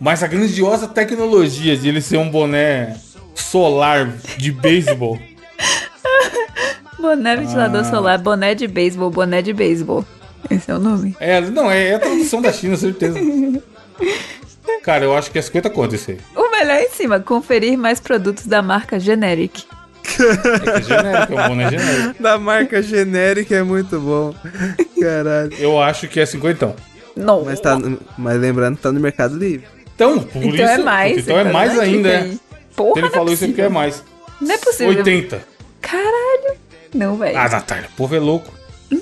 mas 0.00 0.22
a 0.22 0.26
grandiosa 0.26 0.86
tecnologia 0.86 1.76
de 1.76 1.88
ele 1.88 2.00
ser 2.00 2.18
um 2.18 2.30
boné 2.30 2.96
solar 3.34 4.12
de 4.36 4.52
beisebol. 4.52 5.18
Boné 6.98 7.34
ventilador 7.36 7.80
Ah. 7.80 7.84
solar, 7.84 8.18
boné 8.18 8.54
de 8.54 8.68
beisebol, 8.68 9.10
boné 9.10 9.42
de 9.42 9.52
beisebol. 9.52 10.04
Esse 10.48 10.70
é 10.70 10.74
o 10.74 10.78
nome. 10.78 11.16
É, 11.18 11.40
não, 11.40 11.68
é, 11.70 11.88
é 11.88 11.94
a 11.96 11.98
tradução 11.98 12.40
da 12.40 12.52
China, 12.52 12.76
certeza. 12.76 13.18
Cara, 14.84 15.04
eu 15.04 15.16
acho 15.16 15.30
que 15.30 15.38
é 15.38 15.42
50 15.42 15.70
conto 15.70 15.94
isso 15.94 16.10
aí. 16.12 16.18
O 16.52 16.58
melhor 16.58 16.76
é 16.76 16.84
em 16.84 16.90
cima, 16.90 17.18
conferir 17.18 17.78
mais 17.78 17.98
produtos 17.98 18.46
da 18.46 18.60
marca 18.60 19.00
Generic. 19.00 19.64
É 20.04 20.58
que 20.58 20.68
é 20.68 20.82
genérico, 20.82 21.38
é 21.38 21.48
boné 21.48 21.70
genérico. 21.70 22.14
Da 22.22 22.38
marca 22.38 22.82
genérica 22.82 23.54
é 23.56 23.62
muito 23.62 23.98
bom. 23.98 24.34
Caralho. 25.00 25.54
Eu 25.58 25.80
acho 25.80 26.08
que 26.08 26.20
é 26.20 26.26
50. 26.26 26.76
Não. 27.16 27.44
Mas, 27.44 27.58
tá, 27.60 27.78
no- 27.78 27.98
mas 28.18 28.38
lembrando 28.38 28.76
tá 28.76 28.92
no 28.92 29.00
Mercado 29.00 29.36
Livre. 29.38 29.66
Então, 29.94 30.18
por 30.18 30.42
então 30.42 30.54
isso. 30.54 30.62
é 30.62 30.78
mais. 30.78 31.18
Então 31.18 31.38
é 31.38 31.44
mais 31.44 31.74
dá 31.74 31.82
ainda, 31.82 32.08
é. 32.08 32.16
aí. 32.22 32.40
Porra, 32.76 32.98
ele 33.00 33.06
não 33.08 33.14
falou 33.14 33.30
é 33.30 33.32
isso 33.34 33.44
é 33.44 33.46
porque 33.48 33.60
é 33.62 33.64
possível. 33.64 33.80
mais. 33.80 34.04
Não 34.40 34.54
é 34.54 34.58
possível. 34.58 34.88
80. 34.98 35.42
Caralho. 35.80 36.54
Não, 36.94 37.16
velho. 37.16 37.38
Ah, 37.38 37.48
Natália, 37.48 37.88
o 37.92 37.96
povo 37.96 38.14
é 38.14 38.18
louco. 38.18 38.52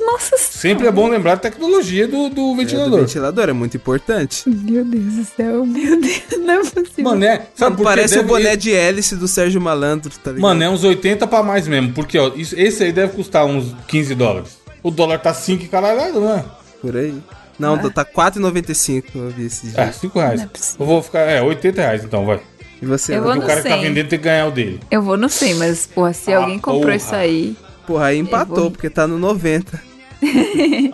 Nossa 0.07 0.37
Sempre 0.39 0.87
é 0.87 0.93
bom 0.93 1.09
lembrar 1.09 1.35
da 1.35 1.41
tecnologia 1.41 2.07
do, 2.07 2.29
do 2.29 2.41
É, 2.41 2.45
do 2.45 2.55
ventilador. 2.57 3.01
ventilador, 3.01 3.49
é 3.49 3.53
muito 3.53 3.77
importante. 3.77 4.49
Meu 4.49 4.85
Deus 4.85 5.15
do 5.15 5.25
céu, 5.25 5.67
meu 5.67 6.01
Deus, 6.01 6.23
não 6.39 6.55
é 6.55 6.59
possível. 6.65 7.05
Mané, 7.05 7.47
sabe 7.57 7.77
por 7.77 7.83
que 7.83 7.89
Parece 7.89 8.19
o 8.19 8.23
boné 8.23 8.55
de 8.57 8.73
hélice 8.73 9.17
do 9.17 9.27
Sérgio 9.27 9.61
Malandro, 9.61 10.11
tá 10.23 10.31
ligado? 10.31 10.43
Mano, 10.43 10.63
é 10.63 10.69
uns 10.71 10.85
80 10.85 11.27
pra 11.27 11.43
mais 11.43 11.67
mesmo. 11.67 11.93
Porque, 11.93 12.19
ó, 12.19 12.31
isso- 12.37 12.55
esse 12.59 12.85
aí 12.85 12.93
deve 12.93 13.15
custar 13.15 13.45
uns 13.47 13.75
15 13.89 14.15
dólares. 14.15 14.59
O 14.83 14.91
dólar 14.91 15.19
tá 15.19 15.35
5 15.35 15.65
e 15.65 15.69
caralhado, 15.69 16.21
né? 16.21 16.45
Por 16.81 16.97
aí. 16.97 17.15
Não, 17.59 17.75
Ah. 17.75 17.91
tá 17.91 18.05
4,95 18.05 19.05
eu 19.17 19.29
vi 19.31 19.47
esse 19.47 19.67
dia. 19.67 19.81
É, 19.81 19.93
5 19.93 20.19
reais. 20.19 20.41
É 20.41 20.49
eu 20.79 20.87
vou 20.87 21.03
ficar. 21.03 21.21
É, 21.21 21.43
80 21.43 21.83
reais 21.83 22.05
então, 22.05 22.25
vai. 22.25 22.41
E 22.81 22.87
você? 22.87 23.17
Eu 23.17 23.23
vou 23.23 23.33
o 23.37 23.43
cara 23.43 23.61
que 23.61 23.69
tá 23.69 23.75
100. 23.75 23.83
vendendo 23.83 24.09
tem 24.09 24.19
que 24.19 24.25
ganhar 24.25 24.47
o 24.47 24.51
dele. 24.51 24.81
Eu 24.91 25.03
vou 25.03 25.17
no 25.19 25.29
100, 25.29 25.55
mas, 25.57 25.87
porra, 25.87 26.15
se 26.15 26.33
Ah, 26.33 26.39
alguém 26.39 26.59
comprou 26.59 26.81
porra. 26.85 26.95
isso 26.97 27.15
aí. 27.15 27.55
Porra, 27.91 28.07
aí 28.07 28.19
empatou, 28.19 28.57
vou- 28.57 28.71
porque 28.71 28.89
tá 28.89 29.07
no 29.07 29.19
90, 29.19 29.83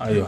Aí, 0.00 0.20
ó. 0.20 0.26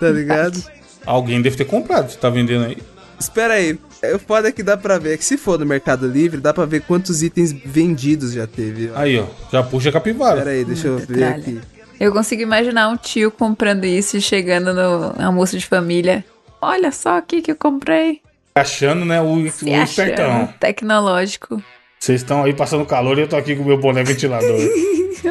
tá 0.00 0.08
ligado? 0.10 0.62
Alguém 1.06 1.40
deve 1.40 1.56
ter 1.56 1.64
comprado. 1.64 2.14
Tá 2.16 2.28
vendendo 2.28 2.64
aí? 2.64 2.78
Espera 3.18 3.54
aí. 3.54 3.78
O 4.14 4.18
foda 4.18 4.48
é 4.48 4.52
que 4.52 4.62
dá 4.62 4.76
pra 4.76 4.98
ver 4.98 5.16
que 5.18 5.24
se 5.24 5.36
for 5.36 5.58
no 5.58 5.66
Mercado 5.66 6.06
Livre, 6.06 6.40
dá 6.40 6.52
pra 6.54 6.64
ver 6.64 6.82
quantos 6.82 7.22
itens 7.22 7.52
vendidos 7.52 8.32
já 8.32 8.46
teve. 8.46 8.90
ó. 8.94 8.98
Aí, 8.98 9.18
ó. 9.18 9.26
Já 9.52 9.62
puxa 9.62 9.88
a 9.88 9.92
capivara. 9.92 10.38
Espera 10.38 10.50
aí, 10.50 10.64
deixa 10.64 10.88
eu 10.88 10.98
ver 10.98 11.06
Petralha. 11.06 11.36
aqui. 11.36 11.60
Eu 12.00 12.12
consigo 12.12 12.42
imaginar 12.42 12.88
um 12.88 12.96
tio 12.96 13.30
comprando 13.30 13.84
isso 13.84 14.16
e 14.16 14.20
chegando 14.20 14.72
no 14.72 15.14
almoço 15.24 15.58
de 15.58 15.66
família. 15.66 16.24
Olha 16.60 16.90
só 16.92 17.16
aqui 17.18 17.42
que 17.42 17.50
eu 17.52 17.56
comprei. 17.56 18.20
Achando, 18.54 19.04
né? 19.04 19.20
O, 19.20 19.48
Se 19.50 19.64
o 19.64 19.82
espertão. 19.82 20.48
tecnológico. 20.60 21.62
Vocês 21.98 22.20
estão 22.20 22.44
aí 22.44 22.54
passando 22.54 22.84
calor 22.84 23.18
e 23.18 23.22
eu 23.22 23.28
tô 23.28 23.36
aqui 23.36 23.56
com 23.56 23.62
o 23.62 23.66
meu 23.66 23.78
boné 23.78 24.02
ventilador. 24.04 24.58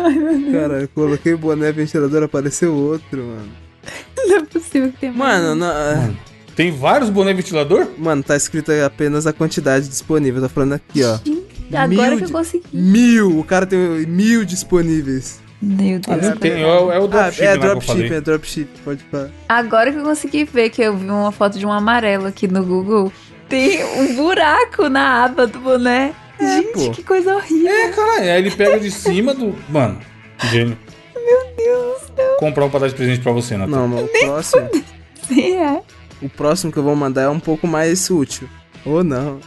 Cara, 0.52 0.82
eu 0.82 0.88
coloquei 0.90 1.34
o 1.34 1.38
boné 1.38 1.72
ventilador, 1.72 2.24
apareceu 2.24 2.74
outro, 2.76 3.24
mano. 3.24 3.50
Não 4.28 4.38
é 4.38 4.42
possível 4.46 4.92
que 4.92 4.98
tenha 5.00 5.14
mais. 5.14 5.42
Mano, 5.42 5.56
não- 5.56 6.18
Tem 6.56 6.72
vários 6.72 7.10
boné 7.10 7.34
ventilador? 7.34 7.88
mano, 7.98 8.22
tá 8.22 8.36
escrito 8.36 8.72
aí 8.72 8.84
apenas 8.84 9.26
a 9.26 9.32
quantidade 9.34 9.88
disponível. 9.88 10.42
Tá 10.42 10.50
falando 10.50 10.74
aqui, 10.74 11.04
ó. 11.04 11.18
Agora 11.74 11.88
mil 12.12 12.18
que 12.18 12.24
eu 12.26 12.30
consegui. 12.32 12.64
Mil! 12.74 13.40
O 13.40 13.44
cara 13.44 13.66
tem 13.66 13.80
mil 14.06 14.44
disponíveis. 14.46 15.40
Meu 15.62 16.00
Ah, 16.08 16.16
Deus. 16.16 16.28
não 16.32 16.38
tem. 16.38 16.52
É, 16.62 16.66
o- 16.68 16.92
é 16.92 17.00
o 17.00 17.06
Ah, 17.06 17.08
dropshipping 17.08 17.46
é 17.46 17.52
que 17.52 17.58
eu 17.58 17.62
dropship, 17.70 17.88
falei. 17.88 18.14
é 18.18 18.22
dropship, 18.22 18.68
pode 18.86 19.04
falar. 19.10 19.30
Agora 19.50 19.92
que 19.92 19.98
eu 19.98 20.04
consegui 20.04 20.44
ver 20.44 20.70
que 20.70 20.82
eu 20.82 20.96
vi 20.96 21.10
uma 21.10 21.32
foto 21.32 21.58
de 21.58 21.66
um 21.66 21.72
amarelo 21.72 22.28
aqui 22.28 22.48
no 22.48 22.64
Google. 22.64 23.12
Tem 23.50 23.84
um 23.84 24.16
buraco 24.16 24.88
na 24.90 25.24
aba 25.26 25.48
do 25.48 25.60
boné. 25.60 26.14
Gente, 26.39 26.73
pô. 26.73 26.91
que 26.91 27.04
coisa 27.04 27.36
horrível. 27.36 27.71
É, 27.71 27.89
caralho. 27.89 28.23
Aí 28.23 28.38
ele 28.38 28.52
pega 28.52 28.80
de 28.80 28.91
cima 28.91 29.34
do. 29.34 29.56
Mano, 29.69 30.00
gênio. 30.52 30.78
Meu 31.15 31.56
Deus 31.58 32.02
do 32.02 32.15
céu. 32.15 32.38
Comprar 32.39 32.65
um 32.65 32.69
pra 32.69 32.80
dar 32.80 32.88
de 32.89 32.95
presente 32.95 33.21
pra 33.21 33.32
você, 33.32 33.58
Natal. 33.58 33.69
Não, 33.69 33.88
mas 33.88 34.06
o 34.06 34.08
próximo, 34.08 34.69
Sim, 35.28 35.56
é. 35.58 35.82
o 36.21 36.30
próximo 36.30 36.71
que 36.71 36.78
eu 36.78 36.84
vou 36.84 36.95
mandar 36.95 37.23
é 37.23 37.30
um 37.30 37.39
pouco 37.39 37.67
mais 37.67 38.10
útil. 38.10 38.47
Ou 38.86 39.04
não. 39.04 39.39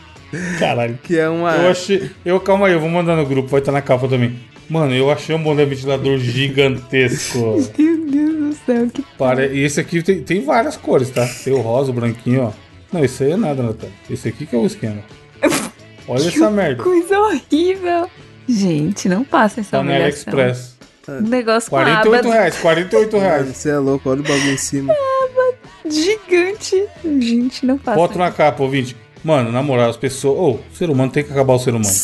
Caralho. 0.58 0.98
Que 1.02 1.18
é 1.18 1.28
uma. 1.28 1.54
Eu 1.56 1.70
achei. 1.70 2.10
Eu, 2.24 2.38
calma 2.40 2.66
aí, 2.66 2.72
eu 2.72 2.80
vou 2.80 2.88
mandar 2.88 3.16
no 3.16 3.26
grupo, 3.26 3.48
vai 3.48 3.60
estar 3.60 3.72
na 3.72 3.82
capa 3.82 4.06
também. 4.08 4.38
Mano, 4.68 4.94
eu 4.94 5.10
achei 5.10 5.34
um 5.34 5.42
boné 5.42 5.64
ventilador 5.64 6.18
gigantesco. 6.18 7.38
Meu 7.76 8.06
Deus 8.06 8.34
do 8.36 8.54
céu, 8.64 8.86
que 8.92 9.02
Pare... 9.18 9.48
E 9.48 9.64
esse 9.64 9.80
aqui 9.80 10.00
tem, 10.00 10.22
tem 10.22 10.44
várias 10.44 10.76
cores, 10.76 11.10
tá? 11.10 11.26
Tem 11.42 11.52
o 11.52 11.60
rosa, 11.60 11.90
o 11.90 11.94
branquinho, 11.94 12.44
ó. 12.44 12.52
Não, 12.92 13.04
isso 13.04 13.22
aí 13.24 13.32
é 13.32 13.36
nada, 13.36 13.62
Natália. 13.62 13.94
Esse 14.08 14.28
aqui 14.28 14.46
que 14.46 14.54
é 14.54 14.58
o 14.58 14.66
esquema. 14.66 15.02
Olha 16.10 16.28
essa 16.28 16.50
merda. 16.50 16.82
coisa 16.82 17.18
horrível. 17.18 18.10
Gente, 18.48 19.08
não 19.08 19.22
passa 19.24 19.60
essa 19.60 19.70
Tá 19.70 19.82
no 19.82 19.90
humilhação. 19.90 20.32
AliExpress. 20.32 20.78
Um 21.08 21.28
negócio 21.28 21.70
com 21.70 21.76
a 21.76 21.82
48 21.82 22.26
aba 22.26 22.34
reais, 22.34 22.56
48 22.58 23.12
Mano, 23.16 23.28
reais. 23.28 23.56
Você 23.56 23.70
é 23.70 23.78
louco, 23.78 24.10
olha 24.10 24.20
o 24.20 24.22
bagulho 24.22 24.50
em 24.52 24.56
cima. 24.56 24.94
gigante. 25.88 26.86
Gente, 27.04 27.66
não 27.66 27.78
passa. 27.78 27.96
Bota 27.96 28.18
na 28.18 28.30
capa, 28.30 28.62
ouvinte. 28.62 28.96
Mano, 29.24 29.50
na 29.50 29.62
moral, 29.62 29.90
as 29.90 29.96
pessoas. 29.96 30.38
Ô, 30.38 30.50
o 30.52 30.60
ser 30.76 30.88
humano 30.90 31.10
tem 31.10 31.24
que 31.24 31.30
acabar 31.32 31.54
o 31.54 31.58
ser 31.58 31.74
humano. 31.74 31.94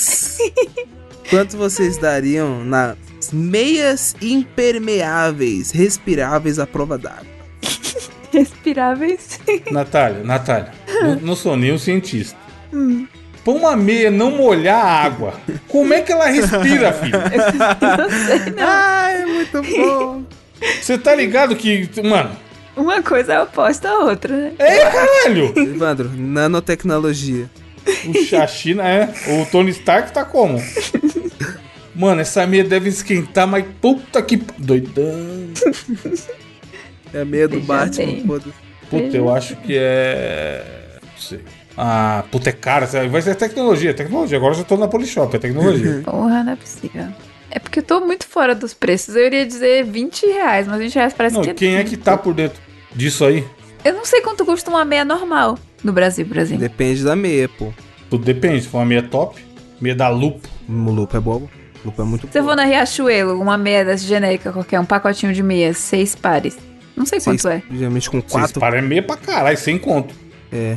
Quanto 1.31 1.57
vocês 1.57 1.97
dariam 1.99 2.65
nas 2.65 2.97
meias 3.33 4.15
impermeáveis, 4.21 5.71
respiráveis 5.71 6.59
à 6.59 6.67
prova 6.67 6.97
d'água? 6.99 7.27
Respiráveis. 8.33 9.41
Natália, 9.71 10.23
Natália, 10.23 10.73
não, 11.03 11.17
não 11.17 11.37
sou 11.37 11.57
nem 11.57 11.73
um 11.73 11.79
cientista. 11.79 12.37
Pra 13.47 13.55
uma 13.55 13.77
meia 13.77 14.11
não 14.11 14.33
molhar 14.33 14.85
a 14.85 15.05
água, 15.05 15.35
como 15.69 15.95
é 15.95 16.01
que 16.01 16.11
ela 16.11 16.27
respira, 16.27 16.93
filho? 16.95 17.15
Ai, 18.59 19.23
é 19.23 19.27
muito 19.27 19.63
bom. 19.63 20.25
Você 20.81 20.99
tá 20.99 21.15
ligado 21.15 21.55
que. 21.55 21.89
Mano, 22.03 22.35
Uma 22.77 23.01
coisa 23.05 23.35
é 23.35 23.41
oposta 23.41 23.89
à 23.89 23.99
outra, 24.01 24.37
né? 24.37 24.53
é 24.59 24.91
caralho! 24.91 25.53
Evandro, 25.57 26.11
nanotecnologia. 26.17 27.49
O 28.09 28.25
Chachina 28.25 28.83
é. 28.89 29.15
O 29.41 29.47
Tony 29.47 29.71
Stark 29.71 30.11
tá 30.11 30.25
como? 30.25 30.61
Mano, 31.95 32.23
essa 32.23 32.45
meia 32.49 32.65
deve 32.65 32.89
esquentar, 32.89 33.47
mas 33.47 33.65
puta 33.81 34.21
que. 34.23 34.39
Doidão. 34.59 35.15
É 37.15 37.21
a 37.21 37.25
meia 37.25 37.47
do 37.47 37.61
Batman, 37.61 38.27
foda-se. 38.27 38.53
Puta, 38.91 39.17
eu 39.17 39.33
acho 39.33 39.55
que 39.55 39.77
é. 39.79 40.65
Não 41.01 41.21
sei. 41.21 41.41
Ah, 41.77 42.25
puta, 42.31 42.49
é 42.49 42.53
cara. 42.53 42.87
Vai 43.09 43.21
ser 43.21 43.35
tecnologia, 43.35 43.93
tecnologia. 43.93 44.39
Agora 44.39 44.55
eu 44.55 44.59
já 44.59 44.65
tô 44.65 44.77
na 44.77 44.89
Polishop, 44.89 45.35
é 45.37 45.39
tecnologia. 45.39 46.03
Porra, 46.07 46.43
não 46.43 46.53
é 46.53 46.57
possível. 46.57 47.07
É 47.51 47.59
porque 47.59 47.81
eu 47.81 47.83
tô 47.83 48.01
muito 48.01 48.27
fora 48.27 48.55
dos 48.55 48.73
preços. 48.73 49.15
Eu 49.15 49.27
iria 49.27 49.47
dizer 49.47 49.85
20 49.85 50.27
reais, 50.27 50.67
mas 50.67 50.79
20 50.79 50.95
reais 50.95 51.15
parece 51.15 51.37
Não, 51.37 51.43
que 51.43 51.51
é 51.51 51.55
quem 51.55 51.77
é 51.77 51.85
que 51.85 51.97
tá 51.97 52.17
por 52.17 52.35
dentro 52.35 52.61
disso 52.95 53.25
aí? 53.25 53.45
Eu 53.85 53.95
não 53.95 54.05
sei 54.05 54.21
quanto 54.21 54.45
custa 54.45 54.71
uma 54.71 54.85
meia 54.85 55.05
normal 55.05 55.59
no 55.85 55.93
Brasil, 55.93 56.27
por 56.27 56.39
exemplo. 56.39 56.63
Depende 56.63 57.05
da 57.05 57.15
meia, 57.15 57.49
pô. 57.49 57.73
Tudo 58.11 58.25
depende. 58.25 58.63
Se 58.63 58.69
for 58.69 58.79
uma 58.79 58.87
meia 58.87 59.03
top, 59.03 59.41
meia 59.81 59.95
da 59.95 60.09
lupo. 60.09 60.49
O 60.69 60.91
lupa 60.91 61.19
é 61.19 61.21
bobo. 61.21 61.49
O 61.85 61.89
lupa 61.89 62.03
é 62.03 62.05
muito 62.05 62.29
Se 62.31 62.39
eu 62.39 62.43
vou 62.43 62.57
na 62.57 62.65
Riachuelo, 62.65 63.41
uma 63.41 63.57
meia 63.57 63.85
dessa 63.85 64.05
genérica 64.05 64.53
qualquer, 64.53 64.81
um 64.81 64.85
pacotinho 64.85 65.33
de 65.33 65.43
meias, 65.43 65.79
seis 65.79 66.17
pares. 66.17 66.59
Não 66.97 67.07
sei 67.07 67.21
quanto 67.21 67.47
é. 67.49 67.63
Geralmente 67.71 68.11
com 68.11 68.23
quatro, 68.23 68.59
param 68.59 68.79
é 68.79 68.83
meia 68.83 69.03
pra 69.03 69.17
caralho, 69.17 69.57
sem 69.59 69.79
conto. 69.79 70.15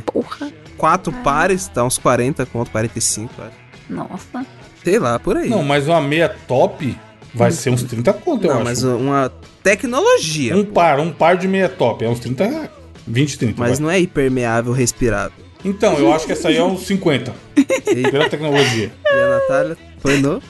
Porra. 0.06 0.52
Quatro 0.80 1.12
pares, 1.22 1.70
dá 1.72 1.84
uns 1.84 1.98
40 1.98 2.46
conto, 2.46 2.70
45, 2.70 3.32
acho. 3.42 3.50
Nossa. 3.88 4.46
Sei 4.82 4.98
lá, 4.98 5.18
por 5.18 5.36
aí. 5.36 5.50
Não, 5.50 5.62
mas 5.62 5.86
uma 5.86 6.00
meia 6.00 6.28
top 6.48 6.96
vai 7.34 7.50
ser 7.50 7.70
uns 7.70 7.82
30 7.82 8.12
conto, 8.14 8.44
eu 8.46 8.48
Não, 8.48 8.56
acho. 8.56 8.64
mas 8.64 8.82
uma 8.82 9.30
tecnologia. 9.62 10.56
Um 10.56 10.64
par, 10.64 10.98
um 10.98 11.12
par 11.12 11.36
de 11.36 11.46
meia 11.46 11.68
top 11.68 12.04
é 12.04 12.08
uns 12.08 12.18
30 12.18 12.46
reais. 12.46 12.70
20, 13.06 13.38
30. 13.38 13.54
Mas 13.58 13.72
vai. 13.72 13.80
não 13.80 13.90
é 13.90 14.00
hipermeável, 14.00 14.72
respirável. 14.72 15.32
Então, 15.62 15.98
eu 15.98 16.12
acho 16.12 16.24
que 16.24 16.32
essa 16.32 16.48
aí 16.48 16.56
é 16.56 16.64
uns 16.64 16.86
50. 16.86 17.34
E, 17.56 18.10
Pela 18.10 18.30
tecnologia. 18.30 18.90
e 19.04 19.08
a 19.18 19.28
Natália 19.28 19.76
foi 19.98 20.18
no... 20.18 20.42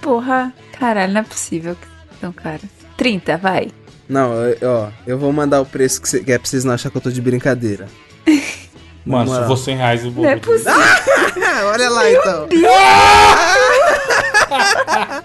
Porra. 0.00 0.52
Caralho, 0.78 1.12
não 1.12 1.20
é 1.20 1.24
possível 1.24 1.74
que 1.76 1.86
tão 2.20 2.32
caro. 2.32 2.62
30, 2.96 3.36
vai. 3.36 3.68
Não, 4.08 4.32
ó, 4.62 4.88
eu 5.06 5.18
vou 5.18 5.32
mandar 5.32 5.60
o 5.60 5.66
preço 5.66 6.00
que, 6.00 6.08
cê, 6.08 6.20
que 6.22 6.32
é 6.32 6.38
pra 6.38 6.48
vocês 6.48 6.64
não 6.64 6.72
acharem 6.72 6.92
que 6.92 6.96
eu 6.98 7.02
tô 7.02 7.10
de 7.10 7.20
brincadeira. 7.20 7.86
Mano, 9.04 9.34
se 9.34 9.46
for 9.46 9.56
100 9.56 9.76
reais, 9.76 10.04
eu 10.04 10.10
vou. 10.10 10.24
Não 10.24 10.30
é 10.30 10.36
possível. 10.36 10.72
Olha 11.66 11.90
lá 11.90 12.10
então. 12.10 12.48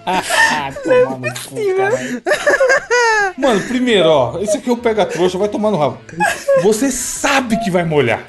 Ah, 0.06 0.72
tomar 0.84 1.18
no 1.18 1.34
cu, 1.48 1.76
caralho. 1.76 2.22
Mano, 3.38 3.60
primeiro, 3.62 4.08
ó, 4.08 4.38
esse 4.40 4.58
aqui 4.58 4.68
é 4.68 4.72
o 4.72 4.76
pega-trouxa, 4.76 5.38
vai 5.38 5.48
tomar 5.48 5.70
no 5.70 5.78
rabo. 5.78 5.98
Você 6.62 6.90
sabe 6.90 7.56
que 7.58 7.70
vai 7.70 7.84
molhar. 7.84 8.26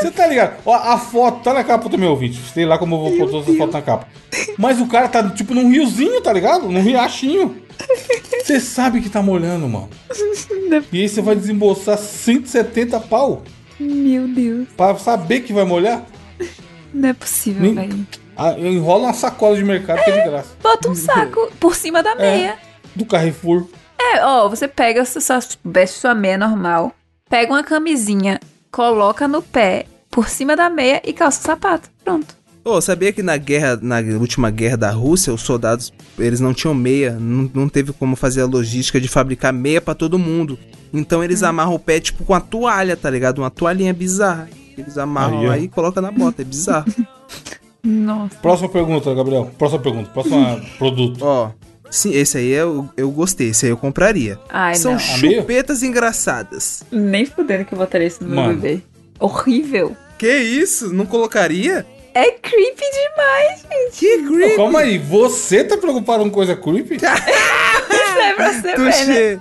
Você 0.00 0.10
tá 0.10 0.26
ligado? 0.26 0.56
Ó, 0.64 0.74
a 0.74 0.98
foto 0.98 1.42
tá 1.42 1.52
na 1.52 1.64
capa 1.64 1.88
do 1.88 1.98
meu 1.98 2.10
ouvinte. 2.10 2.40
Sei 2.52 2.64
lá 2.64 2.78
como 2.78 2.96
eu 2.96 3.00
vou 3.00 3.16
pôr 3.16 3.30
todas 3.30 3.48
as 3.48 3.56
fotos 3.56 3.74
na 3.74 3.82
capa. 3.82 4.06
Mas 4.56 4.80
o 4.80 4.86
cara 4.86 5.08
tá, 5.08 5.22
tipo, 5.30 5.54
num 5.54 5.70
riozinho, 5.70 6.20
tá 6.20 6.32
ligado? 6.32 6.68
Num 6.68 6.82
riachinho. 6.82 7.56
Você 8.42 8.58
sabe 8.60 9.00
que 9.00 9.08
tá 9.08 9.22
molhando, 9.22 9.68
mano. 9.68 9.90
E 10.92 11.02
aí 11.02 11.08
você 11.08 11.20
vai 11.20 11.34
desembolsar 11.36 11.98
170 11.98 13.00
pau 13.00 13.42
Meu 13.78 14.26
Deus. 14.28 14.68
pra 14.76 14.96
saber 14.96 15.40
que 15.40 15.52
vai 15.52 15.64
molhar? 15.64 16.04
Não 16.94 17.08
é 17.08 17.12
possível, 17.12 17.62
Nem- 17.62 17.74
velho. 17.74 18.06
Ah, 18.36 18.52
enrola 18.58 19.04
uma 19.04 19.12
sacola 19.14 19.56
de 19.56 19.64
mercado 19.64 20.02
que 20.04 20.10
é 20.10 20.22
de 20.22 20.28
graça. 20.30 20.50
Bota 20.62 20.88
um 20.90 20.94
saco 20.96 21.50
por 21.58 21.74
cima 21.74 22.02
da 22.02 22.14
meia. 22.14 22.56
Do 22.94 23.04
Carrefour. 23.04 23.66
É, 23.98 24.24
ó, 24.24 24.48
você 24.48 24.68
pega, 24.68 25.04
sua- 25.04 25.20
sua- 25.20 25.40
veste 25.64 25.98
sua 25.98 26.14
meia 26.14 26.36
normal, 26.38 26.92
pega 27.28 27.52
uma 27.52 27.64
camisinha, 27.64 28.38
coloca 28.70 29.26
no 29.26 29.42
pé, 29.42 29.86
por 30.10 30.28
cima 30.28 30.54
da 30.56 30.68
meia 30.70 31.00
e 31.04 31.12
calça 31.12 31.40
o 31.40 31.42
sapato. 31.44 31.90
Pronto. 32.04 32.34
Ô, 32.64 32.80
sabia 32.80 33.12
que 33.12 33.22
na 33.22 33.36
guerra, 33.36 33.78
na 33.80 34.00
última 34.18 34.50
guerra 34.50 34.76
da 34.76 34.90
Rússia, 34.90 35.32
os 35.32 35.42
soldados, 35.42 35.92
eles 36.18 36.40
não 36.40 36.52
tinham 36.52 36.74
meia, 36.74 37.12
não, 37.12 37.50
não 37.54 37.68
teve 37.68 37.92
como 37.92 38.16
fazer 38.16 38.40
a 38.42 38.46
logística 38.46 39.00
de 39.00 39.06
fabricar 39.08 39.52
meia 39.52 39.80
pra 39.80 39.94
todo 39.94 40.18
mundo. 40.18 40.58
Então 40.92 41.22
eles 41.22 41.42
amarram 41.42 41.74
o 41.74 41.78
pé 41.78 42.00
tipo 42.00 42.24
com 42.24 42.34
a 42.34 42.40
toalha, 42.40 42.96
tá 42.96 43.10
ligado? 43.10 43.38
Uma 43.38 43.50
toalhinha 43.50 43.92
bizarra. 43.92 44.48
Eles 44.76 44.98
amarram 44.98 45.40
Aí, 45.40 45.48
aí 45.48 45.64
e 45.64 45.68
colocam 45.68 46.02
na 46.02 46.10
bota, 46.10 46.42
é 46.42 46.44
bizarro. 46.44 46.86
Nossa. 47.82 48.34
Próxima 48.42 48.68
pergunta, 48.68 49.14
Gabriel. 49.14 49.50
Próxima 49.56 49.80
pergunta. 49.80 50.10
Próximo 50.10 50.60
produto. 50.76 51.18
Ó, 51.22 51.50
sim, 51.90 52.12
esse 52.12 52.36
aí 52.38 52.50
eu, 52.50 52.88
eu 52.96 53.10
gostei, 53.10 53.50
esse 53.50 53.66
aí 53.66 53.72
eu 53.72 53.76
compraria. 53.76 54.38
Ai, 54.50 54.74
São 54.74 54.92
não. 54.92 54.98
Chupetas 54.98 55.82
engraçadas. 55.82 56.82
Nem 56.90 57.24
fudendo 57.24 57.64
que 57.64 57.72
eu 57.74 57.78
botaria 57.78 58.06
isso 58.06 58.22
no 58.24 58.30
meu 58.30 58.36
Mano. 58.44 58.54
bebê. 58.58 58.82
Horrível. 59.20 59.96
Que 60.18 60.36
isso? 60.36 60.92
Não 60.92 61.06
colocaria? 61.06 61.86
É 62.12 62.30
creepy 62.32 62.82
demais, 62.82 63.60
gente. 63.70 63.98
Que 63.98 64.26
creepy. 64.26 64.56
Calma 64.56 64.80
aí, 64.80 64.98
você 64.98 65.62
tá 65.62 65.76
preocupado 65.76 66.24
com 66.24 66.30
coisa 66.30 66.56
creepy? 66.56 66.96
É 68.18 68.32
pra 68.34 68.52
você 68.52 68.60
ver, 68.62 68.78
né? 68.78 68.90
Tuxê, 68.90 69.38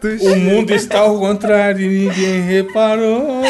tuxê. 0.00 0.28
O 0.30 0.36
mundo 0.36 0.74
está 0.74 0.98
ao 1.00 1.18
contrário 1.18 1.80
e 1.90 2.06
ninguém 2.08 2.40
reparou. 2.42 3.42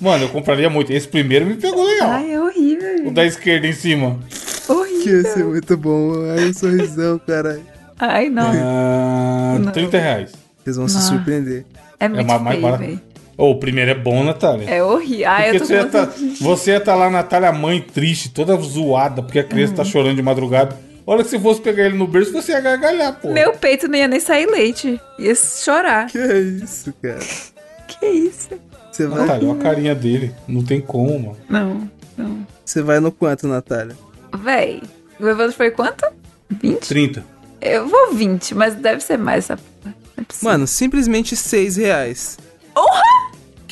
Mano, 0.00 0.24
eu 0.24 0.28
compraria 0.30 0.68
muito. 0.68 0.92
Esse 0.92 1.06
primeiro 1.06 1.46
me 1.46 1.54
pegou 1.54 1.84
legal. 1.84 2.10
Ai, 2.10 2.32
é 2.32 2.40
horrível. 2.40 3.06
O 3.06 3.10
da 3.12 3.24
esquerda 3.24 3.66
em 3.66 3.72
cima. 3.72 4.18
Que 4.66 4.72
ia 4.72 4.76
Horrível. 4.76 5.32
ser 5.32 5.44
muito 5.44 5.76
bom. 5.76 6.12
Ai, 6.36 6.48
um 6.48 6.54
sorrisão, 6.54 7.20
caralho. 7.26 7.62
Ai, 7.98 8.28
não. 8.28 8.50
Ah, 8.54 9.58
Não. 9.60 9.72
30 9.72 9.98
reais. 9.98 10.32
Vocês 10.62 10.76
vão 10.76 10.88
se 10.88 10.94
Não. 10.94 11.02
surpreender. 11.02 11.64
É 12.00 12.08
muito 12.08 12.26
mais- 12.26 12.42
mais 12.42 12.56
feio, 12.56 12.62
barato. 12.70 12.84
velho. 12.84 13.00
Ô, 13.38 13.50
o 13.50 13.58
primeiro 13.58 13.90
é 13.90 13.94
bom, 13.94 14.22
Natália. 14.24 14.68
É 14.68 14.82
horrível. 14.82 15.26
Porque 15.50 15.56
eu 15.56 15.60
tô 15.60 15.66
você 15.66 15.74
ia, 15.74 15.86
tá, 15.86 16.08
você 16.40 16.70
ia 16.72 16.80
tá 16.80 16.94
lá, 16.94 17.10
Natália, 17.10 17.50
mãe, 17.52 17.80
triste, 17.80 18.28
toda 18.30 18.54
zoada, 18.56 19.22
porque 19.22 19.38
a 19.38 19.44
criança 19.44 19.72
Uhum. 19.72 19.76
tá 19.78 19.84
chorando 19.84 20.16
de 20.16 20.22
madrugada. 20.22 20.76
Olha 21.06 21.24
que 21.24 21.30
se 21.30 21.38
fosse 21.38 21.60
pegar 21.60 21.86
ele 21.86 21.96
no 21.96 22.06
berço, 22.06 22.32
você 22.32 22.52
ia 22.52 22.60
gargalhar, 22.60 23.14
pô. 23.20 23.32
Meu 23.32 23.52
peito 23.52 23.88
não 23.88 23.98
ia 23.98 24.08
nem 24.08 24.20
sair 24.20 24.46
leite. 24.46 25.00
Ia 25.18 25.34
chorar. 25.34 26.06
Que 26.06 26.18
é 26.18 26.38
isso, 26.38 26.92
cara? 27.02 27.18
Que 27.88 28.06
isso? 28.06 28.50
Você 28.90 29.06
vai, 29.06 29.20
Natália, 29.20 29.48
olha 29.48 29.58
a 29.58 29.62
carinha 29.62 29.94
dele. 29.94 30.34
Não 30.46 30.64
tem 30.64 30.80
como, 30.80 31.18
mano. 31.18 31.36
Não, 31.48 31.90
não. 32.16 32.46
você 32.64 32.82
vai 32.82 33.00
no 33.00 33.10
quanto, 33.10 33.48
Natália? 33.48 33.96
Véi, 34.36 34.82
o 35.18 35.28
Evandro 35.28 35.56
foi 35.56 35.70
quanto? 35.70 36.06
20? 36.50 36.88
30. 36.88 37.24
Eu 37.60 37.88
vou 37.88 38.12
20, 38.12 38.54
mas 38.54 38.74
deve 38.74 39.02
ser 39.02 39.16
mais 39.16 39.44
essa 39.44 39.56
porra. 39.56 39.94
Não 40.16 40.22
é 40.22 40.24
possível. 40.24 40.50
Mano, 40.50 40.66
simplesmente 40.66 41.34
6 41.34 41.76
reais. 41.76 42.38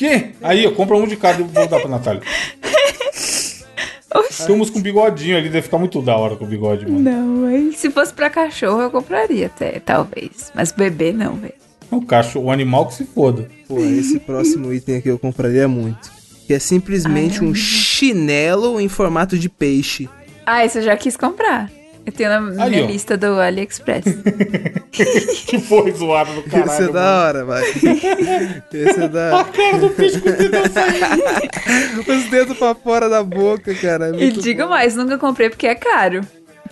Que? 0.01 0.31
Aí, 0.41 0.63
eu 0.63 0.73
compro 0.73 0.97
um 0.97 1.05
de 1.05 1.15
cada 1.15 1.39
e 1.39 1.43
vou 1.43 1.67
dar 1.67 1.79
pra 1.79 1.87
Natália. 1.87 2.23
Tem 4.45 4.55
uns 4.55 4.69
com 4.69 4.81
bigodinho 4.81 5.37
ali, 5.37 5.49
deve 5.49 5.63
ficar 5.63 5.77
muito 5.77 6.01
da 6.01 6.15
hora 6.15 6.35
com 6.35 6.45
o 6.45 6.47
bigode, 6.47 6.85
mano. 6.85 6.99
Não, 6.99 7.45
aí 7.47 7.73
se 7.73 7.89
fosse 7.89 8.13
pra 8.13 8.29
cachorro 8.29 8.81
eu 8.81 8.91
compraria 8.91 9.45
até, 9.47 9.79
talvez. 9.79 10.51
Mas 10.53 10.71
bebê 10.71 11.11
não, 11.11 11.35
velho. 11.35 11.53
O 11.89 12.01
cachorro, 12.01 12.45
o 12.45 12.51
animal 12.51 12.87
que 12.87 12.95
se 12.95 13.05
foda. 13.05 13.49
Pô, 13.67 13.79
esse 13.79 14.19
próximo 14.19 14.71
item 14.73 14.97
aqui 14.97 15.09
eu 15.09 15.19
compraria 15.19 15.67
muito. 15.67 16.11
Que 16.47 16.53
é 16.53 16.59
simplesmente 16.59 17.39
Ai, 17.39 17.45
um 17.45 17.55
chinelo 17.55 18.79
em 18.79 18.87
formato 18.87 19.37
de 19.37 19.49
peixe. 19.49 20.09
Ah, 20.45 20.65
esse 20.65 20.79
eu 20.79 20.83
já 20.83 20.97
quis 20.97 21.15
comprar. 21.15 21.69
Eu 22.05 22.11
tenho 22.11 22.29
na 22.29 22.41
minha 22.67 22.83
ó. 22.83 22.87
lista 22.87 23.15
do 23.17 23.39
AliExpress. 23.39 24.05
Que 24.91 25.57
foi 25.59 25.91
zoado 25.93 26.33
do 26.33 26.43
caralho. 26.43 26.71
Esse 26.71 26.83
é 26.83 26.91
da 26.91 27.19
hora, 27.25 27.45
vai. 27.45 27.63
Esse 27.63 29.01
é 29.03 29.07
da 29.07 29.39
A 29.41 29.45
cara 29.45 29.77
do 29.77 29.89
peixe 29.89 30.19
com 30.19 30.29
o 30.29 30.31
dedo 30.33 30.57
Os 32.07 32.29
dedos 32.29 32.57
pra 32.57 32.75
fora 32.75 33.07
da 33.09 33.23
boca, 33.23 33.73
cara. 33.75 34.09
é 34.15 34.23
e 34.23 34.31
digo 34.31 34.63
bom. 34.63 34.69
mais, 34.69 34.95
nunca 34.95 35.17
comprei 35.17 35.49
porque 35.49 35.67
é 35.67 35.75
caro. 35.75 36.21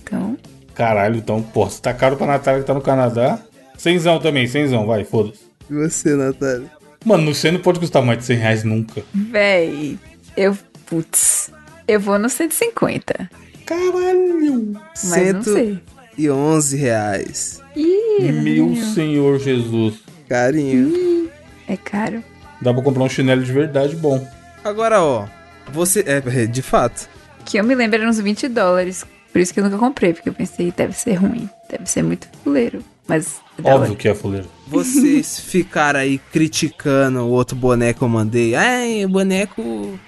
Então, 0.01 0.37
Caralho, 0.75 1.17
então, 1.17 1.41
pô, 1.41 1.69
se 1.69 1.81
tá 1.81 1.93
caro 1.93 2.15
pra 2.17 2.27
Natália 2.27 2.61
que 2.61 2.67
tá 2.67 2.73
no 2.73 2.81
Canadá. 2.81 3.39
Cenzão 3.77 4.19
também, 4.19 4.47
cenzão, 4.47 4.85
vai, 4.85 5.03
foda-se. 5.03 5.39
E 5.69 5.73
você, 5.73 6.15
Natália? 6.15 6.69
Mano, 7.05 7.23
no 7.23 7.33
você 7.35 7.51
não 7.51 7.59
pode 7.59 7.79
custar 7.79 8.01
mais 8.03 8.19
de 8.19 8.25
100 8.25 8.37
reais 8.37 8.63
nunca. 8.63 9.01
véi, 9.13 9.97
eu. 10.35 10.57
Putz. 10.85 11.51
Eu 11.87 11.99
vou 11.99 12.17
no 12.19 12.29
150. 12.29 13.29
Caralho! 13.69 14.73
Mas 15.03 15.33
não 15.33 15.43
sei. 15.43 15.79
111 16.15 16.75
reais. 16.75 17.61
Ih, 17.75 18.31
Meu 18.31 18.75
Senhor 18.75 19.39
Jesus. 19.39 19.99
Carinho. 20.27 21.29
é 21.67 21.77
caro. 21.77 22.23
Dá 22.59 22.73
pra 22.73 22.81
comprar 22.81 23.03
um 23.03 23.09
chinelo 23.09 23.43
de 23.43 23.53
verdade 23.53 23.95
bom. 23.95 24.27
Agora, 24.63 25.03
ó. 25.03 25.27
Você. 25.71 26.03
É, 26.07 26.19
de 26.47 26.63
fato. 26.63 27.07
Que 27.45 27.57
eu 27.57 27.63
me 27.63 27.75
lembro 27.75 27.99
eram 27.99 28.09
uns 28.09 28.19
20 28.19 28.47
dólares. 28.47 29.05
Por 29.31 29.39
isso 29.39 29.53
que 29.53 29.59
eu 29.59 29.63
nunca 29.63 29.77
comprei, 29.77 30.13
porque 30.13 30.29
eu 30.29 30.33
pensei, 30.33 30.73
deve 30.75 30.93
ser 30.93 31.13
ruim. 31.13 31.47
Deve 31.69 31.85
ser 31.87 32.01
muito 32.01 32.27
fuleiro. 32.43 32.83
Mas. 33.07 33.39
é 33.63 33.71
Óbvio 33.71 33.95
que 33.95 34.07
é 34.07 34.15
fuleiro. 34.15 34.47
Vocês 34.67 35.39
ficaram 35.45 35.99
aí 35.99 36.17
criticando 36.33 37.19
o 37.19 37.29
outro 37.29 37.55
boneco 37.55 37.99
que 37.99 38.05
eu 38.05 38.09
mandei. 38.09 38.55
Ai, 38.55 39.05
o 39.05 39.09
boneco 39.09 39.99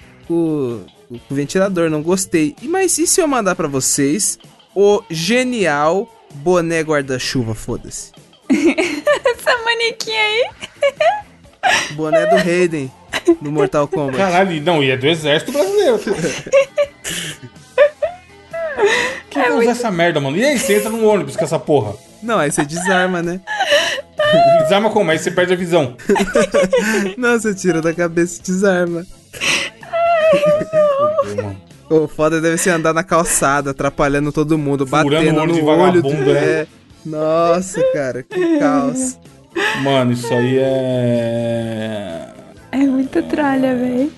com 1.18 1.34
o 1.34 1.36
ventilador, 1.36 1.90
não 1.90 2.02
gostei. 2.02 2.54
E 2.60 2.68
Mas 2.68 2.98
e 2.98 3.06
se 3.06 3.20
eu 3.20 3.26
mandar 3.26 3.54
pra 3.54 3.68
vocês 3.68 4.38
o 4.74 5.02
genial 5.10 6.08
boné 6.34 6.80
guarda-chuva, 6.80 7.54
foda-se. 7.54 8.12
Essa 8.50 9.56
manequinha 9.64 10.20
aí. 10.20 10.50
Boné 11.94 12.26
do 12.26 12.36
Hayden, 12.36 12.90
do 13.40 13.52
Mortal 13.52 13.86
Kombat. 13.86 14.16
Caralho, 14.16 14.60
não, 14.62 14.82
e 14.82 14.90
é 14.90 14.96
do 14.96 15.06
exército 15.06 15.52
brasileiro. 15.52 16.00
Quem 19.30 19.42
vai 19.42 19.52
usar 19.52 19.70
essa 19.70 19.90
merda, 19.90 20.20
mano? 20.20 20.36
E 20.36 20.44
aí, 20.44 20.58
você 20.58 20.76
entra 20.78 20.90
no 20.90 21.06
ônibus 21.06 21.36
com 21.36 21.44
essa 21.44 21.58
porra. 21.58 21.94
Não, 22.22 22.38
aí 22.38 22.50
você 22.50 22.64
desarma, 22.64 23.22
né? 23.22 23.40
Desarma 24.62 24.90
como? 24.90 25.10
Aí 25.10 25.18
você 25.18 25.30
perde 25.30 25.52
a 25.52 25.56
visão. 25.56 25.96
Não, 27.16 27.38
você 27.38 27.54
tira 27.54 27.80
da 27.80 27.94
cabeça 27.94 28.40
e 28.40 28.42
desarma. 28.44 29.06
O 31.90 32.08
foda 32.08 32.40
deve 32.40 32.56
ser 32.56 32.70
andar 32.70 32.94
na 32.94 33.04
calçada, 33.04 33.70
atrapalhando 33.72 34.32
todo 34.32 34.56
mundo, 34.56 34.86
Furando 34.86 35.10
batendo 35.10 35.40
olho 35.40 35.52
no 35.54 35.64
olho 35.66 36.02
do 36.02 36.08
vagabundo, 36.08 36.32
né? 36.32 36.40
é. 36.62 36.66
Nossa, 37.04 37.82
cara, 37.92 38.22
que 38.22 38.58
caos. 38.58 39.18
Mano, 39.82 40.12
isso 40.12 40.32
aí 40.32 40.58
é. 40.58 42.28
É 42.70 42.78
muita 42.78 43.22
tralha, 43.22 43.76
velho. 43.76 44.10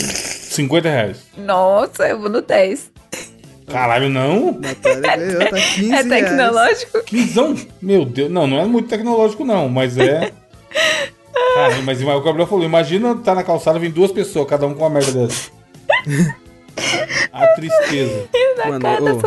50 0.00 0.88
reais. 0.88 1.18
Nossa, 1.36 2.08
eu 2.08 2.18
vou 2.20 2.30
no 2.30 2.40
10. 2.40 2.90
Caralho, 3.66 4.08
não? 4.08 4.58
Natália 4.60 5.16
ganhou, 5.16 5.40
tá 5.50 5.56
15 5.56 5.84
É 5.92 6.02
reais. 6.02 6.08
tecnológico? 6.08 7.02
Quinzão? 7.04 7.54
Meu 7.82 8.04
Deus. 8.04 8.30
Não, 8.30 8.46
não 8.46 8.60
é 8.60 8.64
muito 8.64 8.88
tecnológico, 8.88 9.44
não, 9.44 9.68
mas 9.68 9.98
é. 9.98 10.32
Mas 11.84 12.02
o 12.02 12.20
Gabriel 12.20 12.46
falou: 12.46 12.64
imagina 12.64 13.14
tá 13.16 13.34
na 13.34 13.42
calçada, 13.42 13.78
vem 13.78 13.90
duas 13.90 14.10
pessoas, 14.12 14.48
cada 14.48 14.66
um 14.66 14.74
com 14.74 14.80
uma 14.82 14.90
merda 14.90 15.12
dessa. 15.26 15.50
A 17.32 17.46
tristeza. 17.48 18.26
Mano, 18.66 18.80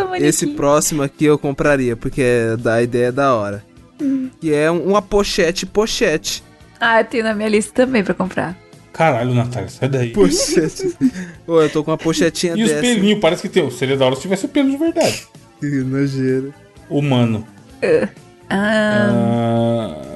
manequim. 0.06 0.26
esse 0.26 0.48
próximo 0.48 1.04
aqui 1.04 1.26
eu 1.26 1.38
compraria, 1.38 1.96
porque 1.96 2.22
é 2.22 2.58
da 2.58 2.76
a 2.76 2.82
ideia 2.82 3.08
é 3.08 3.12
da 3.12 3.36
hora. 3.36 3.64
Hum. 4.02 4.30
Que 4.40 4.54
é 4.54 4.72
um- 4.72 4.84
uma 4.86 5.02
pochete, 5.02 5.66
pochete. 5.66 6.44
Ah, 6.80 7.02
eu 7.02 7.06
tenho 7.06 7.24
na 7.24 7.34
minha 7.34 7.50
lista 7.50 7.74
também 7.86 8.04
pra 8.04 8.14
comprar. 8.14 8.58
Caralho, 8.94 9.34
Natália, 9.34 9.70
sai 9.70 9.90
daí. 9.90 10.10
Pochete. 10.12 10.96
Ô, 11.46 11.62
eu 11.62 11.70
tô 11.70 11.84
com 11.84 11.92
uma 11.92 11.98
pochetinha 11.98 12.54
E 12.56 12.64
os 12.64 12.70
dessa. 12.70 12.82
pelinhos, 12.82 13.20
parece 13.20 13.42
que 13.44 13.50
tem. 13.50 13.70
Seria 13.70 13.96
da 13.98 14.06
hora 14.06 14.16
se 14.16 14.22
tivesse 14.22 14.48
pelo 14.48 14.70
de 14.72 14.78
verdade. 14.78 15.28
Que 15.60 15.66
nojeira. 15.66 16.50
Humano. 16.90 17.46
Ah, 18.50 19.12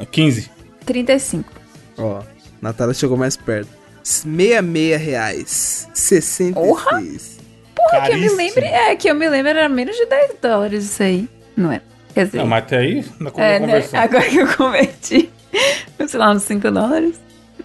Ah, 0.01 0.05
15. 0.11 0.49
35. 0.85 1.51
Ó, 1.97 2.21
Natália 2.61 2.93
chegou 2.93 3.17
mais 3.17 3.35
perto. 3.37 3.69
66 4.03 5.01
reais. 5.01 5.89
66. 5.93 6.53
Porra! 6.53 6.91
Porra, 6.91 7.01
que 7.01 7.95
eu 7.95 8.01
me 8.01 8.09
Caríssimo. 8.09 8.37
lembre. 8.37 8.65
É, 8.65 8.95
que 8.95 9.07
eu 9.09 9.15
me 9.15 9.29
lembro 9.29 9.49
era 9.49 9.69
menos 9.69 9.95
de 9.95 10.05
10 10.05 10.31
dólares 10.41 10.85
isso 10.85 11.03
aí. 11.03 11.29
Não 11.55 11.71
é? 11.71 11.81
Quer 12.13 12.25
dizer. 12.25 12.37
Não, 12.39 12.47
mas 12.47 12.63
até 12.63 12.77
aí, 12.77 13.05
na 13.19 13.31
é, 13.37 13.59
né? 13.59 13.83
Agora 13.93 14.23
que 14.29 14.37
eu 14.37 14.47
converti. 14.55 15.29
Sei 16.07 16.19
lá, 16.19 16.31
uns 16.31 16.43
5 16.43 16.71
dólares. 16.71 17.19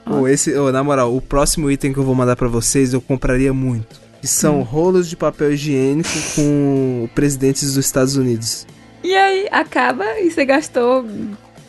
Ô, 0.08 0.28
esse, 0.28 0.54
ô, 0.56 0.70
na 0.70 0.84
moral, 0.84 1.14
o 1.16 1.20
próximo 1.20 1.70
item 1.70 1.92
que 1.92 1.98
eu 1.98 2.04
vou 2.04 2.14
mandar 2.14 2.36
pra 2.36 2.46
vocês 2.48 2.92
eu 2.92 3.00
compraria 3.00 3.52
muito. 3.52 3.96
Que 4.20 4.26
Hum. 4.26 4.28
são 4.28 4.62
rolos 4.62 5.08
de 5.08 5.16
papel 5.16 5.52
higiênico 5.52 6.08
com 6.36 7.08
presidentes 7.14 7.74
dos 7.74 7.84
Estados 7.84 8.16
Unidos. 8.16 8.66
E 9.02 9.14
aí, 9.14 9.48
acaba 9.50 10.04
e 10.20 10.30
você 10.30 10.44
gastou 10.44 11.04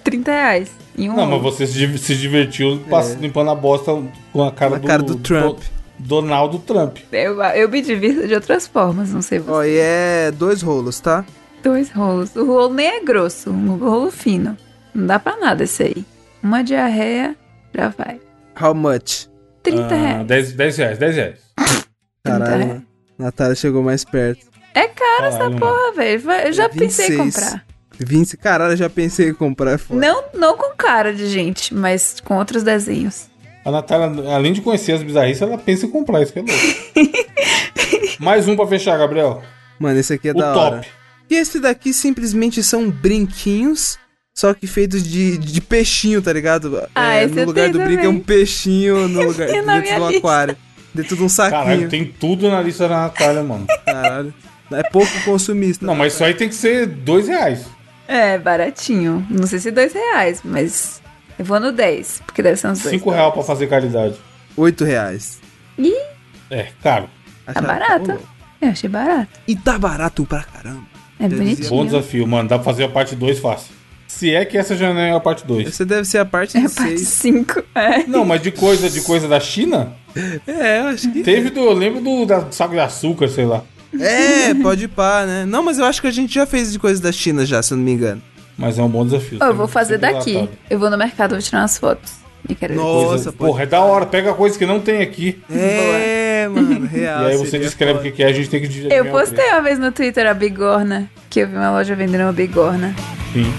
30 0.04 0.32
reais. 0.32 0.70
Em 0.98 1.10
um 1.10 1.16
Não, 1.16 1.26
mas 1.28 1.42
você 1.42 1.68
se, 1.68 1.74
div- 1.74 1.98
se 1.98 2.16
divertiu 2.16 2.80
pass- 2.90 3.14
limpando 3.20 3.52
a 3.52 3.56
bosta 3.56 3.92
com 4.34 4.44
a 4.44 4.52
cara, 4.52 4.80
do, 4.80 4.88
cara 4.88 5.04
do 5.04 5.16
Trump. 5.18 5.60
Do, 5.60 5.78
Donald 6.00 6.60
Trump. 6.60 6.98
Eu, 7.12 7.42
eu 7.42 7.70
me 7.70 7.82
divirto 7.82 8.28
de 8.28 8.34
outras 8.34 8.68
formas, 8.68 9.12
não 9.14 9.22
sei 9.22 9.40
você. 9.40 9.52
Ó, 9.52 9.64
e 9.64 9.78
é 9.78 10.32
dois 10.32 10.62
rolos, 10.62 11.00
tá? 11.00 11.26
Dois 11.64 11.92
rolos. 11.92 12.36
O 12.36 12.46
rolo 12.46 12.74
nem 12.74 12.88
é 12.88 13.04
grosso, 13.04 13.50
um 13.52 13.78
rolo 13.78 14.12
fino. 14.12 14.56
Não 14.94 15.06
dá 15.08 15.18
pra 15.20 15.38
nada 15.38 15.64
esse 15.64 15.84
aí. 15.84 16.06
Uma 16.42 16.64
diarreia, 16.64 17.36
já 17.76 17.90
vai. 17.90 18.20
How 18.60 18.74
much? 18.74 19.28
30 19.64 19.82
Ah, 19.94 19.98
reais. 19.98 20.28
10, 20.28 20.52
10 20.54 20.78
reais, 20.78 20.98
10 21.00 21.16
reais. 21.16 21.40
Caralho, 22.24 22.66
reais. 22.66 22.82
Natália 23.18 23.56
chegou 23.56 23.82
mais 23.84 24.04
perto. 24.06 24.46
É 24.74 24.88
caro 24.88 25.26
essa 25.26 25.38
Caralho, 25.40 25.58
porra, 25.60 25.92
velho. 25.96 26.32
Eu 26.46 26.54
já 26.54 26.70
pensei 26.70 27.08
em 27.08 27.18
26. 27.24 27.36
comprar. 27.36 27.66
20. 28.00 28.38
Caralho, 28.38 28.74
eu 28.74 28.78
já 28.78 28.90
pensei 28.90 29.30
em 29.30 29.34
comprar. 29.34 29.72
é 29.74 29.78
foda. 29.78 30.00
Não, 30.00 30.24
não 30.34 30.58
com 30.58 30.76
cara 30.76 31.14
de 31.14 31.28
gente, 31.28 31.74
mas 31.74 32.20
com 32.24 32.38
outros 32.38 32.64
desenhos. 32.64 33.28
A 33.66 33.72
Natália, 33.72 34.34
além 34.34 34.54
de 34.54 34.62
conhecer 34.62 34.94
as 34.94 35.04
bizarrices, 35.04 35.42
ela 35.42 35.58
pensa 35.58 35.86
em 35.86 35.90
comprar 35.90 36.22
isso 36.22 36.32
que 36.34 36.40
é 36.40 36.42
louco. 36.42 37.28
Mais 38.20 38.48
um 38.48 38.56
pra 38.56 38.66
fechar, 38.68 38.98
Gabriel. 38.98 39.42
Mano, 39.80 40.00
esse 40.00 40.14
aqui 40.14 40.30
é 40.30 40.32
O 40.32 40.36
da 40.36 40.54
top. 40.54 40.76
hora. 40.76 40.86
E 41.30 41.36
esse 41.36 41.60
daqui 41.60 41.94
simplesmente 41.94 42.64
são 42.64 42.90
brinquinhos, 42.90 44.00
só 44.34 44.54
que 44.54 44.66
feitos 44.66 45.04
de, 45.04 45.38
de 45.38 45.60
peixinho, 45.60 46.22
tá 46.22 46.32
ligado? 46.32 46.88
Ah, 46.96 47.22
esse 47.22 47.34
no 47.36 47.42
eu 47.42 47.46
lugar 47.46 47.70
do 47.70 47.80
brinco 47.80 48.06
é 48.06 48.10
um 48.10 48.20
peixinho 48.20 49.08
no 49.10 49.22
lugar, 49.28 49.50
na 49.64 49.80
dentro 49.80 50.00
do 50.00 50.06
lista. 50.08 50.18
aquário. 50.18 50.58
Dentro 50.96 51.16
de 51.18 51.24
um 51.24 51.30
saquinho. 51.30 51.64
Caralho, 51.64 51.90
tem 51.90 52.06
tudo 52.06 52.50
na 52.50 52.62
lista 52.62 52.88
da 52.88 53.02
Natália, 53.02 53.44
mano. 53.44 53.68
Caralho. 53.86 54.34
É 54.72 54.84
pouco 54.84 55.12
consumista. 55.26 55.86
Não, 55.86 55.94
mas 55.96 56.14
isso 56.14 56.24
aí 56.24 56.34
tem 56.34 56.48
que 56.50 56.56
ser 56.56 56.88
2 56.88 57.28
reais. 57.28 57.66
É, 58.08 58.38
baratinho. 58.38 59.26
Não 59.30 59.46
sei 59.48 59.60
se 59.60 59.72
dois 59.72 59.94
reais, 59.94 60.42
mas 60.44 61.02
eu 61.38 61.44
vou 61.46 61.60
no 61.60 61.72
10, 61.72 62.22
porque 62.26 62.42
deve 62.42 62.56
ser 62.58 62.68
uns 62.68 62.80
dois. 62.82 62.92
5 62.96 63.10
reais 63.10 63.34
pra 63.34 63.44
fazer 63.44 63.68
caridade. 63.68 64.16
8 64.56 64.84
reais. 64.86 65.40
Ih, 65.78 65.94
É, 66.50 66.68
caro. 66.82 67.10
tá 67.54 67.62
barato. 67.62 68.20
Eu 68.62 68.70
achei 68.70 68.90
barato. 68.90 69.28
E 69.48 69.56
tá 69.56 69.78
barato 69.78 70.26
pra 70.26 70.44
caramba. 70.44 70.84
É 71.20 71.28
Deve 71.28 71.38
bonitinho. 71.44 71.70
Bom 71.70 71.86
desafio, 71.86 72.26
mano. 72.28 72.48
Dá 72.50 72.56
pra 72.58 72.66
fazer 72.66 72.84
a 72.86 72.90
parte 72.90 73.16
2 73.16 73.40
fácil. 73.40 73.76
Se 74.08 74.34
é 74.34 74.46
que 74.46 74.58
essa 74.58 74.76
já 74.76 74.94
não 74.94 75.02
é 75.02 75.12
a 75.12 75.20
parte 75.20 75.46
2. 75.46 75.68
Essa 75.68 75.86
deve 75.86 76.06
ser 76.06 76.20
a 76.20 76.26
parte 76.26 76.58
É 76.58 76.62
a 76.62 76.70
parte 76.70 76.98
6. 76.98 77.08
5. 77.08 77.64
É. 77.76 78.04
Não, 78.08 78.24
mas 78.24 78.42
de 78.42 78.52
coisa, 78.52 78.90
de 78.90 79.02
coisa 79.02 79.28
da 79.28 79.40
China, 79.40 79.94
É, 80.48 80.80
eu 80.80 80.86
acho 80.88 81.12
que. 81.12 81.22
teve 81.24 81.50
do. 81.52 81.60
Eu 81.60 81.74
lembro 81.74 82.02
do 82.02 82.26
da 82.26 82.50
saco 82.52 82.74
de 82.74 82.80
açúcar, 82.80 83.28
sei 83.28 83.46
lá. 83.46 83.64
É, 84.00 84.54
pode 84.56 84.86
ir 84.86 84.88
pá, 84.90 85.26
né? 85.26 85.46
Não, 85.46 85.64
mas 85.64 85.80
eu 85.80 85.86
acho 85.86 86.02
que 86.02 86.08
a 86.08 86.12
gente 86.12 86.34
já 86.34 86.46
fez 86.46 86.72
de 86.72 86.80
coisa 86.80 87.02
da 87.02 87.12
China 87.12 87.46
já, 87.46 87.62
se 87.64 87.74
eu 87.74 87.78
não 87.78 87.84
me 87.86 87.92
engano. 87.92 88.22
Mas 88.58 88.78
é 88.80 88.84
um 88.84 88.90
bom 88.90 89.06
desafio. 89.06 89.38
Eu 89.42 89.54
vou 89.54 89.68
Sempre- 89.68 89.74
fazer 89.74 89.98
daqui. 89.98 90.32
relatado. 90.34 90.58
Eu 90.70 90.80
vou 90.80 90.90
no 90.90 90.98
mercado, 90.98 91.32
vou 91.32 91.40
tirar 91.42 91.60
umas 91.62 91.78
fotos. 91.78 92.14
E 92.50 92.56
quero 92.56 92.74
ver. 92.74 92.80
Nossa, 92.80 93.08
Coisa- 93.08 93.32
Porra, 93.34 93.64
é 93.64 93.66
da 93.66 93.82
hora. 93.82 94.06
Pega 94.06 94.34
coisa 94.34 94.58
que 94.58 94.66
não 94.66 94.80
tem 94.80 95.02
aqui. 95.02 95.42
É, 95.50 96.48
mano, 96.52 96.86
real. 96.88 97.24
e 97.24 97.32
aí 97.32 97.38
você 97.38 97.60
descreve 97.60 98.00
o 98.00 98.02
que 98.02 98.12
que 98.12 98.24
é, 98.24 98.28
a 98.28 98.34
gente 98.34 98.50
tem 98.50 98.62
que 98.62 98.88
Eu 98.92 99.06
o 99.06 99.12
postei 99.12 99.46
uma 99.52 99.62
vez 99.62 99.78
no 99.78 99.92
Twitter 99.92 100.26
a 100.28 100.34
bigorna, 100.34 101.10
que 101.30 101.40
eu 101.42 101.48
vi 101.48 101.56
uma 101.56 101.72
loja 101.72 101.96
vendendo 101.96 102.22
uma 102.22 102.34
bigorna. 102.34 102.96
Sim. 103.34 103.54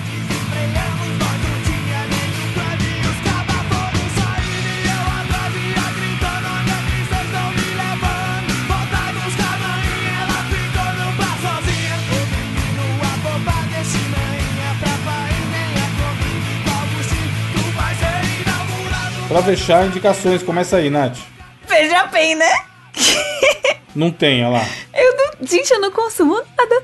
Pra 19.29 19.43
fechar, 19.43 19.87
indicações. 19.87 20.43
Começa 20.43 20.77
aí, 20.79 20.89
Nath. 20.91 21.19
Veja 21.69 22.07
bem, 22.07 22.35
né? 22.35 22.51
Não 23.95 24.11
tem, 24.11 24.45
olha 24.45 24.59
lá. 24.59 24.67
Eu 24.95 25.17
não. 25.17 25.47
Gente, 25.47 25.71
eu 25.73 25.81
não 25.81 25.91
consumo 25.91 26.35
nada. 26.57 26.83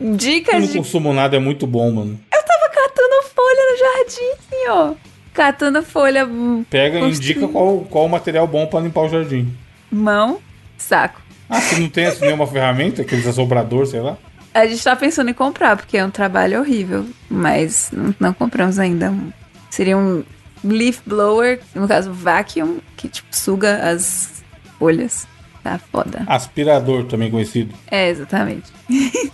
Eu 0.00 0.16
Dicas 0.16 0.54
não 0.60 0.66
de. 0.66 0.78
consumo 0.78 1.12
nada, 1.12 1.36
é 1.36 1.38
muito 1.38 1.66
bom, 1.66 1.90
mano. 1.92 2.18
Eu 2.32 2.42
tava 2.44 2.68
catando 2.68 3.22
folha 3.34 3.60
no 3.70 3.78
jardim, 3.78 4.68
ó. 4.68 4.94
Catando 5.32 5.82
folha. 5.82 6.26
hum, 6.26 6.64
Pega 6.68 6.98
e 7.00 7.08
indica 7.10 7.46
qual, 7.48 7.80
qual 7.90 8.06
o 8.06 8.08
material 8.08 8.46
bom 8.46 8.66
pra 8.66 8.80
limpar 8.80 9.02
o 9.02 9.08
jardim. 9.08 9.56
Mão, 9.90 10.40
saco. 10.76 11.20
Ah, 11.48 11.60
se 11.60 11.78
não 11.80 11.88
tem 11.88 12.10
nenhuma 12.20 12.46
ferramenta, 12.46 13.02
aqueles 13.02 13.26
assoprador, 13.26 13.86
sei 13.86 14.00
lá. 14.00 14.16
A 14.52 14.66
gente 14.66 14.82
tá 14.82 14.94
pensando 14.96 15.30
em 15.30 15.34
comprar, 15.34 15.76
porque 15.76 15.96
é 15.96 16.04
um 16.04 16.10
trabalho 16.10 16.60
horrível. 16.60 17.06
Mas 17.28 17.90
não 18.18 18.32
compramos 18.32 18.78
ainda. 18.78 19.12
Seria 19.70 19.96
um 19.98 20.24
leaf 20.72 21.00
blower, 21.06 21.60
no 21.74 21.86
caso 21.86 22.12
vacuum, 22.12 22.78
que 22.96 23.08
tipo 23.08 23.28
suga 23.34 23.90
as 23.90 24.42
folhas. 24.78 25.26
Tá 25.62 25.78
foda. 25.78 26.24
Aspirador, 26.26 27.04
também 27.04 27.30
conhecido. 27.30 27.74
É, 27.90 28.10
exatamente. 28.10 28.70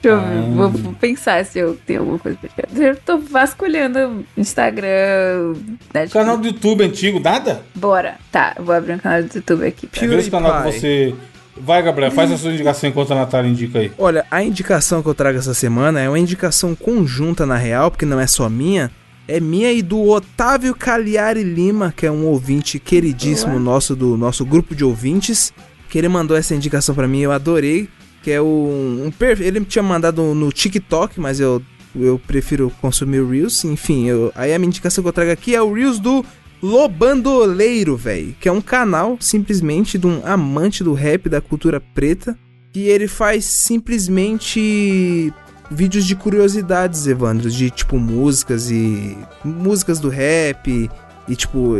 Deixa 0.00 0.16
eu 0.16 0.20
ver, 0.20 0.50
vou, 0.54 0.68
vou 0.70 0.92
pensar 0.92 1.44
se 1.44 1.58
eu 1.58 1.76
tenho 1.84 2.00
alguma 2.00 2.18
coisa 2.18 2.38
pra 2.38 2.48
tirar. 2.48 2.88
Eu 2.88 2.96
tô 2.96 3.18
vasculhando 3.18 4.24
Instagram. 4.36 5.54
Netflix. 5.92 6.12
Canal 6.12 6.38
do 6.38 6.46
YouTube 6.46 6.84
antigo, 6.84 7.18
nada? 7.18 7.62
Bora. 7.74 8.16
Tá, 8.30 8.54
vou 8.60 8.74
abrir 8.74 8.94
um 8.94 8.98
canal 8.98 9.22
do 9.22 9.34
YouTube 9.34 9.66
aqui. 9.66 9.86
Pra... 9.88 10.06
Vê 10.06 10.16
esse 10.16 10.30
canal 10.30 10.62
que 10.62 10.72
você. 10.72 11.14
Vai, 11.56 11.82
Gabriel, 11.82 12.12
faz 12.12 12.30
a 12.30 12.36
sua 12.36 12.52
indicação 12.52 12.88
enquanto 12.88 13.12
a 13.12 13.16
Natália 13.16 13.50
indica 13.50 13.80
aí. 13.80 13.90
Olha, 13.98 14.24
a 14.30 14.42
indicação 14.44 15.02
que 15.02 15.08
eu 15.08 15.14
trago 15.14 15.38
essa 15.38 15.54
semana 15.54 16.00
é 16.00 16.08
uma 16.08 16.18
indicação 16.18 16.76
conjunta 16.76 17.44
na 17.44 17.56
real, 17.56 17.90
porque 17.90 18.06
não 18.06 18.20
é 18.20 18.26
só 18.28 18.48
minha. 18.48 18.92
É 19.28 19.38
minha 19.40 19.70
e 19.70 19.82
do 19.82 20.08
Otávio 20.08 20.74
Cagliari 20.74 21.44
Lima, 21.44 21.92
que 21.94 22.06
é 22.06 22.10
um 22.10 22.24
ouvinte 22.24 22.78
queridíssimo 22.78 23.52
Boa. 23.52 23.62
nosso 23.62 23.94
do 23.94 24.16
nosso 24.16 24.42
grupo 24.44 24.74
de 24.74 24.82
ouvintes, 24.84 25.52
que 25.90 25.98
ele 25.98 26.08
mandou 26.08 26.34
essa 26.36 26.54
indicação 26.54 26.94
pra 26.94 27.06
mim, 27.06 27.20
eu 27.20 27.30
adorei, 27.30 27.88
que 28.22 28.30
é 28.30 28.40
um 28.40 29.12
per- 29.18 29.40
ele 29.42 29.60
me 29.60 29.66
tinha 29.66 29.82
mandado 29.82 30.22
no 30.34 30.50
TikTok, 30.50 31.20
mas 31.20 31.38
eu 31.40 31.62
eu 31.98 32.18
prefiro 32.26 32.70
consumir 32.80 33.18
o 33.20 33.28
Reels, 33.28 33.64
enfim, 33.64 34.06
eu, 34.06 34.30
aí 34.34 34.52
a 34.54 34.58
minha 34.58 34.68
indicação 34.68 35.02
que 35.02 35.08
eu 35.08 35.12
trago 35.12 35.30
aqui 35.30 35.54
é 35.54 35.60
o 35.62 35.72
Reels 35.72 35.98
do 35.98 36.24
Lobandoleiro, 36.62 37.96
velho, 37.96 38.34
que 38.40 38.48
é 38.48 38.52
um 38.52 38.60
canal 38.60 39.16
simplesmente 39.20 39.96
de 39.98 40.06
um 40.06 40.20
amante 40.24 40.84
do 40.84 40.92
rap 40.92 41.28
da 41.28 41.40
cultura 41.40 41.80
preta, 41.80 42.38
que 42.72 42.80
ele 42.80 43.08
faz 43.08 43.44
simplesmente 43.46 45.32
vídeos 45.70 46.04
de 46.06 46.14
curiosidades, 46.16 47.06
Evandro, 47.06 47.50
de 47.50 47.70
tipo 47.70 47.98
músicas 47.98 48.70
e 48.70 49.16
músicas 49.44 49.98
do 50.00 50.08
rap 50.08 50.90
e 51.28 51.36
tipo 51.36 51.76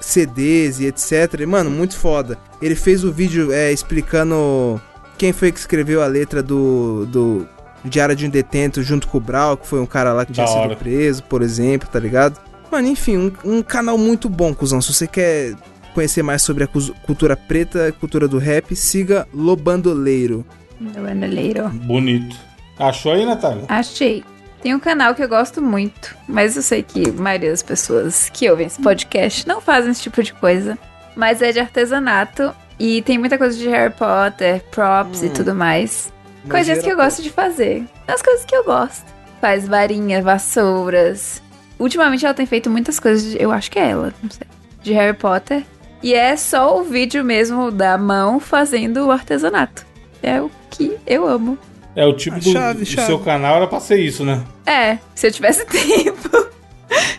CDs 0.00 0.80
e 0.80 0.86
etc. 0.86 1.40
E, 1.40 1.46
mano, 1.46 1.70
muito 1.70 1.96
foda. 1.96 2.38
Ele 2.62 2.74
fez 2.74 3.04
o 3.04 3.12
vídeo 3.12 3.52
é, 3.52 3.72
explicando 3.72 4.80
quem 5.18 5.32
foi 5.32 5.50
que 5.52 5.58
escreveu 5.58 6.02
a 6.02 6.06
letra 6.06 6.42
do, 6.42 7.06
do 7.06 7.46
Diário 7.84 8.14
de 8.16 8.26
um 8.26 8.30
Detento 8.30 8.82
junto 8.82 9.08
com 9.08 9.18
o 9.18 9.20
Brau, 9.20 9.56
que 9.56 9.66
foi 9.66 9.80
um 9.80 9.86
cara 9.86 10.12
lá 10.12 10.24
que 10.24 10.32
Da 10.32 10.44
tinha 10.44 10.56
hora. 10.56 10.68
sido 10.70 10.78
preso, 10.78 11.22
por 11.24 11.42
exemplo, 11.42 11.88
tá 11.90 11.98
ligado? 11.98 12.38
Mano, 12.70 12.88
enfim, 12.88 13.16
um, 13.16 13.32
um 13.44 13.62
canal 13.62 13.96
muito 13.96 14.28
bom, 14.28 14.54
cuzão. 14.54 14.80
Se 14.82 14.92
você 14.92 15.06
quer 15.06 15.54
conhecer 15.94 16.22
mais 16.22 16.42
sobre 16.42 16.64
a 16.64 16.66
cultura 16.66 17.36
preta, 17.36 17.92
cultura 17.98 18.28
do 18.28 18.38
rap, 18.38 18.74
siga 18.76 19.26
Lobandoleiro. 19.32 20.44
Bandoleiro. 20.78 21.68
Bonito. 21.70 22.36
Achou 22.78 23.12
aí, 23.12 23.24
Natália? 23.24 23.64
Achei. 23.68 24.24
Tem 24.62 24.74
um 24.74 24.80
canal 24.80 25.14
que 25.14 25.22
eu 25.22 25.28
gosto 25.28 25.62
muito, 25.62 26.16
mas 26.26 26.56
eu 26.56 26.62
sei 26.62 26.82
que 26.82 27.08
a 27.08 27.12
maioria 27.12 27.50
das 27.50 27.62
pessoas 27.62 28.28
que 28.30 28.50
ouvem 28.50 28.66
esse 28.66 28.80
podcast 28.82 29.46
não 29.46 29.60
fazem 29.60 29.92
esse 29.92 30.02
tipo 30.02 30.22
de 30.22 30.32
coisa. 30.34 30.76
Mas 31.14 31.40
é 31.40 31.52
de 31.52 31.60
artesanato 31.60 32.54
e 32.78 33.00
tem 33.02 33.16
muita 33.16 33.38
coisa 33.38 33.56
de 33.56 33.68
Harry 33.68 33.92
Potter, 33.94 34.62
props 34.70 35.22
e 35.22 35.28
tudo 35.30 35.54
mais. 35.54 36.12
Coisas 36.48 36.82
que 36.82 36.90
eu 36.90 36.96
gosto 36.96 37.22
de 37.22 37.30
fazer. 37.30 37.84
As 38.08 38.20
coisas 38.22 38.44
que 38.44 38.54
eu 38.54 38.64
gosto. 38.64 39.04
Faz 39.40 39.66
varinha, 39.68 40.20
vassouras. 40.22 41.40
Ultimamente 41.78 42.24
ela 42.24 42.34
tem 42.34 42.46
feito 42.46 42.68
muitas 42.70 42.98
coisas, 42.98 43.30
de- 43.32 43.42
eu 43.42 43.52
acho 43.52 43.70
que 43.70 43.78
é 43.78 43.90
ela, 43.90 44.12
não 44.22 44.30
sei, 44.30 44.46
de 44.82 44.92
Harry 44.92 45.16
Potter. 45.16 45.64
E 46.02 46.12
é 46.14 46.36
só 46.36 46.78
o 46.78 46.84
vídeo 46.84 47.22
mesmo 47.24 47.70
da 47.70 47.96
mão 47.98 48.38
fazendo 48.40 49.06
o 49.06 49.10
artesanato. 49.10 49.84
É 50.22 50.40
o 50.40 50.50
que 50.70 50.96
eu 51.06 51.26
amo. 51.26 51.58
É 51.96 52.04
o 52.04 52.12
tipo 52.12 52.38
do, 52.38 52.52
chave, 52.52 52.80
do 52.80 52.86
chave. 52.86 53.06
seu 53.06 53.18
canal 53.18 53.56
era 53.56 53.66
pra 53.66 53.80
ser 53.80 53.98
isso, 53.98 54.22
né? 54.22 54.44
É, 54.66 54.98
se 55.14 55.26
eu 55.26 55.32
tivesse 55.32 55.64
tempo. 55.66 56.46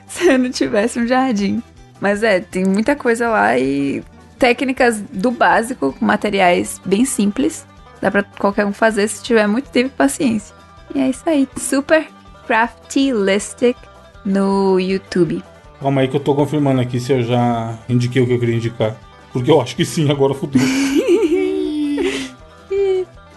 se 0.07 0.27
eu 0.27 0.37
não 0.37 0.51
tivesse 0.51 0.99
um 0.99 1.07
jardim. 1.07 1.61
Mas 1.99 2.21
é, 2.21 2.39
tem 2.39 2.63
muita 2.63 2.95
coisa 2.95 3.27
lá 3.27 3.57
e 3.57 4.03
técnicas 4.37 5.01
do 5.11 5.31
básico, 5.31 5.93
com 5.97 6.05
materiais 6.05 6.79
bem 6.85 7.05
simples. 7.05 7.65
Dá 7.99 8.11
pra 8.11 8.21
qualquer 8.21 8.65
um 8.67 8.71
fazer 8.71 9.07
se 9.07 9.23
tiver 9.23 9.47
muito 9.47 9.69
tempo 9.71 9.87
e 9.87 9.97
paciência. 9.97 10.55
E 10.93 10.99
é 10.99 11.09
isso 11.09 11.23
aí. 11.27 11.47
Super 11.57 12.05
Craftylistic 12.45 13.75
no 14.23 14.79
YouTube. 14.79 15.43
Calma 15.81 16.01
aí 16.01 16.07
que 16.07 16.15
eu 16.15 16.19
tô 16.19 16.35
confirmando 16.35 16.81
aqui 16.81 16.99
se 16.99 17.11
eu 17.11 17.23
já 17.23 17.75
indiquei 17.89 18.21
o 18.21 18.27
que 18.27 18.33
eu 18.33 18.39
queria 18.39 18.55
indicar. 18.55 18.95
Porque 19.33 19.49
eu 19.49 19.59
acho 19.59 19.75
que 19.75 19.85
sim, 19.85 20.09
agora 20.11 20.33
fudeu. 20.35 20.61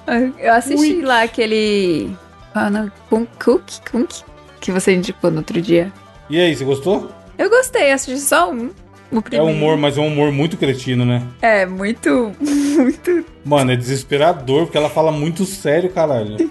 Eu 0.39 0.53
assisti 0.53 1.01
lá 1.03 1.23
aquele. 1.23 2.11
Cook? 3.39 3.63
Kunk? 3.91 4.23
Que 4.61 4.73
você 4.73 4.95
indicou 4.95 5.31
no 5.31 5.39
outro 5.39 5.61
dia. 5.61 5.93
E 6.29 6.39
aí, 6.39 6.55
você 6.55 6.65
gostou? 6.65 7.11
Eu 7.39 7.49
gostei, 7.49 7.93
assisti 7.93 8.21
só 8.21 8.51
um. 8.51 8.71
O 9.13 9.23
É 9.33 9.43
humor, 9.43 9.77
mas 9.77 9.99
é 9.99 10.01
um 10.01 10.07
humor 10.07 10.31
muito 10.31 10.57
cretino, 10.57 11.05
né? 11.05 11.23
É, 11.43 11.67
muito. 11.67 12.33
Muito. 12.81 13.27
Mano, 13.45 13.73
é 13.73 13.77
desesperador, 13.77 14.63
porque 14.65 14.79
ela 14.79 14.89
fala 14.89 15.13
muito 15.13 15.45
sério, 15.45 15.91
caralho. 15.91 16.51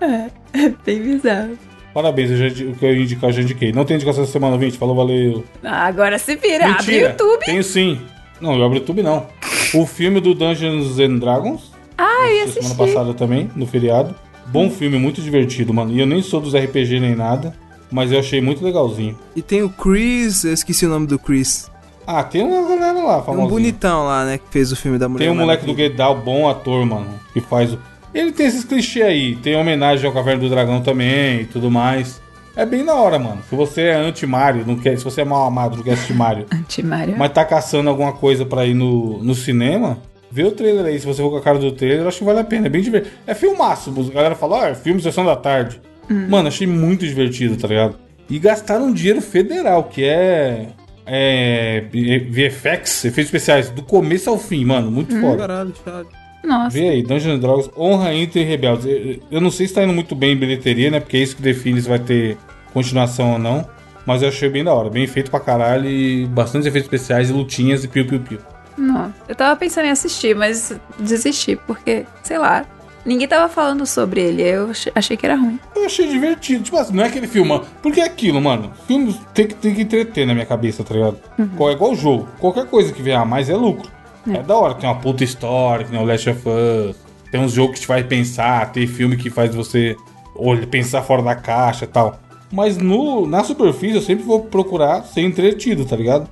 Bem 0.84 1.00
bizarro. 1.00 1.56
Parabéns, 1.94 2.30
eu 2.30 2.36
já, 2.36 2.64
o 2.64 2.74
que 2.74 2.84
eu 2.84 2.94
ia 2.94 3.02
indicar, 3.02 3.30
eu 3.30 3.34
já 3.34 3.42
indiquei. 3.42 3.72
Não 3.72 3.84
tem 3.84 3.96
indicação 3.96 4.24
essa 4.24 4.32
semana, 4.32 4.58
20. 4.58 4.76
Falou, 4.76 4.94
valeu. 4.94 5.44
Ah, 5.62 5.86
agora 5.86 6.18
se 6.18 6.36
vira. 6.36 6.64
Abre 6.66 6.72
o 6.72 6.76
Mentira, 6.76 7.08
YouTube. 7.10 7.44
tenho 7.46 7.62
sim. 7.64 8.00
Não, 8.40 8.56
eu 8.56 8.64
abro 8.64 8.76
o 8.76 8.80
YouTube 8.80 9.02
não. 9.02 9.26
O 9.74 9.86
filme 9.86 10.20
do 10.20 10.34
Dungeons 10.34 10.98
and 10.98 11.18
Dragons. 11.18 11.71
Ah, 12.02 12.30
eu 12.30 12.42
assistir. 12.44 12.62
semana 12.62 12.74
passada 12.74 13.14
também, 13.14 13.50
no 13.54 13.66
feriado. 13.66 14.14
Bom 14.46 14.68
filme, 14.70 14.98
muito 14.98 15.20
divertido, 15.22 15.72
mano. 15.72 15.92
E 15.92 16.00
eu 16.00 16.06
nem 16.06 16.20
sou 16.22 16.40
dos 16.40 16.54
RPG 16.54 16.98
nem 17.00 17.14
nada, 17.14 17.54
mas 17.90 18.10
eu 18.12 18.18
achei 18.18 18.40
muito 18.40 18.64
legalzinho. 18.64 19.16
E 19.36 19.40
tem 19.42 19.62
o 19.62 19.68
Chris, 19.70 20.44
eu 20.44 20.52
esqueci 20.52 20.84
o 20.86 20.88
nome 20.88 21.06
do 21.06 21.18
Chris. 21.18 21.70
Ah, 22.06 22.24
tem 22.24 22.42
uma 22.42 22.68
galera 22.68 22.92
lá, 23.00 23.12
Tem 23.14 23.20
um 23.20 23.24
famosinha. 23.24 23.48
bonitão 23.48 24.04
lá, 24.06 24.24
né, 24.24 24.38
que 24.38 24.44
fez 24.50 24.72
o 24.72 24.76
filme 24.76 24.98
da 24.98 25.08
Mulher 25.08 25.24
Tem 25.26 25.32
o 25.32 25.36
moleque 25.38 25.64
do. 25.64 25.72
Guedal, 25.74 26.16
bom 26.18 26.48
ator, 26.48 26.84
mano, 26.84 27.06
que 27.32 27.40
faz 27.40 27.72
o... 27.72 27.78
Ele 28.12 28.32
tem 28.32 28.46
esses 28.46 28.64
clichês 28.64 29.06
aí, 29.06 29.36
tem 29.36 29.56
homenagem 29.56 30.04
ao 30.04 30.12
Caverna 30.12 30.40
do 30.42 30.50
Dragão 30.50 30.80
também 30.82 31.42
e 31.42 31.44
tudo 31.46 31.70
mais. 31.70 32.20
É 32.54 32.66
bem 32.66 32.84
da 32.84 32.94
hora, 32.94 33.18
mano. 33.18 33.38
Se 33.48 33.54
você 33.56 33.82
é 33.82 33.94
anti-Mario, 33.94 34.64
não 34.66 34.76
quer, 34.76 34.98
se 34.98 35.04
você 35.04 35.22
é 35.22 35.24
mal 35.24 35.46
amado, 35.46 35.76
não 35.76 35.82
quer 35.84 35.92
assistir 35.92 36.12
Mario, 36.12 36.44
Anti-Mario. 36.52 37.14
mas 37.16 37.32
tá 37.32 37.44
caçando 37.44 37.88
alguma 37.88 38.12
coisa 38.12 38.44
pra 38.44 38.66
ir 38.66 38.74
no, 38.74 39.22
no 39.22 39.34
cinema, 39.34 39.96
vê 40.32 40.44
o 40.44 40.50
trailer 40.52 40.86
aí. 40.86 40.98
Se 40.98 41.06
você 41.06 41.20
for 41.20 41.30
com 41.30 41.36
a 41.36 41.42
cara 41.42 41.58
do 41.58 41.70
trailer, 41.72 42.00
eu 42.00 42.08
acho 42.08 42.18
que 42.18 42.24
vale 42.24 42.40
a 42.40 42.44
pena. 42.44 42.66
É 42.66 42.70
bem 42.70 42.80
divertido. 42.80 43.14
É 43.26 43.34
filmaço. 43.34 43.90
A 43.90 44.14
galera 44.14 44.34
fala, 44.34 44.56
ó, 44.56 44.64
é 44.64 44.74
filme 44.74 45.00
Sessão 45.02 45.24
da 45.24 45.36
Tarde. 45.36 45.80
Mano, 46.08 46.48
achei 46.48 46.66
muito 46.66 47.06
divertido, 47.06 47.56
tá 47.56 47.68
ligado? 47.68 47.96
E 48.28 48.38
gastaram 48.38 48.92
dinheiro 48.92 49.20
federal, 49.20 49.84
que 49.84 50.04
é. 50.04 50.68
É. 51.04 51.84
VFX, 52.30 53.04
efeitos 53.04 53.26
especiais, 53.26 53.70
do 53.70 53.82
começo 53.82 54.30
ao 54.30 54.38
fim, 54.38 54.64
mano. 54.64 54.90
Muito 54.90 55.18
foda. 55.20 55.38
Caralho, 55.38 55.70
Thiago. 55.70 56.08
Nossa. 56.44 56.76
Vê 56.76 56.88
aí, 56.88 57.02
Dungeons 57.02 57.40
Dragons, 57.40 57.70
honra 57.76 58.14
entre 58.14 58.42
rebeldes. 58.42 58.86
Eu, 58.86 59.20
eu 59.30 59.40
não 59.40 59.50
sei 59.50 59.68
se 59.68 59.74
tá 59.74 59.84
indo 59.84 59.92
muito 59.92 60.14
bem 60.14 60.32
em 60.32 60.36
bilheteria, 60.36 60.90
né? 60.90 60.98
Porque 60.98 61.16
é 61.16 61.20
isso 61.20 61.36
que 61.36 61.42
define 61.42 61.80
se 61.80 61.88
vai 61.88 61.98
ter 61.98 62.36
continuação 62.72 63.34
ou 63.34 63.38
não. 63.38 63.66
Mas 64.04 64.22
eu 64.22 64.28
achei 64.28 64.48
bem 64.48 64.64
da 64.64 64.74
hora, 64.74 64.90
bem 64.90 65.06
feito 65.06 65.30
pra 65.30 65.38
caralho 65.38 65.88
e 65.88 66.26
bastante 66.26 66.66
efeitos 66.66 66.86
especiais 66.86 67.30
e 67.30 67.32
lutinhas 67.32 67.84
e 67.84 67.88
piu-piu-piu. 67.88 68.40
Não. 68.76 69.12
Eu 69.28 69.34
tava 69.34 69.54
pensando 69.56 69.86
em 69.86 69.90
assistir, 69.90 70.34
mas 70.34 70.72
desisti, 70.98 71.56
porque, 71.66 72.04
sei 72.22 72.38
lá. 72.38 72.64
Ninguém 73.04 73.26
tava 73.26 73.48
falando 73.48 73.84
sobre 73.84 74.20
ele. 74.20 74.42
Eu 74.42 74.70
ach- 74.70 74.86
achei 74.94 75.16
que 75.16 75.26
era 75.26 75.34
ruim. 75.34 75.58
Eu 75.74 75.86
achei 75.86 76.06
divertido. 76.08 76.62
Tipo 76.62 76.76
assim, 76.76 76.92
não 76.94 77.02
é 77.02 77.08
aquele 77.08 77.26
filme, 77.26 77.48
mano. 77.48 77.64
Porque 77.82 78.00
é 78.00 78.04
aquilo, 78.04 78.40
mano. 78.40 78.72
Filme 78.86 79.18
tem 79.34 79.48
que, 79.48 79.54
tem 79.56 79.74
que 79.74 79.82
entreter 79.82 80.24
na 80.24 80.32
minha 80.34 80.46
cabeça, 80.46 80.84
tá 80.84 80.94
ligado? 80.94 81.18
Qual- 81.56 81.68
É 81.70 81.72
igual 81.72 81.94
jogo. 81.96 82.28
Qualquer 82.38 82.64
coisa 82.66 82.92
que 82.92 83.02
vier 83.02 83.18
a 83.18 83.24
mais 83.24 83.50
é 83.50 83.56
lucro. 83.56 83.90
É. 84.32 84.40
da 84.40 84.56
hora. 84.56 84.74
Tem 84.74 84.88
uma 84.88 85.00
puta 85.00 85.24
história, 85.24 85.84
que 85.84 85.90
nem 85.90 86.00
o 86.00 86.04
Last 86.04 86.30
of 86.30 86.42
Us. 86.48 86.96
Tem 87.32 87.40
uns 87.40 87.50
jogos 87.52 87.74
que 87.74 87.80
te 87.80 87.86
faz 87.88 88.06
pensar. 88.06 88.70
Tem 88.70 88.86
filme 88.86 89.16
que 89.16 89.30
faz 89.30 89.52
você 89.52 89.96
olha, 90.36 90.64
pensar 90.64 91.02
fora 91.02 91.22
da 91.22 91.34
caixa 91.34 91.84
e 91.84 91.88
tal. 91.88 92.20
Mas 92.52 92.76
no, 92.78 93.26
na 93.26 93.42
superfície 93.42 93.96
eu 93.96 94.02
sempre 94.02 94.22
vou 94.24 94.42
procurar 94.42 95.02
ser 95.02 95.22
entretido, 95.22 95.84
tá 95.84 95.96
ligado? 95.96 96.28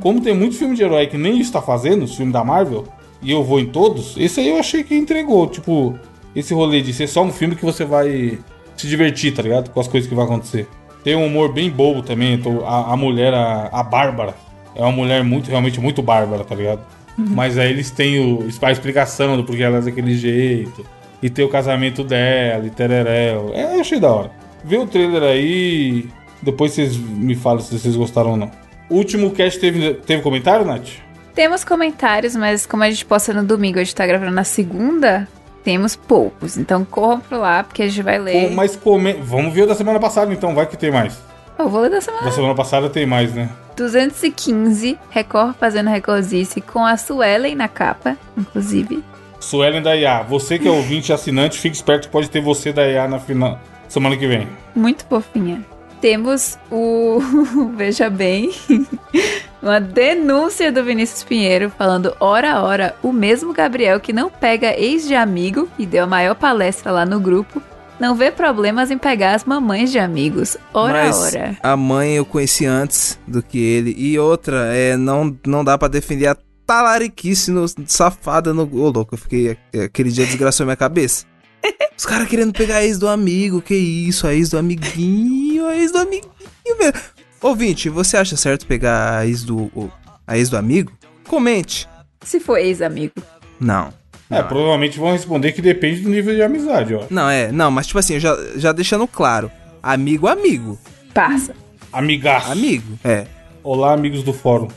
Como 0.00 0.20
tem 0.20 0.34
muito 0.34 0.56
filme 0.56 0.74
de 0.74 0.82
herói 0.82 1.06
que 1.06 1.18
nem 1.18 1.38
isso 1.38 1.52
tá 1.52 1.60
fazendo, 1.60 2.04
os 2.04 2.14
filmes 2.14 2.32
da 2.32 2.42
Marvel, 2.42 2.84
e 3.22 3.30
eu 3.30 3.42
vou 3.42 3.60
em 3.60 3.66
todos, 3.66 4.16
esse 4.16 4.40
aí 4.40 4.48
eu 4.48 4.58
achei 4.58 4.82
que 4.82 4.94
entregou. 4.94 5.46
Tipo, 5.46 5.98
esse 6.34 6.52
rolê 6.54 6.80
de 6.80 6.92
ser 6.92 7.06
só 7.06 7.22
um 7.22 7.32
filme 7.32 7.54
que 7.54 7.64
você 7.64 7.84
vai 7.84 8.38
se 8.76 8.86
divertir, 8.86 9.34
tá 9.34 9.42
ligado? 9.42 9.70
Com 9.70 9.80
as 9.80 9.88
coisas 9.88 10.08
que 10.08 10.14
vai 10.14 10.24
acontecer. 10.24 10.68
Tem 11.02 11.14
um 11.14 11.26
humor 11.26 11.52
bem 11.52 11.70
bobo 11.70 12.02
também. 12.02 12.34
então, 12.34 12.66
a, 12.66 12.92
a 12.92 12.96
mulher, 12.96 13.34
a, 13.34 13.68
a 13.72 13.82
Bárbara, 13.82 14.34
é 14.74 14.82
uma 14.82 14.92
mulher 14.92 15.22
muito, 15.22 15.48
realmente 15.48 15.80
muito 15.80 16.02
bárbara, 16.02 16.44
tá 16.44 16.54
ligado? 16.54 16.80
Mas 17.16 17.58
aí 17.58 17.70
eles 17.70 17.90
têm 17.90 18.18
o, 18.18 18.48
a 18.62 18.72
explicação 18.72 19.36
do 19.36 19.44
porquê 19.44 19.62
ela 19.62 19.78
é 19.78 19.80
daquele 19.82 20.16
jeito. 20.16 20.84
E 21.22 21.30
tem 21.30 21.44
o 21.44 21.48
casamento 21.48 22.02
dela, 22.02 22.66
e 22.66 22.70
tereréu. 22.70 23.50
É, 23.54 23.76
eu 23.76 23.80
achei 23.80 24.00
da 24.00 24.10
hora. 24.10 24.30
Vê 24.64 24.76
o 24.76 24.86
trailer 24.86 25.22
aí. 25.22 26.08
Depois 26.42 26.72
vocês 26.72 26.96
me 26.96 27.34
falam 27.34 27.60
se 27.60 27.78
vocês 27.78 27.96
gostaram 27.96 28.32
ou 28.32 28.36
não. 28.36 28.50
O 28.88 28.96
último 28.96 29.30
cast 29.30 29.58
teve, 29.58 29.94
teve 29.94 30.22
comentário, 30.22 30.64
Nath? 30.64 30.88
Temos 31.34 31.64
comentários, 31.64 32.36
mas 32.36 32.64
como 32.64 32.84
a 32.84 32.90
gente 32.90 33.04
posta 33.04 33.32
no 33.32 33.42
domingo, 33.42 33.78
a 33.78 33.84
gente 33.84 33.94
tá 33.94 34.06
gravando 34.06 34.30
na 34.30 34.44
segunda, 34.44 35.26
temos 35.64 35.96
poucos. 35.96 36.56
Então 36.56 36.84
corram 36.84 37.20
pra 37.20 37.38
lá, 37.38 37.64
porque 37.64 37.82
a 37.82 37.88
gente 37.88 38.02
vai 38.02 38.18
ler. 38.18 38.48
Pô, 38.48 38.54
mas 38.54 38.76
come... 38.76 39.14
vamos 39.14 39.52
ver 39.52 39.62
o 39.62 39.66
da 39.66 39.74
semana 39.74 39.98
passada 39.98 40.32
então, 40.32 40.54
vai 40.54 40.66
que 40.66 40.76
tem 40.76 40.90
mais. 40.92 41.18
Eu 41.58 41.68
vou 41.68 41.80
ler 41.80 41.90
da 41.90 42.00
semana. 42.00 42.24
Da 42.24 42.30
semana 42.30 42.54
passada 42.54 42.88
tem 42.90 43.06
mais, 43.06 43.34
né? 43.34 43.48
215, 43.76 44.98
Record 45.10 45.56
fazendo 45.58 45.90
Recordice 45.90 46.60
com 46.60 46.84
a 46.84 46.96
Suelen 46.96 47.56
na 47.56 47.66
capa, 47.66 48.16
inclusive. 48.36 49.02
Suelen 49.40 49.82
da 49.82 49.96
IA, 49.96 50.22
você 50.22 50.58
que 50.58 50.68
é 50.68 50.70
ouvinte 50.70 51.10
e 51.10 51.12
assinante, 51.12 51.58
fique 51.58 51.76
esperto 51.76 52.06
que 52.06 52.12
pode 52.12 52.30
ter 52.30 52.40
você 52.40 52.72
da 52.72 52.86
IA 52.88 53.08
na 53.08 53.18
final... 53.18 53.58
semana 53.88 54.16
que 54.16 54.26
vem. 54.26 54.48
Muito 54.74 55.04
fofinha. 55.04 55.64
Temos 56.04 56.58
o. 56.70 57.18
Veja 57.78 58.10
bem. 58.10 58.52
Uma 59.62 59.80
denúncia 59.80 60.70
do 60.70 60.84
Vinícius 60.84 61.24
Pinheiro 61.24 61.70
falando, 61.70 62.14
ora, 62.20 62.62
ora, 62.62 62.94
o 63.02 63.10
mesmo 63.10 63.54
Gabriel 63.54 63.98
que 63.98 64.12
não 64.12 64.28
pega 64.28 64.78
ex 64.78 65.08
de 65.08 65.14
amigo 65.14 65.66
e 65.78 65.86
deu 65.86 66.04
a 66.04 66.06
maior 66.06 66.34
palestra 66.34 66.92
lá 66.92 67.06
no 67.06 67.18
grupo, 67.18 67.62
não 67.98 68.14
vê 68.14 68.30
problemas 68.30 68.90
em 68.90 68.98
pegar 68.98 69.34
as 69.34 69.46
mamães 69.46 69.90
de 69.90 69.98
amigos. 69.98 70.58
Ora, 70.74 71.06
Mas 71.06 71.34
ora. 71.34 71.56
a 71.62 71.74
mãe 71.74 72.16
eu 72.16 72.26
conheci 72.26 72.66
antes 72.66 73.18
do 73.26 73.42
que 73.42 73.58
ele. 73.58 73.94
E 73.96 74.18
outra, 74.18 74.76
é, 74.76 74.98
não, 74.98 75.34
não 75.46 75.64
dá 75.64 75.78
pra 75.78 75.88
defender 75.88 76.26
a 76.26 76.36
talariquice 76.66 77.50
no, 77.50 77.64
safada 77.86 78.52
no. 78.52 78.64
Ô, 78.64 78.90
louco, 78.90 79.14
eu 79.14 79.18
fiquei. 79.18 79.56
Aquele 79.82 80.10
dia 80.10 80.26
desgraçou 80.26 80.66
minha 80.66 80.76
cabeça. 80.76 81.24
Os 81.96 82.04
caras 82.06 82.28
querendo 82.28 82.52
pegar 82.52 82.76
a 82.76 82.84
ex 82.84 82.98
do 82.98 83.08
amigo, 83.08 83.62
que 83.62 83.74
isso, 83.74 84.26
a 84.26 84.34
ex 84.34 84.50
do 84.50 84.58
amiguinho, 84.58 85.66
a 85.66 85.76
ex 85.76 85.92
do 85.92 85.98
amiguinho, 85.98 86.30
velho. 86.78 86.94
Ouvinte, 87.40 87.88
você 87.88 88.16
acha 88.16 88.36
certo 88.36 88.66
pegar 88.66 89.18
a 89.18 89.26
ex 89.26 89.44
do. 89.44 89.64
o- 89.74 89.90
a 90.26 90.36
ex 90.38 90.48
do 90.48 90.56
amigo? 90.56 90.92
Comente. 91.28 91.88
Se 92.24 92.40
for 92.40 92.56
ex-amigo. 92.58 93.12
Não. 93.60 93.92
É, 94.30 94.42
provavelmente 94.42 94.98
vão 94.98 95.12
responder 95.12 95.52
que 95.52 95.60
depende 95.60 96.00
do 96.00 96.08
nível 96.08 96.34
de 96.34 96.42
amizade, 96.42 96.94
ó. 96.94 97.04
Não, 97.10 97.28
é, 97.28 97.52
não, 97.52 97.70
mas 97.70 97.86
tipo 97.86 97.98
assim, 97.98 98.18
já, 98.18 98.34
já 98.56 98.72
deixando 98.72 99.06
claro. 99.06 99.50
Amigo, 99.82 100.26
amigo. 100.26 100.78
Passa. 101.12 101.54
Amigaço. 101.92 102.50
Amigo. 102.50 102.98
É. 103.04 103.26
Olá, 103.62 103.92
amigos 103.92 104.22
do 104.22 104.32
fórum. 104.32 104.68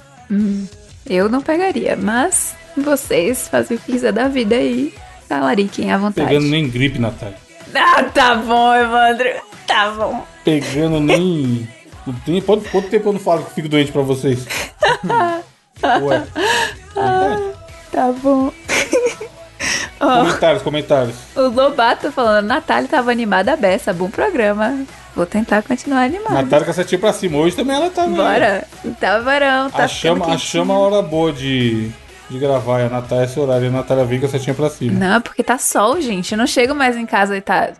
Eu 1.09 1.29
não 1.29 1.41
pegaria, 1.41 1.95
mas 1.95 2.53
vocês 2.75 3.47
fazem 3.47 3.77
o 3.77 3.79
que 3.79 3.93
quiser 3.93 4.11
da 4.11 4.27
vida 4.27 4.55
aí. 4.55 4.93
Talariquem 5.27 5.91
à 5.91 5.97
vontade. 5.97 6.27
Pegando 6.27 6.47
nem 6.47 6.69
gripe, 6.69 6.99
Natália. 6.99 7.35
Ah, 7.75 8.03
tá 8.03 8.35
bom, 8.35 8.73
Evandro. 8.73 9.29
Tá 9.67 9.91
bom. 9.91 10.25
Pegando 10.43 10.99
nem. 10.99 11.67
Tem- 12.25 12.41
Pode, 12.41 12.67
quanto 12.69 12.89
tempo 12.89 13.09
eu 13.09 13.13
não 13.13 13.19
falo 13.19 13.43
que 13.43 13.53
fico 13.55 13.67
doente 13.67 13.91
pra 13.91 14.01
vocês? 14.01 14.45
Ué. 16.01 16.23
Verdade. 16.95 17.43
Tá 17.91 18.11
bom. 18.23 18.51
Comentários, 19.99 20.61
comentários. 20.61 21.15
O 21.35 21.41
Lobato 21.49 22.11
falando, 22.11 22.45
Natália 22.45 22.87
tava 22.87 23.11
animada 23.11 23.53
a 23.53 23.55
beça, 23.55 23.91
bom 23.91 24.09
programa. 24.09 24.79
Vou 25.15 25.25
tentar 25.25 25.63
continuar 25.63 26.03
animada. 26.03 26.35
Natália 26.43 26.65
com 26.65 26.71
a 26.71 26.73
setinha 26.75 26.99
pra 26.99 27.11
cima. 27.11 27.39
Hoje 27.39 27.55
também 27.55 27.75
ela 27.75 27.89
tá. 27.89 28.05
né? 28.05 28.15
Bora. 28.15 28.67
Tá 28.99 29.19
varão, 29.19 29.69
tá 29.71 29.85
A 29.85 29.87
chama, 29.87 30.27
a 30.33 30.37
chama 30.37 30.73
é 30.73 30.77
a 30.77 30.79
hora 30.79 31.01
boa 31.01 31.33
de, 31.33 31.89
de 32.29 32.39
gravar. 32.39 32.81
E 32.81 32.85
a 32.85 32.89
Natália 32.89 33.23
é 33.23 33.25
esse 33.25 33.39
horário. 33.39 33.65
E 33.65 33.67
a 33.67 33.71
Natália 33.71 34.05
vem 34.05 34.19
com 34.19 34.25
a 34.25 34.29
setinha 34.29 34.53
pra 34.53 34.69
cima. 34.69 34.97
Não, 34.97 35.21
porque 35.21 35.43
tá 35.43 35.57
sol, 35.57 35.99
gente. 36.01 36.31
Eu 36.31 36.37
não 36.37 36.47
chego 36.47 36.73
mais 36.73 36.95
em 36.95 37.05
casa 37.05 37.37
e 37.37 37.41
tá 37.41 37.73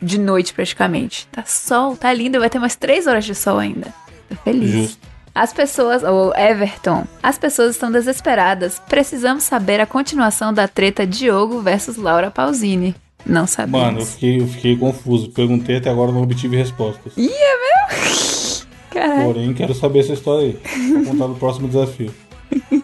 de 0.00 0.18
noite 0.18 0.52
praticamente. 0.54 1.26
Tá 1.30 1.44
sol, 1.44 1.96
tá 1.96 2.12
lindo. 2.12 2.40
Vai 2.40 2.50
ter 2.50 2.58
umas 2.58 2.76
três 2.76 3.06
horas 3.06 3.24
de 3.24 3.34
sol 3.34 3.58
ainda. 3.58 3.92
Tô 4.28 4.36
feliz. 4.36 4.70
Justo. 4.70 5.14
As 5.34 5.52
pessoas, 5.52 6.04
o 6.04 6.32
Everton, 6.36 7.04
as 7.20 7.36
pessoas 7.36 7.72
estão 7.72 7.90
desesperadas. 7.90 8.80
Precisamos 8.88 9.42
saber 9.42 9.80
a 9.80 9.86
continuação 9.86 10.52
da 10.52 10.68
treta 10.68 11.04
Diogo 11.04 11.60
versus 11.60 11.96
Laura 11.96 12.30
Pausini. 12.30 12.94
Não 13.26 13.44
sabemos. 13.46 13.80
Mano, 13.80 14.00
eu 14.00 14.06
fiquei, 14.06 14.40
eu 14.40 14.46
fiquei 14.46 14.76
confuso. 14.76 15.30
Perguntei 15.30 15.78
até 15.78 15.90
agora 15.90 16.12
não 16.12 16.22
obtive 16.22 16.56
respostas. 16.56 17.14
Caralho. 18.90 19.24
Porém, 19.24 19.52
quero 19.54 19.74
saber 19.74 20.00
essa 20.00 20.12
história 20.12 20.46
aí. 20.46 20.58
Vou 20.92 21.04
contar 21.04 21.26
no 21.26 21.34
próximo 21.34 21.66
desafio. 21.66 22.14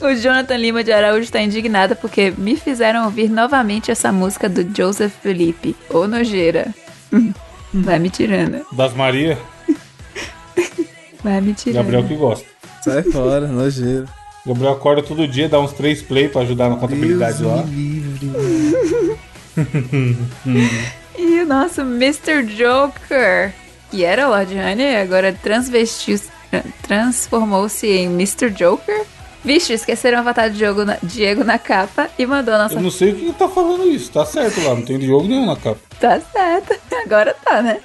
O 0.00 0.14
Jonathan 0.14 0.56
Lima 0.56 0.82
de 0.82 0.92
Araújo 0.92 1.24
está 1.24 1.40
indignado 1.42 1.94
porque 1.96 2.32
me 2.36 2.56
fizeram 2.56 3.04
ouvir 3.04 3.28
novamente 3.28 3.90
essa 3.90 4.10
música 4.10 4.48
do 4.48 4.66
Joseph 4.74 5.12
Felipe, 5.22 5.76
ou 5.90 6.08
Nojeira. 6.08 6.74
Vai 7.72 7.98
me 7.98 8.08
tirando. 8.10 8.64
Das 8.72 8.94
Maria, 8.94 9.38
Vai 11.22 11.40
me 11.40 11.52
tirando. 11.54 11.84
Gabriel 11.84 12.04
que 12.04 12.16
gosta. 12.16 12.46
Sai 12.82 13.02
fora, 13.02 13.46
nojeiro. 13.46 14.08
Gabriel 14.46 14.72
acorda 14.72 15.02
todo 15.02 15.28
dia, 15.28 15.48
dá 15.48 15.60
uns 15.60 15.72
três 15.72 16.00
play 16.02 16.28
pra 16.28 16.40
ajudar 16.42 16.70
na 16.70 16.76
contabilidade 16.76 17.38
Deus 17.38 17.56
lá. 17.56 17.62
me 17.62 18.00
livre. 18.00 18.30
E 21.18 21.40
o 21.42 21.46
nosso 21.46 21.82
Mr. 21.82 22.42
Joker, 22.44 23.52
que 23.90 24.04
era 24.04 24.26
o 24.26 24.30
Lord 24.30 24.54
Honey, 24.54 24.96
agora 24.96 25.34
transvestiu, 25.34 26.18
transformou-se 26.82 27.86
em 27.86 28.06
Mr. 28.06 28.48
Joker. 28.50 29.04
Vixe, 29.44 29.72
esqueceram 29.72 30.18
o 30.18 30.20
avatar 30.20 30.50
de 30.50 30.58
Diego 30.58 30.84
na, 30.84 30.98
Diego 31.02 31.44
na 31.44 31.58
capa 31.58 32.10
e 32.18 32.26
mandou 32.26 32.54
a 32.54 32.58
nossa. 32.58 32.74
Eu 32.74 32.82
não 32.82 32.90
sei 32.90 33.12
o 33.12 33.16
que 33.16 33.32
tá 33.32 33.48
falando 33.48 33.88
isso. 33.88 34.10
Tá 34.10 34.24
certo 34.24 34.60
lá, 34.62 34.74
não 34.74 34.82
tem 34.82 35.00
jogo 35.00 35.26
nenhum 35.26 35.46
na 35.46 35.56
capa. 35.56 35.80
Tá 35.98 36.20
certo, 36.20 36.74
agora 37.04 37.34
tá, 37.44 37.62
né? 37.62 37.80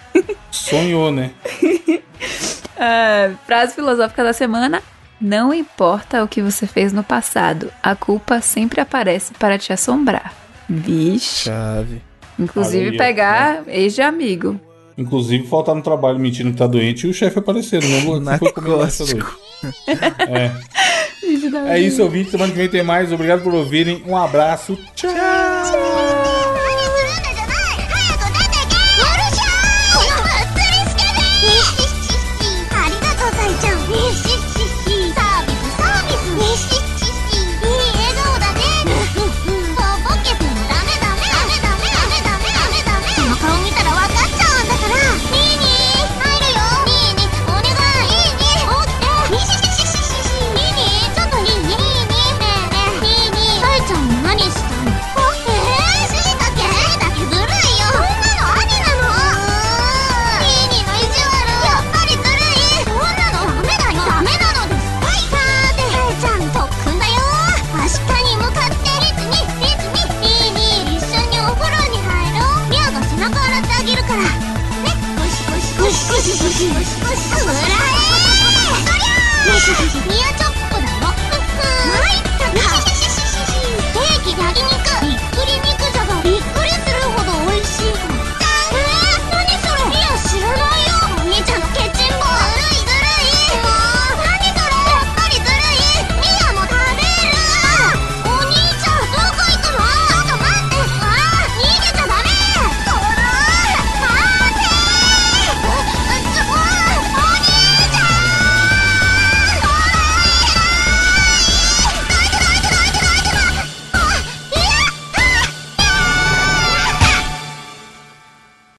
Sonhou, 0.52 1.12
né? 1.12 1.32
Ah, 2.78 3.32
frase 3.46 3.74
filosófica 3.74 4.22
da 4.22 4.34
semana. 4.34 4.84
Não 5.20 5.54
importa 5.54 6.22
o 6.22 6.28
que 6.28 6.42
você 6.42 6.68
fez 6.68 6.92
no 6.92 7.06
passado, 7.06 7.72
a 7.82 7.96
culpa 7.96 8.42
sempre 8.42 8.82
aparece 8.82 9.34
para 9.34 9.58
te 9.58 9.72
assombrar. 9.72 10.34
Vixe. 10.68 11.46
Chave. 11.46 12.02
Inclusive 12.38 12.96
ó, 12.96 12.98
pegar 12.98 13.64
ex 13.68 13.96
de 13.96 14.02
amigo. 14.02 14.60
Inclusive, 14.98 15.46
faltar 15.48 15.76
no 15.76 15.82
trabalho 15.82 16.18
mentindo 16.20 16.52
que 16.52 16.58
tá 16.58 16.68
doente 16.68 17.06
e 17.06 17.10
o 17.10 17.14
chefe 17.14 17.40
aparecer 17.40 17.84
no 17.84 17.90
mesmo 17.90 18.14
lugar 18.14 18.40
que 18.40 18.46
foi 18.46 18.54
comigo 18.54 18.82
essa 18.82 19.04
noite. 19.06 19.26
É. 20.30 20.52
É 21.68 21.80
isso, 21.80 22.02
ouvinte. 22.04 22.32
Semana 22.32 22.52
que 22.52 22.58
vem 22.58 22.70
tem 22.70 22.84
mais. 22.84 23.12
Obrigado 23.12 23.42
por 23.42 23.54
ouvirem. 23.54 24.04
Um 24.08 24.16
abraço. 24.16 24.78
Tchau. 24.96 25.12